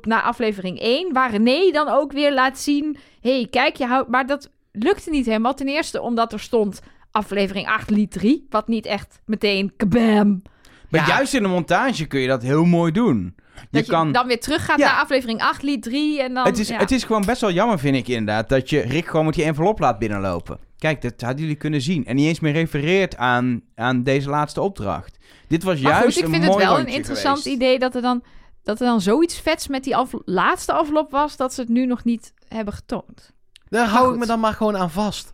[0.00, 1.12] naar aflevering 1.
[1.12, 2.96] Waar René dan ook weer laat zien.
[3.20, 4.08] hey, kijk, je houdt...
[4.08, 5.54] Maar dat lukte niet helemaal.
[5.54, 6.80] Ten eerste omdat er stond
[7.10, 8.46] aflevering 8 lied 3.
[8.50, 10.42] Wat niet echt meteen kabam.
[10.90, 11.06] Maar Ja.
[11.06, 13.34] juist in de montage kun je dat heel mooi doen.
[13.54, 14.12] Je Dat je kan...
[14.12, 14.86] dan weer teruggaat Ja.
[14.86, 16.22] naar aflevering 8 lied 3.
[16.22, 16.76] En dan, het, is, ja.
[16.78, 19.44] het is gewoon best wel jammer, vind ik inderdaad, dat je Rick gewoon met die
[19.44, 20.58] envelop laat binnenlopen.
[20.78, 22.04] Kijk, dat hadden jullie kunnen zien.
[22.06, 25.18] En niet eens meer refereert aan, aan deze laatste opdracht.
[25.48, 27.56] Dit was Maar juist goed, ik een vind het mooi wel een interessant geweest.
[27.56, 28.22] idee dat er dan,
[28.62, 31.86] dat er dan zoiets vets met die af- laatste envelop was, dat ze het nu
[31.86, 33.32] nog niet hebben getoond.
[33.68, 35.32] Daar hou ik me dan maar gewoon aan vast.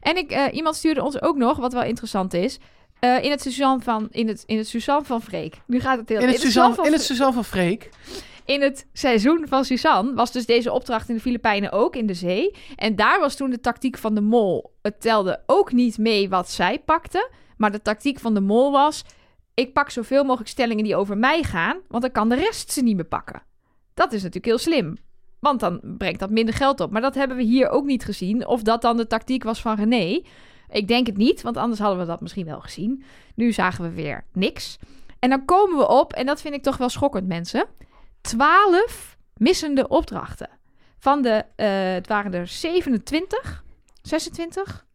[0.00, 2.58] En ik, eh, iemand stuurde ons ook nog, wat wel interessant is,
[3.00, 5.60] eh, in het Suzanne van, in het, in het Suzanne van Freek.
[5.66, 6.20] Nu gaat het heel...
[6.20, 7.90] In het, Suzanne, van in het Suzanne van Freek.
[8.44, 12.14] in het seizoen van Suzanne was dus deze opdracht in de Filipijnen ook in de
[12.14, 12.54] zee.
[12.76, 14.72] En daar was toen de tactiek van de mol.
[14.82, 17.30] Het telde ook niet mee wat zij pakte.
[17.56, 19.04] Maar de tactiek van de mol was:
[19.58, 22.82] ik pak zoveel mogelijk stellingen die over mij gaan, want dan kan de rest ze
[22.82, 23.42] niet meer pakken.
[23.94, 24.96] Dat is natuurlijk heel slim.
[25.40, 26.90] Want dan brengt dat minder geld op.
[26.90, 28.46] Maar dat hebben we hier ook niet gezien.
[28.46, 30.22] Of dat dan de tactiek was van René.
[30.68, 33.02] Ik denk het niet, want anders hadden we dat misschien wel gezien.
[33.34, 34.78] Nu zagen we weer niks.
[35.18, 37.66] En dan komen we op, en dat vind ik toch wel schokkend, mensen.
[38.20, 40.50] 12 missende opdrachten.
[40.98, 43.64] Van de, eh, het waren er 27,
[44.02, 44.86] 26.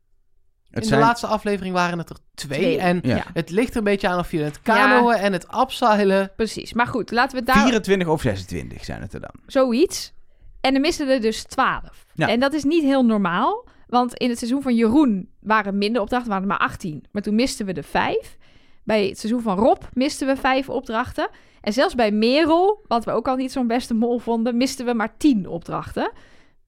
[0.82, 0.99] In zijn...
[0.99, 2.59] de laatste aflevering waren het er twee.
[2.59, 2.78] Twee.
[2.78, 3.24] En Ja.
[3.34, 6.32] Het ligt er een beetje aan of je het kanoën en het abseilen...
[6.36, 6.74] Precies.
[6.74, 9.34] Maar goed, laten we daar 24 of 26 zijn het er dan.
[9.45, 10.13] zoiets.
[10.61, 12.05] En er misten er dus 12.
[12.13, 12.28] Ja.
[12.28, 13.67] En dat is niet heel normaal.
[13.88, 17.03] Want in het seizoen van Jeroen waren minder opdrachten, waren er maar 18.
[17.11, 18.38] Maar toen misten we er 5.
[18.84, 21.30] Bij het seizoen van Rob misten we 5 opdrachten.
[21.61, 24.93] En zelfs bij Merel, wat we ook al niet zo'n beste mol vonden, misten we
[24.93, 26.11] maar 10 opdrachten.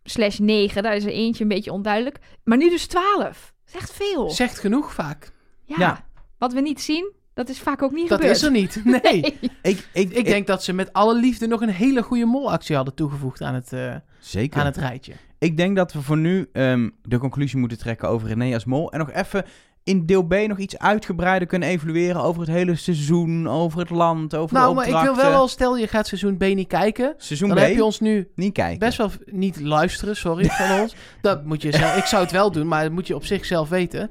[0.03, 2.18] Slash 9, daar is er eentje een beetje onduidelijk.
[2.43, 3.53] Maar nu dus 12.
[3.76, 4.30] Dat echt veel.
[4.30, 5.32] Zegt genoeg vaak.
[5.64, 5.76] Ja.
[5.80, 6.06] Ja.
[6.38, 8.38] Wat we niet zien, dat is vaak ook niet Dat gebeurd.
[8.38, 8.82] is er niet.
[9.02, 9.38] Nee.
[9.62, 12.94] Ik, ik, Ik denk dat ze met alle liefde nog een hele goede molactie hadden
[12.94, 14.60] toegevoegd aan het, eh, Zeker.
[14.60, 15.14] aan het rijtje.
[15.40, 18.92] Ik denk dat we voor nu ehm, de conclusie moeten trekken over René als mol.
[18.92, 19.46] En nog even
[19.86, 24.36] in deel B nog iets uitgebreider kunnen evalueren over het hele seizoen, over het land,
[24.36, 27.14] over Nou, de maar ik wil wel al, stel je gaat seizoen B niet kijken.
[27.18, 28.80] Seizoen Dan B, heb je ons nu niet kijken.
[28.80, 30.96] best wel niet luisteren, sorry, van ons.
[31.22, 33.70] Dat moet je zelf, ik zou het wel doen, maar dat moet je op zichzelf
[33.70, 34.10] weten.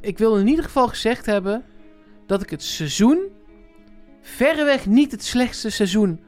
[0.00, 1.64] Ik wil in ieder geval gezegd hebben
[2.26, 3.28] dat ik het seizoen
[4.22, 6.20] verreweg niet het slechtste seizoen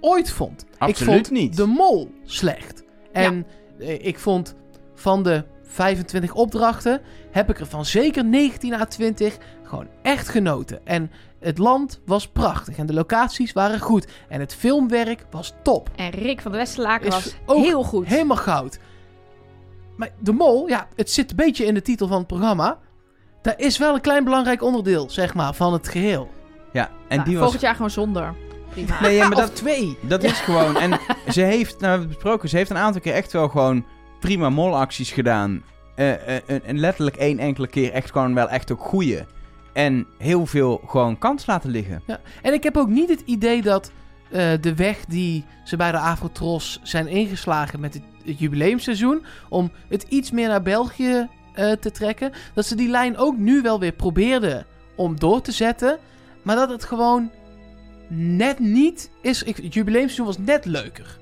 [0.00, 0.66] ooit vond.
[0.78, 1.56] Absoluut ik vond niet.
[1.56, 2.82] de mol slecht.
[3.12, 3.46] En
[3.78, 4.54] eh, ik vond
[4.94, 7.00] van de 25 opdrachten
[7.30, 10.86] heb ik er van zeker 19 à 20 gewoon echt genoten.
[10.86, 15.90] En het land was prachtig en de locaties waren goed en het filmwerk was top.
[15.96, 18.06] En Rick van de Westerlaken was ook heel goed.
[18.06, 18.78] Helemaal goud.
[19.96, 22.78] Maar de mol, ja, het zit een beetje in de titel van het programma.
[23.42, 26.30] Daar is wel een klein belangrijk onderdeel, zeg maar, van het geheel.
[26.72, 27.42] Ja, en Nou, die was...
[27.42, 28.34] Volgend jaar gewoon zonder.
[28.70, 29.00] Prima.
[29.00, 29.98] Nee, ja, maar Of dat, twee.
[30.02, 30.76] dat is gewoon...
[30.76, 33.48] En ze heeft, nou we hebben het besproken, ze heeft een aantal keer echt wel
[33.48, 33.84] gewoon
[34.20, 35.62] prima molacties gedaan.
[35.94, 39.24] Eh, eh, en- en letterlijk één enkele keer echt gewoon wel echt ook goeie.
[39.72, 42.02] En heel veel gewoon kans laten liggen.
[42.42, 43.92] En ik heb ook niet het idee dat
[44.30, 48.02] eh, de weg die ze bij de Afrotros zijn ingeslagen met het,
[48.38, 49.24] jubileumseizoen...
[49.48, 52.32] om het iets meer naar België eh, te trekken...
[52.54, 54.66] dat ze die lijn ook nu wel weer probeerden
[54.96, 55.98] om door te zetten...
[56.42, 57.30] maar dat het gewoon
[58.08, 59.42] net niet is...
[59.42, 61.18] Ik, het jubileumseizoen was net leuker.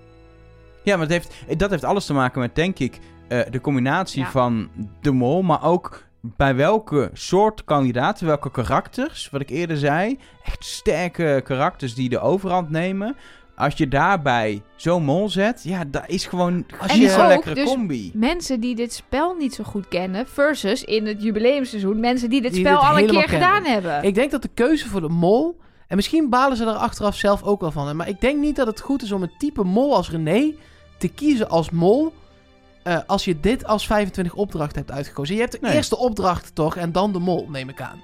[0.88, 4.22] Ja, maar het heeft, dat heeft alles te maken met, denk ik, eh, de combinatie
[4.22, 4.30] Ja.
[4.30, 4.68] van
[5.00, 10.64] de mol, maar ook bij welke soort kandidaten, welke karakters, wat ik eerder zei, echt
[10.64, 13.16] sterke karakters die de overhand nemen.
[13.56, 17.28] Als je daarbij zo'n mol zet, ja, dat is gewoon Als niet je- zo'n ook
[17.28, 18.10] lekkere dus combi.
[18.14, 22.52] Mensen die dit spel niet zo goed kennen, versus in het jubileumseizoen mensen die dit
[22.52, 23.28] Die spel dit al een keer kennen.
[23.48, 24.02] gedaan hebben.
[24.02, 25.58] Ik denk dat de keuze voor de mol...
[25.88, 27.96] En misschien balen ze er achteraf zelf ook wel van.
[27.96, 30.54] Maar ik denk niet dat het goed is om een type mol als René
[30.98, 32.12] te kiezen als mol.
[32.82, 35.34] eh, als je dit als 25 opdracht hebt uitgekozen.
[35.34, 35.74] Je hebt de Nee.
[35.74, 38.02] eerste opdracht toch en dan de mol, neem ik aan.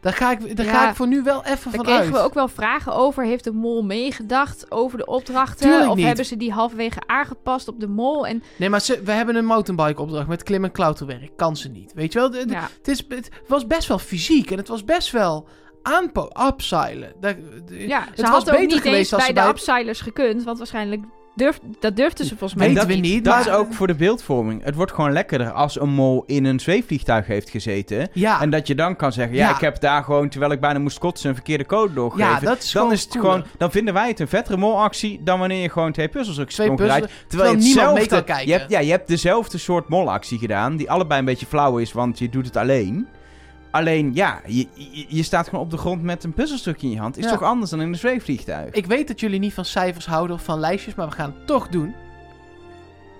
[0.00, 0.72] Daar ga ik, daar Ja.
[0.72, 2.10] ga ik voor nu wel even Daar van kregen uit.
[2.12, 3.24] we ook wel vragen over.
[3.24, 5.66] Heeft de mol meegedacht over de opdrachten?
[5.66, 6.06] Tuurlijk of niet.
[6.06, 8.26] hebben ze die halverwege aangepast op de mol?
[8.26, 11.36] En Nee, maar ze, we hebben een mountainbike opdracht met klim- en klauterwerk.
[11.36, 11.92] Kan ze niet.
[11.92, 12.30] Weet je wel?
[12.30, 15.48] De- de- ja, het, is, het was best wel fysiek en het was best wel
[15.82, 17.12] aanpo upseilen.
[17.20, 17.36] Daar-
[17.66, 20.44] de- ja ze was beter geweest als bij ze de bij- upsilers gekund.
[20.44, 21.02] Want waarschijnlijk
[21.34, 24.64] durf, dat durfden ze volgens mij dat niet, Dat maar- is ook voor de beeldvorming.
[24.64, 28.08] Het wordt gewoon lekkerder als een mol in een zweefvliegtuig heeft gezeten.
[28.12, 29.54] Ja, En dat je dan kan zeggen, ja, Ja.
[29.54, 32.32] ik heb daar gewoon, terwijl ik bijna moest kotsen, een verkeerde code doorgegeven.
[32.32, 33.30] ja, dat is dan gewoon is het cooler.
[33.30, 36.46] gewoon, dan vinden wij het een vettere molactie dan wanneer je gewoon twee puzzels Twee
[36.48, 37.06] oorspronkelijk rijdt.
[37.06, 38.52] puzzelen, Terwijl, je niemand mee hetzelfde, kan kijken.
[38.52, 41.92] Je hebt, ja, je hebt dezelfde soort molactie gedaan, die allebei een beetje flauw is,
[41.92, 43.08] want je doet het alleen.
[43.70, 46.98] Alleen, ja, je, je, je staat gewoon op de grond met een puzzelstukje in je
[46.98, 47.18] hand.
[47.18, 47.30] Is Ja.
[47.30, 48.74] toch anders dan in een zweefvliegtuig?
[48.74, 51.46] Ik weet dat jullie niet van cijfers houden of van lijstjes, maar we gaan het
[51.46, 51.94] toch doen.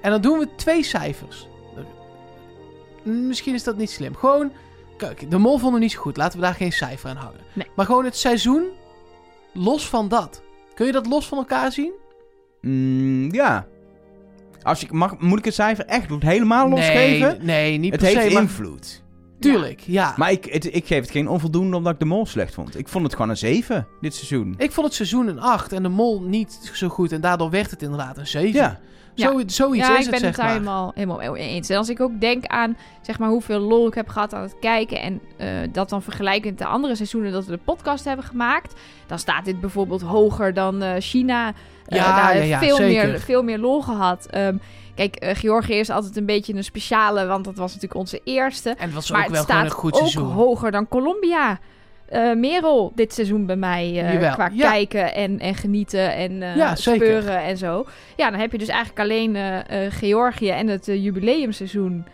[0.03, 1.49] En dan doen we twee cijfers.
[3.03, 4.15] misschien is dat niet slim.
[4.15, 4.53] Gewoon,
[4.97, 6.17] kijk, de mol vonden we niet zo goed.
[6.17, 7.41] Laten we daar geen cijfer aan hangen.
[7.53, 7.67] Nee.
[7.77, 8.65] Maar gewoon het seizoen,
[9.53, 10.43] los van dat.
[10.75, 11.93] Kun je dat los van elkaar zien?
[12.61, 13.67] Mm, ja.
[14.63, 17.39] Als ik, mag, moet ik het cijfer echt helemaal nee, losgeven?
[17.45, 19.03] nee, niet Het per heeft se, maar invloed.
[19.41, 20.15] Tuurlijk, ja.
[20.17, 22.79] Maar ik, het- ik geef het geen onvoldoende omdat ik de mol slecht vond.
[22.79, 24.55] Ik vond het gewoon een 7 dit seizoen.
[24.59, 27.12] Ik vond het seizoen een 8 en de mol niet zo goed.
[27.12, 28.53] En daardoor werd het inderdaad een 7.
[28.61, 28.79] Ja.
[29.15, 30.55] Zo, zoiets ja, is ik het, ben zeg het daar maar.
[30.55, 31.69] helemaal, helemaal mee eens.
[31.69, 34.57] En als ik ook denk aan zeg maar, hoeveel lol ik heb gehad aan het
[34.61, 35.01] kijken...
[35.03, 38.75] en eh, dat dan vergelijkend de andere seizoenen dat we de podcast hebben gemaakt...
[39.07, 41.49] dan staat dit bijvoorbeeld hoger dan eh, China.
[41.87, 43.09] Eh, Ja, daar ja, heeft ja, veel, zeker.
[43.09, 44.27] meer, veel meer lol gehad.
[44.27, 44.57] Ehm,
[45.09, 47.27] kijk, eh, Georgië is altijd een beetje een speciale...
[47.27, 48.71] want dat was natuurlijk onze eerste.
[48.71, 50.33] En het was Maar ook het wel gewoon een goed ook seizoen.
[50.33, 51.59] hoger dan Colombia.
[52.09, 54.71] Eh Merel dit seizoen bij mij eh, qua ja.
[54.71, 57.01] kijken en, en genieten en eh Ja, zeker.
[57.07, 57.87] speuren en zo.
[58.17, 62.05] Ja, dan heb je dus eigenlijk alleen eh, eh, Georgië en het jubileumseizoen.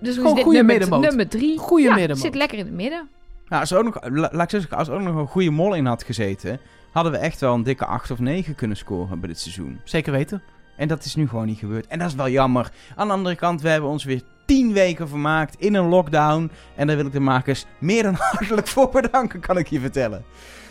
[0.00, 1.08] Dus Gewoon is dit goede nummer, middenmoot.
[1.08, 1.58] nummer drie.
[1.58, 2.24] Goede ja, middenmoot.
[2.24, 3.08] zit lekker in het midden.
[3.48, 5.50] Nou, als er ook nog, la- laat ik zeggen, als er ook nog een goede
[5.50, 6.60] mol in had gezeten,
[6.92, 9.80] hadden we echt wel een dikke 8 of 9 kunnen scoren bij dit seizoen.
[9.84, 10.42] Zeker weten.
[10.76, 11.86] En dat is nu gewoon niet gebeurd.
[11.86, 12.70] En dat is wel jammer.
[12.96, 16.50] Aan de andere kant, we hebben ons weer 10 weken vermaakt in een lockdown.
[16.74, 20.24] En daar wil ik de makers meer dan hartelijk voor bedanken, kan ik je vertellen.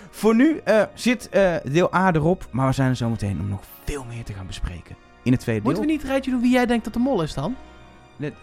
[0.09, 3.49] Voor nu eh, zit eh, deel A erop, maar we zijn er zo meteen om
[3.49, 4.95] nog veel meer te gaan bespreken.
[5.23, 5.95] In het tweede Moeten we deel.
[5.97, 7.55] niet een rijtje doen wie jij denkt dat de mol is dan?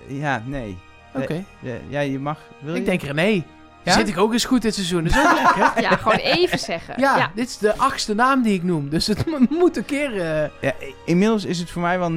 [0.07, 0.77] Ja, nee.
[1.15, 1.45] Oké.
[1.63, 2.39] Eh, Ja, je mag.
[2.61, 2.81] Wil je?
[2.81, 3.45] Ik denk René.
[3.89, 3.95] Ja?
[3.95, 5.05] Zit ik ook eens goed dit seizoen.
[5.05, 5.81] Dat is ook lekker.
[5.91, 6.95] Ja, gewoon even zeggen.
[7.01, 7.31] Ja, ja.
[7.35, 8.89] dit is de achtste naam die ik noem.
[8.89, 10.21] Dus het moet een keer...
[10.21, 10.73] eh, Ja,
[11.05, 12.13] inmiddels is het voor mij wel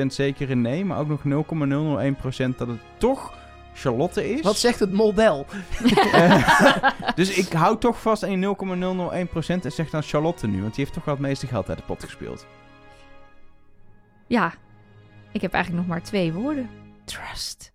[0.00, 3.32] 99,9% zeker een nee, maar ook nog 0,001% dat het toch
[3.74, 4.40] Charlotte is.
[4.40, 5.46] Wat zegt het model?
[6.12, 6.48] Eh,
[7.14, 10.84] dus ik hou toch vast aan die 0,001% en zeg dan Charlotte nu, want die
[10.84, 12.46] heeft toch wel het meeste geld uit de pot gespeeld.
[14.26, 14.52] ja,
[15.32, 16.68] ik heb eigenlijk nog maar twee woorden.
[17.04, 17.72] Trust.